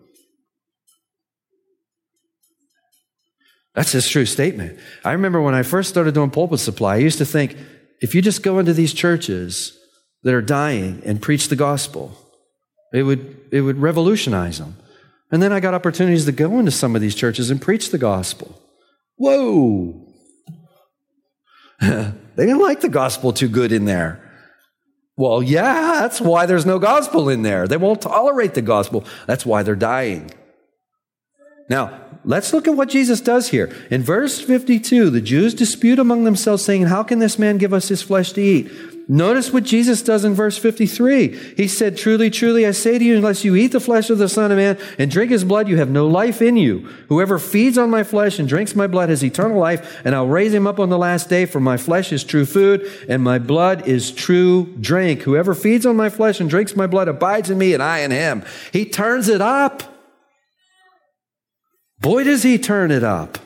That's 3.75 3.91
his 3.91 4.07
true 4.07 4.25
statement. 4.25 4.79
I 5.03 5.13
remember 5.13 5.41
when 5.41 5.55
I 5.55 5.63
first 5.63 5.89
started 5.89 6.13
doing 6.13 6.29
pulpit 6.29 6.59
supply, 6.59 6.95
I 6.95 6.97
used 6.97 7.17
to 7.17 7.25
think 7.25 7.57
if 8.01 8.13
you 8.13 8.21
just 8.21 8.43
go 8.43 8.59
into 8.59 8.73
these 8.73 8.93
churches 8.93 9.77
that 10.23 10.33
are 10.33 10.41
dying 10.41 11.01
and 11.05 11.21
preach 11.21 11.47
the 11.47 11.55
gospel, 11.55 12.15
it 12.93 13.03
would, 13.03 13.35
it 13.51 13.61
would 13.61 13.77
revolutionize 13.77 14.59
them. 14.59 14.77
And 15.31 15.41
then 15.41 15.51
I 15.51 15.59
got 15.59 15.73
opportunities 15.73 16.25
to 16.25 16.31
go 16.31 16.59
into 16.59 16.71
some 16.71 16.95
of 16.95 17.01
these 17.01 17.15
churches 17.15 17.49
and 17.49 17.59
preach 17.59 17.89
the 17.89 17.97
gospel. 17.97 18.61
Whoa! 19.15 20.07
they 21.81 22.13
didn't 22.37 22.59
like 22.59 22.81
the 22.81 22.89
gospel 22.89 23.33
too 23.33 23.47
good 23.47 23.71
in 23.71 23.85
there. 23.85 24.19
Well, 25.17 25.41
yeah, 25.41 25.99
that's 26.01 26.21
why 26.21 26.45
there's 26.45 26.65
no 26.65 26.79
gospel 26.79 27.29
in 27.29 27.41
there. 27.41 27.67
They 27.67 27.77
won't 27.77 28.01
tolerate 28.01 28.53
the 28.53 28.61
gospel. 28.61 29.05
That's 29.27 29.45
why 29.45 29.63
they're 29.63 29.75
dying. 29.75 30.31
Now, 31.69 31.99
let's 32.25 32.53
look 32.53 32.67
at 32.67 32.75
what 32.75 32.89
Jesus 32.89 33.21
does 33.21 33.49
here. 33.49 33.73
In 33.89 34.03
verse 34.03 34.41
52, 34.41 35.09
the 35.09 35.21
Jews 35.21 35.53
dispute 35.53 35.99
among 35.99 36.23
themselves, 36.23 36.63
saying, 36.63 36.83
How 36.83 37.03
can 37.03 37.19
this 37.19 37.39
man 37.39 37.57
give 37.57 37.73
us 37.73 37.87
his 37.87 38.01
flesh 38.01 38.33
to 38.33 38.41
eat? 38.41 38.71
Notice 39.09 39.51
what 39.51 39.65
Jesus 39.65 40.01
does 40.01 40.23
in 40.23 40.33
verse 40.33 40.57
53. 40.57 41.55
He 41.57 41.67
said, 41.67 41.97
Truly, 41.97 42.29
truly, 42.29 42.65
I 42.65 42.71
say 42.71 42.97
to 42.97 43.03
you, 43.03 43.17
unless 43.17 43.43
you 43.43 43.53
eat 43.55 43.73
the 43.73 43.81
flesh 43.81 44.09
of 44.09 44.17
the 44.17 44.29
Son 44.29 44.49
of 44.49 44.57
Man 44.57 44.77
and 44.97 45.11
drink 45.11 45.29
his 45.29 45.43
blood, 45.43 45.67
you 45.67 45.75
have 45.77 45.89
no 45.89 46.07
life 46.07 46.41
in 46.41 46.55
you. 46.55 46.87
Whoever 47.09 47.37
feeds 47.37 47.77
on 47.77 47.89
my 47.89 48.03
flesh 48.03 48.39
and 48.39 48.47
drinks 48.47 48.75
my 48.75 48.87
blood 48.87 49.09
has 49.09 49.23
eternal 49.23 49.59
life, 49.59 50.01
and 50.05 50.15
I'll 50.15 50.27
raise 50.27 50.53
him 50.53 50.67
up 50.67 50.79
on 50.79 50.89
the 50.89 50.97
last 50.97 51.27
day, 51.27 51.45
for 51.45 51.59
my 51.59 51.75
flesh 51.75 52.13
is 52.13 52.23
true 52.23 52.45
food, 52.45 52.89
and 53.09 53.21
my 53.21 53.39
blood 53.39 53.87
is 53.87 54.09
true 54.09 54.73
drink. 54.79 55.23
Whoever 55.23 55.53
feeds 55.53 55.85
on 55.85 55.97
my 55.97 56.09
flesh 56.09 56.39
and 56.39 56.49
drinks 56.49 56.75
my 56.75 56.87
blood 56.87 57.09
abides 57.09 57.49
in 57.49 57.57
me, 57.57 57.73
and 57.73 57.83
I 57.83 57.99
in 57.99 58.11
him. 58.11 58.43
He 58.71 58.85
turns 58.85 59.27
it 59.27 59.41
up. 59.41 59.92
Boy, 62.03 62.25
does 62.25 62.43
he 62.43 62.59
turn 62.59 62.91
it 62.91 63.03
up. 63.03 63.37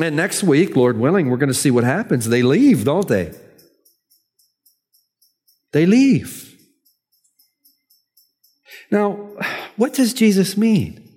And 0.00 0.16
next 0.16 0.42
week, 0.42 0.74
Lord 0.74 0.98
willing, 0.98 1.30
we're 1.30 1.36
going 1.36 1.48
to 1.48 1.54
see 1.54 1.70
what 1.70 1.84
happens. 1.84 2.28
They 2.28 2.42
leave, 2.42 2.84
don't 2.84 3.06
they? 3.06 3.32
They 5.72 5.86
leave. 5.86 6.58
Now, 8.90 9.12
what 9.76 9.94
does 9.94 10.12
Jesus 10.12 10.56
mean? 10.56 11.08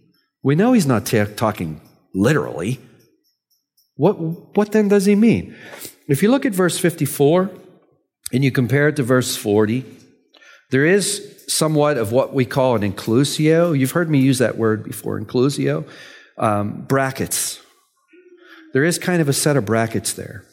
We 0.44 0.54
know 0.54 0.74
he's 0.74 0.86
not 0.86 1.08
t- 1.08 1.26
talking 1.36 1.82
literally. 2.14 2.80
What, 3.96 4.14
what 4.56 4.74
then 4.74 4.90
does 4.90 5.06
he 5.06 5.16
mean? 5.16 5.56
If 6.08 6.22
you 6.22 6.30
look 6.30 6.46
at 6.46 6.54
verse 6.54 6.78
54 6.78 7.50
and 8.32 8.44
you 8.44 8.52
compare 8.52 8.90
it 8.90 8.96
to 8.98 9.04
verse 9.04 9.36
40, 9.36 9.84
there 10.70 10.86
is 10.86 11.35
somewhat 11.48 11.98
of 11.98 12.12
what 12.12 12.34
we 12.34 12.46
call 12.46 12.76
an 12.76 12.82
inclusio. 12.82 13.78
You've 13.78 13.92
heard 13.92 14.10
me 14.10 14.20
use 14.20 14.40
that 14.40 14.58
word 14.58 14.84
before, 14.84 15.20
inclusio. 15.20 15.88
Um, 16.38 16.82
brackets 16.88 17.62
there 18.76 18.84
is 18.84 19.00
kind 19.00 19.22
of 19.22 19.30
a 19.30 19.34
set 19.34 19.56
of 19.56 19.64
brackets 19.64 20.12
there. 20.12 20.44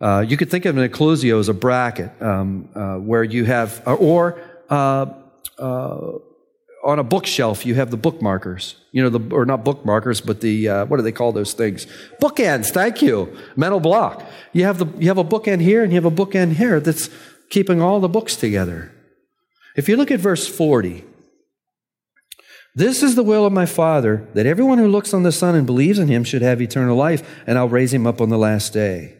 Uh, 0.00 0.24
you 0.26 0.36
could 0.36 0.48
think 0.48 0.64
of 0.64 0.78
an 0.78 0.88
inclusio 0.88 1.40
as 1.40 1.48
a 1.48 1.54
bracket 1.54 2.12
um, 2.22 2.68
uh, 2.72 2.98
where 2.98 3.24
you 3.24 3.44
have, 3.44 3.82
uh, 3.84 3.94
or 3.94 4.40
uh, 4.70 5.06
uh, 5.58 6.12
on 6.84 7.00
a 7.00 7.02
bookshelf, 7.02 7.66
you 7.66 7.74
have 7.74 7.90
the 7.90 7.98
bookmarkers. 7.98 8.76
You 8.92 9.02
know, 9.02 9.08
the, 9.08 9.34
or 9.34 9.44
not 9.44 9.64
bookmarkers, 9.64 10.24
but 10.24 10.40
the, 10.40 10.68
uh, 10.68 10.84
what 10.84 10.98
do 10.98 11.02
they 11.02 11.10
call 11.10 11.32
those 11.32 11.52
things? 11.52 11.88
Bookends, 12.22 12.68
thank 12.68 13.02
you. 13.02 13.36
Metal 13.56 13.80
block. 13.80 14.24
You 14.52 14.62
have, 14.62 14.78
the, 14.78 14.86
you 14.96 15.08
have 15.08 15.18
a 15.18 15.24
bookend 15.24 15.62
here 15.62 15.82
and 15.82 15.92
you 15.92 16.00
have 16.00 16.04
a 16.04 16.16
bookend 16.16 16.52
here 16.52 16.78
that's 16.78 17.10
keeping 17.50 17.82
all 17.82 17.98
the 17.98 18.08
books 18.08 18.36
together. 18.36 18.92
If 19.76 19.88
you 19.88 19.96
look 19.96 20.10
at 20.10 20.20
verse 20.20 20.48
40, 20.48 21.04
this 22.74 23.02
is 23.02 23.14
the 23.14 23.22
will 23.22 23.46
of 23.46 23.52
my 23.52 23.66
Father, 23.66 24.28
that 24.34 24.46
everyone 24.46 24.78
who 24.78 24.88
looks 24.88 25.14
on 25.14 25.22
the 25.22 25.32
Son 25.32 25.54
and 25.54 25.66
believes 25.66 25.98
in 25.98 26.08
him 26.08 26.24
should 26.24 26.42
have 26.42 26.60
eternal 26.60 26.96
life, 26.96 27.42
and 27.46 27.58
I'll 27.58 27.68
raise 27.68 27.92
him 27.92 28.06
up 28.06 28.20
on 28.20 28.28
the 28.28 28.38
last 28.38 28.72
day. 28.72 29.14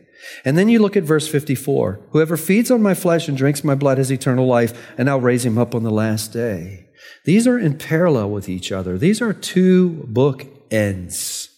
And 0.44 0.58
then 0.58 0.68
you 0.68 0.78
look 0.78 0.96
at 0.96 1.04
verse 1.04 1.28
54 1.28 2.00
Whoever 2.10 2.36
feeds 2.36 2.70
on 2.70 2.82
my 2.82 2.94
flesh 2.94 3.28
and 3.28 3.36
drinks 3.36 3.64
my 3.64 3.74
blood 3.74 3.98
has 3.98 4.10
eternal 4.10 4.46
life, 4.46 4.94
and 4.98 5.08
I'll 5.08 5.20
raise 5.20 5.44
him 5.44 5.58
up 5.58 5.74
on 5.74 5.82
the 5.82 5.90
last 5.90 6.32
day. 6.32 6.86
These 7.24 7.46
are 7.46 7.58
in 7.58 7.78
parallel 7.78 8.30
with 8.30 8.48
each 8.48 8.72
other. 8.72 8.98
These 8.98 9.20
are 9.20 9.32
two 9.32 10.04
book 10.06 10.46
ends. 10.70 11.48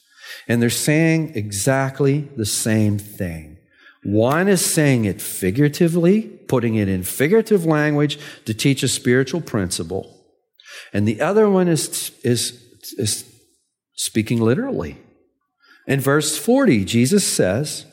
And 0.47 0.63
they're 0.63 0.71
saying 0.71 1.33
exactly 1.35 2.29
the 2.37 2.47
same 2.47 2.99
thing. 2.99 3.58
One 4.05 4.49
is 4.49 4.65
saying 4.65 5.05
it 5.05 5.21
figuratively, 5.21 6.23
putting 6.23 6.77
it 6.77 6.89
in 6.89 7.03
figurative 7.03 7.65
language 7.65 8.19
to 8.45 8.55
teach 8.55 8.83
a 8.83 8.89
spiritual 8.89 9.41
principle. 9.41 10.15
And 10.93 11.07
the 11.07 11.21
other 11.21 11.49
one 11.51 11.69
is, 11.69 12.13
is, 12.23 12.63
is 12.97 13.25
speaking 13.95 14.41
literally. 14.41 14.99
In 15.87 16.01
verse 16.01 16.39
40, 16.39 16.85
Jesus 16.85 17.31
says, 17.31 17.87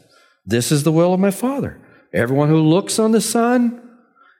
This 0.45 0.71
is 0.71 0.83
the 0.83 0.91
will 0.91 1.13
of 1.13 1.19
my 1.19 1.31
Father. 1.31 1.79
Everyone 2.13 2.49
who 2.49 2.61
looks 2.61 2.99
on 2.99 3.11
the 3.11 3.21
Son 3.21 3.81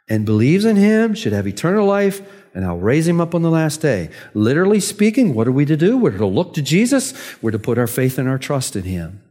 and 0.08 0.26
believes 0.26 0.66
in 0.66 0.76
him 0.76 1.16
should 1.16 1.34
have 1.34 1.48
eternal 1.48 1.86
life, 1.86 2.22
and 2.54 2.64
I'll 2.64 2.78
raise 2.78 3.08
him 3.08 3.20
up 3.20 3.34
on 3.34 3.42
the 3.42 3.50
last 3.50 3.82
day. 3.82 4.10
Literally 4.34 4.80
speaking, 4.80 5.34
what 5.34 5.48
are 5.48 5.52
we 5.52 5.66
to 5.66 5.76
do? 5.76 5.98
We're 5.98 6.18
to 6.18 6.26
look 6.26 6.54
to 6.54 6.62
Jesus, 6.62 7.14
we're 7.42 7.52
to 7.52 7.60
put 7.60 7.78
our 7.78 7.88
faith 7.88 8.18
and 8.18 8.30
our 8.30 8.38
trust 8.38 8.76
in 8.76 8.84
him. 8.84 9.22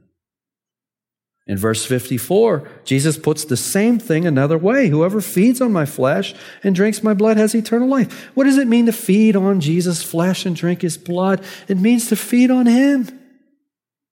In 1.46 1.58
verse 1.58 1.84
54, 1.84 2.66
Jesus 2.84 3.18
puts 3.18 3.44
the 3.44 3.56
same 3.56 3.98
thing 3.98 4.26
another 4.26 4.56
way. 4.56 4.88
Whoever 4.88 5.20
feeds 5.20 5.60
on 5.60 5.72
my 5.72 5.84
flesh 5.84 6.34
and 6.62 6.74
drinks 6.74 7.02
my 7.02 7.12
blood 7.12 7.36
has 7.36 7.54
eternal 7.54 7.88
life. 7.88 8.30
What 8.34 8.44
does 8.44 8.56
it 8.56 8.66
mean 8.66 8.86
to 8.86 8.92
feed 8.92 9.36
on 9.36 9.60
Jesus' 9.60 10.02
flesh 10.02 10.46
and 10.46 10.56
drink 10.56 10.80
his 10.80 10.96
blood? 10.96 11.44
It 11.68 11.78
means 11.78 12.08
to 12.08 12.16
feed 12.16 12.50
on 12.50 12.64
him. 12.64 13.23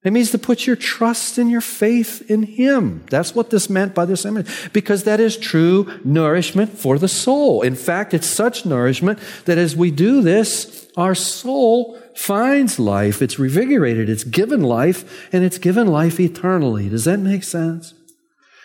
It 0.05 0.13
means 0.13 0.33
to 0.33 0.39
put 0.39 0.67
your 0.67 0.75
trust 0.75 1.39
and 1.39 1.49
your 1.49 1.61
faith 1.61 2.29
in 2.29 2.43
Him. 2.43 3.05
That's 3.09 3.37
what 3.37 3.51
this 3.51 3.71
meant 3.71 3.95
by 3.95 4.05
this 4.05 4.25
image, 4.25 4.73
because 4.73 5.05
that 5.05 5.21
is 5.21 5.37
true 5.37 6.01
nourishment 6.05 6.77
for 6.77 6.99
the 6.99 7.07
soul. 7.07 7.63
In 7.63 7.77
fact, 7.77 8.13
it's 8.13 8.27
such 8.27 8.67
nourishment 8.67 9.21
that 9.45 9.59
as 9.59 9.77
we 9.77 9.93
do 9.93 10.21
this, 10.21 10.89
our 10.97 11.15
soul 11.15 11.99
finds 12.17 12.81
life, 12.81 13.23
it's 13.23 13.37
revigorated, 13.37 14.09
it's 14.09 14.25
given 14.25 14.63
life, 14.63 15.29
and 15.33 15.45
it's 15.45 15.59
given 15.59 15.87
life 15.87 16.19
eternally. 16.19 16.89
Does 16.89 17.05
that 17.05 17.19
make 17.19 17.45
sense? 17.45 17.95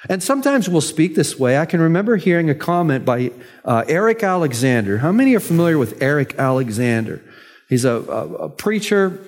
And 0.09 0.23
sometimes 0.23 0.67
we'll 0.67 0.81
speak 0.81 1.15
this 1.15 1.38
way. 1.38 1.57
I 1.57 1.65
can 1.65 1.81
remember 1.81 2.17
hearing 2.17 2.49
a 2.49 2.55
comment 2.55 3.05
by 3.05 3.31
uh, 3.63 3.83
Eric 3.88 4.23
Alexander. 4.23 4.99
How 4.99 5.11
many 5.11 5.35
are 5.35 5.39
familiar 5.39 5.77
with 5.77 6.01
Eric 6.01 6.35
Alexander? 6.39 7.21
He's 7.69 7.85
a, 7.85 7.95
a, 7.95 8.33
a 8.33 8.49
preacher. 8.49 9.19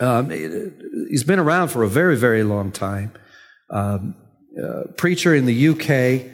Um, 0.00 0.30
he's 0.30 1.24
been 1.24 1.38
around 1.38 1.68
for 1.68 1.82
a 1.82 1.88
very, 1.88 2.16
very 2.16 2.42
long 2.42 2.72
time. 2.72 3.12
Um, 3.70 4.16
uh, 4.62 4.84
preacher 4.96 5.34
in 5.34 5.46
the 5.46 5.68
UK. 5.68 6.32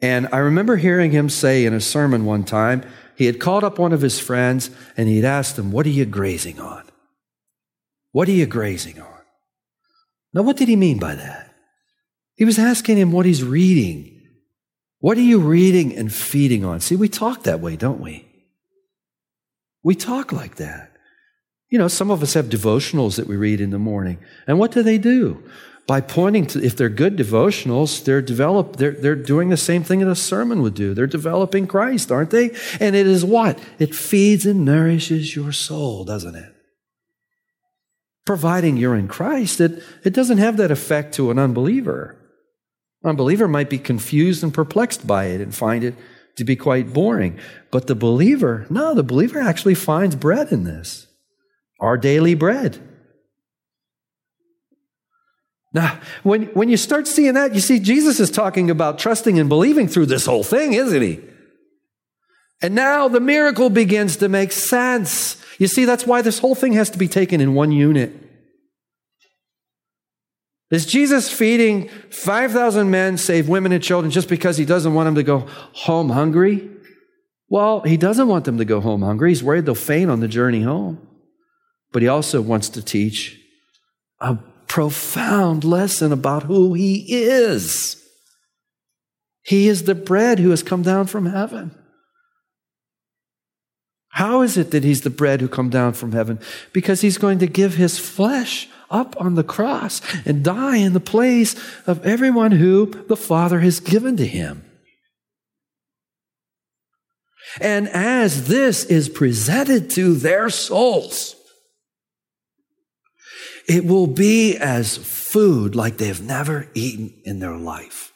And 0.00 0.28
I 0.32 0.38
remember 0.38 0.76
hearing 0.76 1.10
him 1.10 1.28
say 1.28 1.64
in 1.64 1.74
a 1.74 1.80
sermon 1.80 2.24
one 2.24 2.44
time, 2.44 2.82
he 3.16 3.26
had 3.26 3.40
called 3.40 3.64
up 3.64 3.78
one 3.78 3.92
of 3.92 4.00
his 4.00 4.20
friends 4.20 4.70
and 4.96 5.08
he'd 5.08 5.24
asked 5.24 5.58
him, 5.58 5.72
What 5.72 5.86
are 5.86 5.90
you 5.90 6.06
grazing 6.06 6.60
on? 6.60 6.84
What 8.12 8.28
are 8.28 8.32
you 8.32 8.46
grazing 8.46 9.00
on? 9.00 9.20
Now, 10.32 10.42
what 10.42 10.56
did 10.56 10.68
he 10.68 10.76
mean 10.76 10.98
by 10.98 11.14
that? 11.14 11.54
He 12.36 12.44
was 12.44 12.58
asking 12.58 12.96
him 12.96 13.10
what 13.10 13.26
he's 13.26 13.42
reading. 13.42 14.14
What 15.00 15.18
are 15.18 15.22
you 15.22 15.40
reading 15.40 15.96
and 15.96 16.12
feeding 16.12 16.64
on? 16.64 16.80
See, 16.80 16.96
we 16.96 17.08
talk 17.08 17.42
that 17.42 17.60
way, 17.60 17.76
don't 17.76 18.00
we? 18.00 18.24
We 19.82 19.94
talk 19.94 20.32
like 20.32 20.56
that. 20.56 20.87
You 21.70 21.78
know, 21.78 21.88
some 21.88 22.10
of 22.10 22.22
us 22.22 22.34
have 22.34 22.46
devotionals 22.46 23.16
that 23.16 23.26
we 23.26 23.36
read 23.36 23.60
in 23.60 23.70
the 23.70 23.78
morning. 23.78 24.18
And 24.46 24.58
what 24.58 24.72
do 24.72 24.82
they 24.82 24.98
do? 24.98 25.42
by 25.88 26.02
pointing 26.02 26.46
to, 26.46 26.62
if 26.62 26.76
they're 26.76 26.90
good 26.90 27.16
devotionals, 27.16 28.04
they're 28.04 28.20
develop, 28.20 28.76
they're, 28.76 28.92
they're 28.92 29.16
doing 29.16 29.48
the 29.48 29.56
same 29.56 29.82
thing 29.82 30.00
that 30.00 30.10
a 30.10 30.14
sermon 30.14 30.60
would 30.60 30.74
do. 30.74 30.92
They're 30.92 31.06
developing 31.06 31.66
Christ, 31.66 32.12
aren't 32.12 32.28
they? 32.28 32.50
And 32.78 32.94
it 32.94 33.06
is 33.06 33.24
what? 33.24 33.58
It 33.78 33.94
feeds 33.94 34.44
and 34.44 34.66
nourishes 34.66 35.34
your 35.34 35.50
soul, 35.50 36.04
doesn't 36.04 36.34
it? 36.34 36.54
Providing 38.26 38.76
you're 38.76 38.96
in 38.96 39.08
Christ, 39.08 39.62
it, 39.62 39.82
it 40.04 40.12
doesn't 40.12 40.36
have 40.36 40.58
that 40.58 40.70
effect 40.70 41.14
to 41.14 41.30
an 41.30 41.38
unbeliever. 41.38 42.18
Unbeliever 43.02 43.48
might 43.48 43.70
be 43.70 43.78
confused 43.78 44.42
and 44.42 44.52
perplexed 44.52 45.06
by 45.06 45.24
it 45.24 45.40
and 45.40 45.54
find 45.54 45.82
it 45.84 45.94
to 46.36 46.44
be 46.44 46.54
quite 46.54 46.92
boring. 46.92 47.38
But 47.70 47.86
the 47.86 47.94
believer, 47.94 48.66
no, 48.68 48.92
the 48.92 49.02
believer 49.02 49.40
actually 49.40 49.74
finds 49.74 50.16
bread 50.16 50.52
in 50.52 50.64
this. 50.64 51.07
Our 51.78 51.96
daily 51.96 52.34
bread. 52.34 52.78
Now, 55.72 56.00
when, 56.22 56.44
when 56.46 56.68
you 56.68 56.76
start 56.76 57.06
seeing 57.06 57.34
that, 57.34 57.54
you 57.54 57.60
see 57.60 57.78
Jesus 57.78 58.20
is 58.20 58.30
talking 58.30 58.70
about 58.70 58.98
trusting 58.98 59.38
and 59.38 59.48
believing 59.48 59.86
through 59.86 60.06
this 60.06 60.26
whole 60.26 60.42
thing, 60.42 60.72
isn't 60.72 61.02
he? 61.02 61.20
And 62.60 62.74
now 62.74 63.08
the 63.08 63.20
miracle 63.20 63.70
begins 63.70 64.16
to 64.16 64.28
make 64.28 64.50
sense. 64.50 65.36
You 65.58 65.68
see, 65.68 65.84
that's 65.84 66.06
why 66.06 66.22
this 66.22 66.38
whole 66.38 66.54
thing 66.54 66.72
has 66.72 66.90
to 66.90 66.98
be 66.98 67.06
taken 67.06 67.40
in 67.40 67.54
one 67.54 67.70
unit. 67.70 68.12
Is 70.70 70.84
Jesus 70.84 71.32
feeding 71.32 71.88
5,000 72.10 72.90
men, 72.90 73.16
save 73.16 73.48
women 73.48 73.72
and 73.72 73.82
children, 73.82 74.10
just 74.10 74.28
because 74.28 74.56
he 74.56 74.64
doesn't 74.64 74.92
want 74.92 75.06
them 75.06 75.14
to 75.14 75.22
go 75.22 75.46
home 75.72 76.10
hungry? 76.10 76.68
Well, 77.48 77.80
he 77.80 77.96
doesn't 77.96 78.28
want 78.28 78.44
them 78.44 78.58
to 78.58 78.64
go 78.66 78.80
home 78.80 79.00
hungry. 79.00 79.30
He's 79.30 79.42
worried 79.42 79.64
they'll 79.64 79.74
faint 79.74 80.10
on 80.10 80.20
the 80.20 80.28
journey 80.28 80.62
home. 80.62 81.07
But 81.92 82.02
he 82.02 82.08
also 82.08 82.40
wants 82.40 82.68
to 82.70 82.82
teach 82.82 83.40
a 84.20 84.36
profound 84.66 85.64
lesson 85.64 86.12
about 86.12 86.44
who 86.44 86.74
he 86.74 87.04
is. 87.08 87.96
He 89.42 89.68
is 89.68 89.84
the 89.84 89.94
bread 89.94 90.38
who 90.38 90.50
has 90.50 90.62
come 90.62 90.82
down 90.82 91.06
from 91.06 91.26
heaven. 91.26 91.74
How 94.10 94.42
is 94.42 94.56
it 94.56 94.72
that 94.72 94.84
he's 94.84 95.02
the 95.02 95.10
bread 95.10 95.40
who 95.40 95.48
come 95.48 95.70
down 95.70 95.92
from 95.92 96.12
heaven? 96.12 96.40
Because 96.72 97.00
he's 97.00 97.18
going 97.18 97.38
to 97.38 97.46
give 97.46 97.74
his 97.74 97.98
flesh 97.98 98.68
up 98.90 99.18
on 99.20 99.36
the 99.36 99.44
cross 99.44 100.00
and 100.26 100.44
die 100.44 100.76
in 100.76 100.92
the 100.92 101.00
place 101.00 101.54
of 101.86 102.04
everyone 102.04 102.52
who 102.52 102.86
the 103.08 103.16
Father 103.16 103.60
has 103.60 103.80
given 103.80 104.16
to 104.16 104.26
him. 104.26 104.64
And 107.60 107.88
as 107.88 108.48
this 108.48 108.84
is 108.84 109.08
presented 109.08 109.90
to 109.90 110.14
their 110.14 110.50
souls, 110.50 111.36
it 113.68 113.84
will 113.84 114.06
be 114.06 114.56
as 114.56 114.96
food 114.96 115.76
like 115.76 115.98
they've 115.98 116.22
never 116.22 116.68
eaten 116.74 117.12
in 117.24 117.38
their 117.38 117.56
life. 117.56 118.12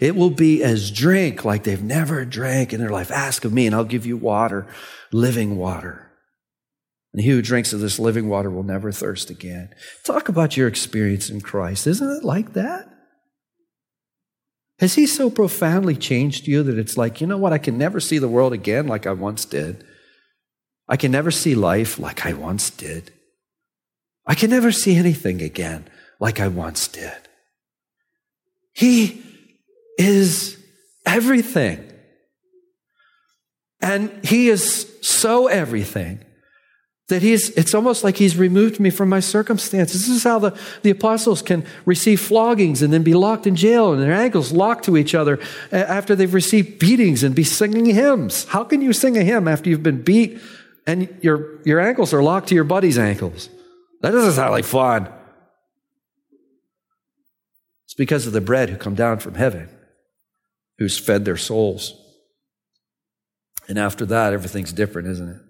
It 0.00 0.14
will 0.14 0.30
be 0.30 0.62
as 0.62 0.92
drink 0.92 1.44
like 1.44 1.64
they've 1.64 1.82
never 1.82 2.24
drank 2.24 2.72
in 2.72 2.80
their 2.80 2.90
life. 2.90 3.10
Ask 3.10 3.44
of 3.44 3.52
me 3.52 3.66
and 3.66 3.74
I'll 3.74 3.84
give 3.84 4.06
you 4.06 4.16
water, 4.16 4.66
living 5.10 5.56
water. 5.56 6.08
And 7.12 7.22
he 7.22 7.30
who 7.30 7.42
drinks 7.42 7.72
of 7.72 7.80
this 7.80 7.98
living 7.98 8.28
water 8.28 8.48
will 8.48 8.62
never 8.62 8.92
thirst 8.92 9.28
again. 9.28 9.74
Talk 10.04 10.28
about 10.28 10.56
your 10.56 10.68
experience 10.68 11.28
in 11.28 11.40
Christ. 11.40 11.86
Isn't 11.86 12.18
it 12.18 12.24
like 12.24 12.52
that? 12.52 12.88
Has 14.78 14.94
he 14.94 15.06
so 15.06 15.30
profoundly 15.30 15.96
changed 15.96 16.46
you 16.46 16.62
that 16.62 16.78
it's 16.78 16.96
like, 16.96 17.20
you 17.20 17.26
know 17.26 17.38
what, 17.38 17.52
I 17.52 17.58
can 17.58 17.76
never 17.76 18.00
see 18.00 18.18
the 18.18 18.28
world 18.28 18.52
again 18.52 18.86
like 18.86 19.06
I 19.06 19.12
once 19.12 19.44
did? 19.44 19.84
I 20.88 20.96
can 20.96 21.10
never 21.10 21.30
see 21.30 21.54
life 21.54 21.98
like 21.98 22.24
I 22.24 22.32
once 22.32 22.70
did. 22.70 23.12
I 24.26 24.34
can 24.34 24.50
never 24.50 24.72
see 24.72 24.96
anything 24.96 25.42
again 25.42 25.86
like 26.20 26.40
I 26.40 26.48
once 26.48 26.88
did. 26.88 27.12
He 28.72 29.22
is 29.98 30.58
everything. 31.04 31.88
And 33.80 34.24
he 34.24 34.48
is 34.48 34.88
so 35.02 35.48
everything 35.48 36.24
that 37.08 37.20
he's, 37.20 37.50
it's 37.50 37.74
almost 37.74 38.04
like 38.04 38.16
he's 38.16 38.36
removed 38.36 38.78
me 38.78 38.88
from 38.88 39.08
my 39.08 39.20
circumstances. 39.20 40.06
This 40.06 40.16
is 40.16 40.24
how 40.24 40.38
the, 40.38 40.58
the 40.82 40.90
apostles 40.90 41.42
can 41.42 41.66
receive 41.84 42.20
floggings 42.20 42.80
and 42.80 42.92
then 42.92 43.02
be 43.02 43.12
locked 43.12 43.46
in 43.46 43.56
jail 43.56 43.92
and 43.92 44.00
their 44.00 44.12
ankles 44.12 44.52
locked 44.52 44.84
to 44.84 44.96
each 44.96 45.14
other 45.14 45.40
after 45.72 46.14
they've 46.14 46.32
received 46.32 46.78
beatings 46.78 47.22
and 47.22 47.34
be 47.34 47.44
singing 47.44 47.86
hymns. 47.86 48.44
How 48.44 48.62
can 48.64 48.80
you 48.80 48.92
sing 48.92 49.18
a 49.18 49.24
hymn 49.24 49.48
after 49.48 49.68
you've 49.68 49.82
been 49.82 50.02
beat 50.02 50.40
and 50.86 51.08
your, 51.20 51.60
your 51.64 51.80
ankles 51.80 52.14
are 52.14 52.22
locked 52.22 52.48
to 52.48 52.54
your 52.54 52.64
buddy's 52.64 52.98
ankles? 52.98 53.50
That 54.02 54.10
doesn't 54.10 54.32
sound 54.32 54.50
like 54.50 54.64
fun. 54.64 55.08
It's 57.86 57.94
because 57.94 58.26
of 58.26 58.32
the 58.32 58.40
bread 58.40 58.68
who 58.68 58.76
come 58.76 58.94
down 58.94 59.18
from 59.18 59.34
heaven, 59.34 59.68
who's 60.78 60.98
fed 60.98 61.24
their 61.24 61.36
souls. 61.36 61.94
And 63.68 63.78
after 63.78 64.04
that, 64.06 64.32
everything's 64.32 64.72
different, 64.72 65.08
isn't 65.08 65.28
it? 65.28 65.40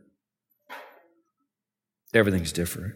Everything's 2.15 2.53
different. 2.53 2.95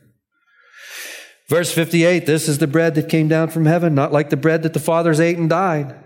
Verse 1.49 1.73
58 1.73 2.27
This 2.27 2.49
is 2.49 2.59
the 2.59 2.67
bread 2.67 2.95
that 2.97 3.09
came 3.09 3.29
down 3.29 3.49
from 3.49 3.65
heaven, 3.65 3.95
not 3.95 4.13
like 4.13 4.31
the 4.31 4.37
bread 4.37 4.63
that 4.63 4.75
the 4.75 4.81
fathers 4.81 5.21
ate 5.21 5.39
and 5.39 5.49
died. 5.49 5.97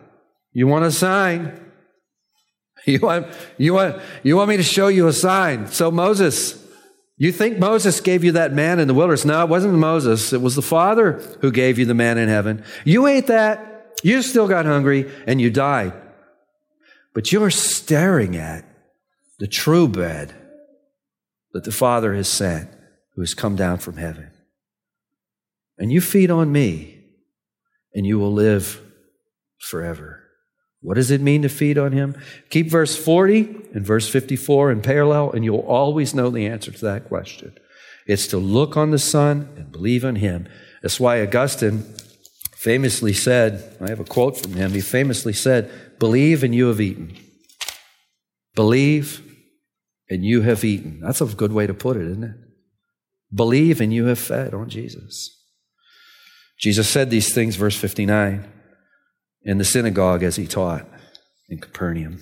You 0.53 0.67
want 0.67 0.85
a 0.85 0.93
sign? 0.93 1.67
You 2.87 2.99
want, 3.01 3.27
you 3.59 3.75
want, 3.75 4.01
you 4.23 4.39
want 4.39 4.49
me 4.49 4.57
to 4.57 4.63
show 4.63 4.89
you 4.89 5.07
a 5.07 5.13
sign? 5.13 5.67
So, 5.67 5.91
Moses, 5.91 6.65
you 7.21 7.33
think 7.33 7.59
Moses 7.59 8.01
gave 8.01 8.25
you 8.25 8.33
that 8.33 8.55
manna 8.55 8.81
in 8.81 8.89
the 8.89 8.95
wilderness? 8.95 9.27
No, 9.27 9.43
it 9.43 9.51
wasn't 9.51 9.75
Moses. 9.75 10.33
It 10.33 10.41
was 10.41 10.55
the 10.55 10.63
Father 10.63 11.23
who 11.43 11.53
gave 11.53 11.79
you 11.79 11.85
the 11.85 11.93
manna 11.93 12.23
in 12.23 12.31
heaven. 12.31 12.65
You 12.87 13.07
ate 13.07 13.27
that, 13.27 13.99
you 14.03 14.23
still 14.23 14.49
got 14.49 14.65
hungry, 14.65 15.13
and 15.27 15.39
you 15.39 15.51
died. 15.51 15.93
But 17.13 17.31
you're 17.31 17.51
staring 17.51 18.37
at 18.37 18.65
the 19.39 19.47
true 19.47 19.87
bread 19.87 20.35
that 21.53 21.65
the 21.65 21.73
Father 21.73 22.15
has 22.15 22.27
sent 22.27 22.71
who 23.15 23.21
has 23.21 23.35
come 23.35 23.55
down 23.55 23.77
from 23.77 23.99
heaven. 23.99 24.31
And 25.77 25.93
you 25.93 26.01
feed 26.01 26.31
on 26.31 26.51
me, 26.51 27.05
and 27.95 28.07
you 28.07 28.19
will 28.19 28.33
live 28.33 28.81
forever. 29.59 30.20
What 30.83 30.95
does 30.95 31.11
it 31.11 31.21
mean 31.21 31.43
to 31.43 31.49
feed 31.49 31.77
on 31.77 31.93
him? 31.93 32.17
Keep 32.49 32.71
verse 32.71 32.97
40 32.97 33.41
and 33.75 33.85
verse 33.85 34.09
54 34.09 34.73
in 34.73 34.81
parallel, 34.81 35.33
and 35.33 35.45
you'll 35.45 35.61
always 35.61 36.15
know 36.15 36.31
the 36.31 36.47
answer 36.47 36.71
to 36.71 36.85
that 36.87 37.09
question. 37.09 37.55
It's 38.07 38.27
to 38.29 38.39
look 38.39 38.77
on 38.77 38.91
the 38.91 38.99
Son 38.99 39.49
and 39.57 39.71
believe 39.71 40.05
on 40.05 40.17
him. 40.17 40.49
That's 40.83 40.99
why 40.99 41.21
Augustine 41.21 41.85
famously 42.57 43.13
said, 43.13 43.77
I 43.81 43.89
have 43.89 44.01
a 44.01 44.05
quote 44.05 44.39
from 44.39 44.55
him, 44.55 44.73
he 44.73 44.81
famously 44.81 45.33
said, 45.33 45.71
Believe 45.99 46.43
and 46.43 46.55
you 46.55 46.69
have 46.69 46.81
eaten. 46.81 47.17
Believe 48.55 49.23
and 50.09 50.25
you 50.25 50.43
have 50.43 50.65
eaten. 50.65 51.01
That's 51.01 51.21
a 51.21 51.27
good 51.27 51.53
way 51.53 51.67
to 51.67 51.75
put 51.75 51.97
it, 51.97 52.07
isn't 52.07 52.25
it? 52.25 52.37
Believe 53.33 53.81
and 53.81 53.93
you 53.93 54.07
have 54.07 54.19
fed 54.19 54.55
on 54.55 54.69
Jesus. 54.69 55.37
Jesus 56.59 56.89
said 56.89 57.11
these 57.11 57.35
things, 57.35 57.57
verse 57.57 57.77
59, 57.77 58.47
in 59.43 59.59
the 59.59 59.65
synagogue 59.65 60.23
as 60.23 60.37
he 60.37 60.47
taught 60.47 60.87
in 61.49 61.59
Capernaum. 61.59 62.21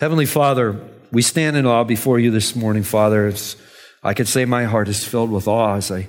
Heavenly 0.00 0.26
Father, 0.26 0.80
we 1.12 1.22
stand 1.22 1.56
in 1.56 1.66
awe 1.66 1.84
before 1.84 2.18
you 2.18 2.30
this 2.30 2.54
morning, 2.54 2.82
Father. 2.82 3.26
As 3.26 3.56
I 4.02 4.14
could 4.14 4.28
say 4.28 4.44
my 4.44 4.64
heart 4.64 4.88
is 4.88 5.04
filled 5.04 5.30
with 5.30 5.48
awe 5.48 5.76
as 5.76 5.90
I, 5.90 6.08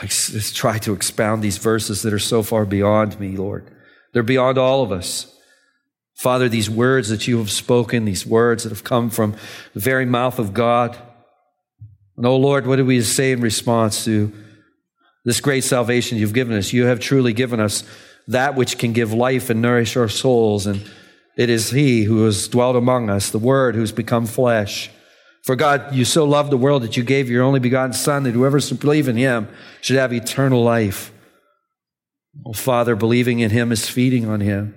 I 0.00 0.06
try 0.06 0.78
to 0.78 0.92
expound 0.92 1.42
these 1.42 1.58
verses 1.58 2.02
that 2.02 2.12
are 2.12 2.18
so 2.18 2.42
far 2.42 2.64
beyond 2.64 3.18
me, 3.20 3.36
Lord. 3.36 3.70
They're 4.12 4.22
beyond 4.22 4.58
all 4.58 4.82
of 4.82 4.92
us. 4.92 5.28
Father, 6.16 6.48
these 6.48 6.70
words 6.70 7.08
that 7.08 7.26
you 7.26 7.38
have 7.38 7.50
spoken, 7.50 8.04
these 8.04 8.26
words 8.26 8.62
that 8.62 8.70
have 8.70 8.84
come 8.84 9.10
from 9.10 9.34
the 9.74 9.80
very 9.80 10.06
mouth 10.06 10.38
of 10.38 10.54
God, 10.54 10.96
and 12.16 12.26
oh 12.26 12.36
Lord, 12.36 12.66
what 12.66 12.76
do 12.76 12.84
we 12.84 13.00
say 13.02 13.32
in 13.32 13.40
response 13.40 14.04
to 14.04 14.32
this 15.24 15.40
great 15.40 15.64
salvation 15.64 16.18
you've 16.18 16.34
given 16.34 16.56
us? 16.56 16.72
You 16.72 16.84
have 16.84 17.00
truly 17.00 17.32
given 17.32 17.58
us 17.58 17.84
that 18.28 18.54
which 18.54 18.78
can 18.78 18.92
give 18.92 19.12
life 19.12 19.50
and 19.50 19.60
nourish 19.60 19.96
our 19.96 20.08
souls. 20.08 20.66
And 20.66 20.88
it 21.36 21.50
is 21.50 21.70
He 21.70 22.04
who 22.04 22.24
has 22.24 22.48
dwelt 22.48 22.76
among 22.76 23.10
us, 23.10 23.30
the 23.30 23.38
Word 23.38 23.74
who's 23.74 23.92
become 23.92 24.26
flesh. 24.26 24.90
For 25.42 25.56
God, 25.56 25.94
you 25.94 26.04
so 26.04 26.24
loved 26.24 26.50
the 26.50 26.56
world 26.56 26.82
that 26.82 26.96
you 26.96 27.02
gave 27.02 27.28
your 27.28 27.42
only 27.42 27.60
begotten 27.60 27.92
Son, 27.92 28.22
that 28.22 28.32
whoever 28.32 28.60
believes 28.60 29.08
in 29.08 29.16
Him 29.16 29.48
should 29.80 29.96
have 29.96 30.12
eternal 30.12 30.62
life. 30.62 31.12
Oh, 32.46 32.52
Father, 32.52 32.94
believing 32.94 33.40
in 33.40 33.50
Him 33.50 33.72
is 33.72 33.88
feeding 33.88 34.28
on 34.28 34.40
Him. 34.40 34.76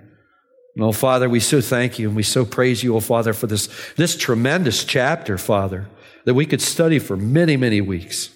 And 0.75 0.83
oh, 0.83 0.91
Father, 0.91 1.29
we 1.29 1.39
so 1.39 1.61
thank 1.61 1.99
you 1.99 2.07
and 2.07 2.15
we 2.15 2.23
so 2.23 2.45
praise 2.45 2.83
you, 2.83 2.95
oh, 2.95 2.99
Father, 2.99 3.33
for 3.33 3.47
this, 3.47 3.69
this 3.95 4.17
tremendous 4.17 4.83
chapter, 4.83 5.37
Father 5.37 5.87
that 6.25 6.33
we 6.33 6.45
could 6.45 6.61
study 6.61 6.99
for 6.99 7.15
many, 7.15 7.55
many 7.55 7.79
weeks. 7.79 8.29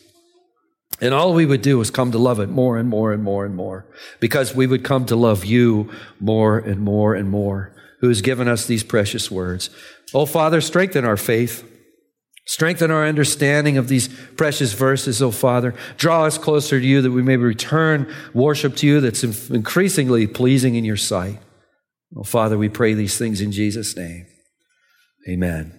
And 1.02 1.14
all 1.14 1.34
we 1.34 1.46
would 1.46 1.62
do 1.62 1.80
is 1.82 1.92
come 1.92 2.12
to 2.12 2.18
love 2.18 2.40
it 2.40 2.50
more 2.50 2.78
and 2.78 2.90
more 2.90 3.14
and 3.14 3.24
more 3.24 3.46
and 3.46 3.56
more 3.56 3.86
because 4.20 4.54
we 4.54 4.68
would 4.68 4.84
come 4.84 5.06
to 5.06 5.16
love 5.16 5.46
you 5.46 5.92
more 6.20 6.60
and 6.60 6.82
more 6.82 7.16
and 7.16 7.30
more, 7.30 7.74
who 8.02 8.10
has 8.10 8.22
given 8.22 8.48
us 8.48 8.66
these 8.66 8.84
precious 8.84 9.32
words. 9.32 9.70
Oh, 10.14 10.26
Father, 10.26 10.62
strengthen 10.62 11.06
our 11.06 11.18
faith. 11.18 11.66
Strengthen 12.46 12.90
our 12.90 13.06
understanding 13.06 13.78
of 13.78 13.90
these 13.90 14.08
precious 14.36 14.74
verses, 14.74 15.22
oh 15.22 15.30
Father. 15.30 15.76
Draw 15.98 16.26
us 16.26 16.40
closer 16.40 16.80
to 16.80 16.86
you 16.86 17.00
that 17.04 17.12
we 17.12 17.22
may 17.22 17.38
return 17.38 18.12
worship 18.34 18.76
to 18.78 18.88
you 18.88 19.00
that's 19.00 19.24
increasingly 19.24 20.26
pleasing 20.26 20.74
in 20.74 20.84
your 20.84 20.98
sight. 20.98 21.38
Oh 22.18 22.24
Father, 22.24 22.58
we 22.58 22.68
pray 22.68 22.96
these 22.96 23.20
things 23.20 23.40
in 23.40 23.52
Jesus' 23.52 23.96
name. 23.96 24.26
Amen. 25.30 25.68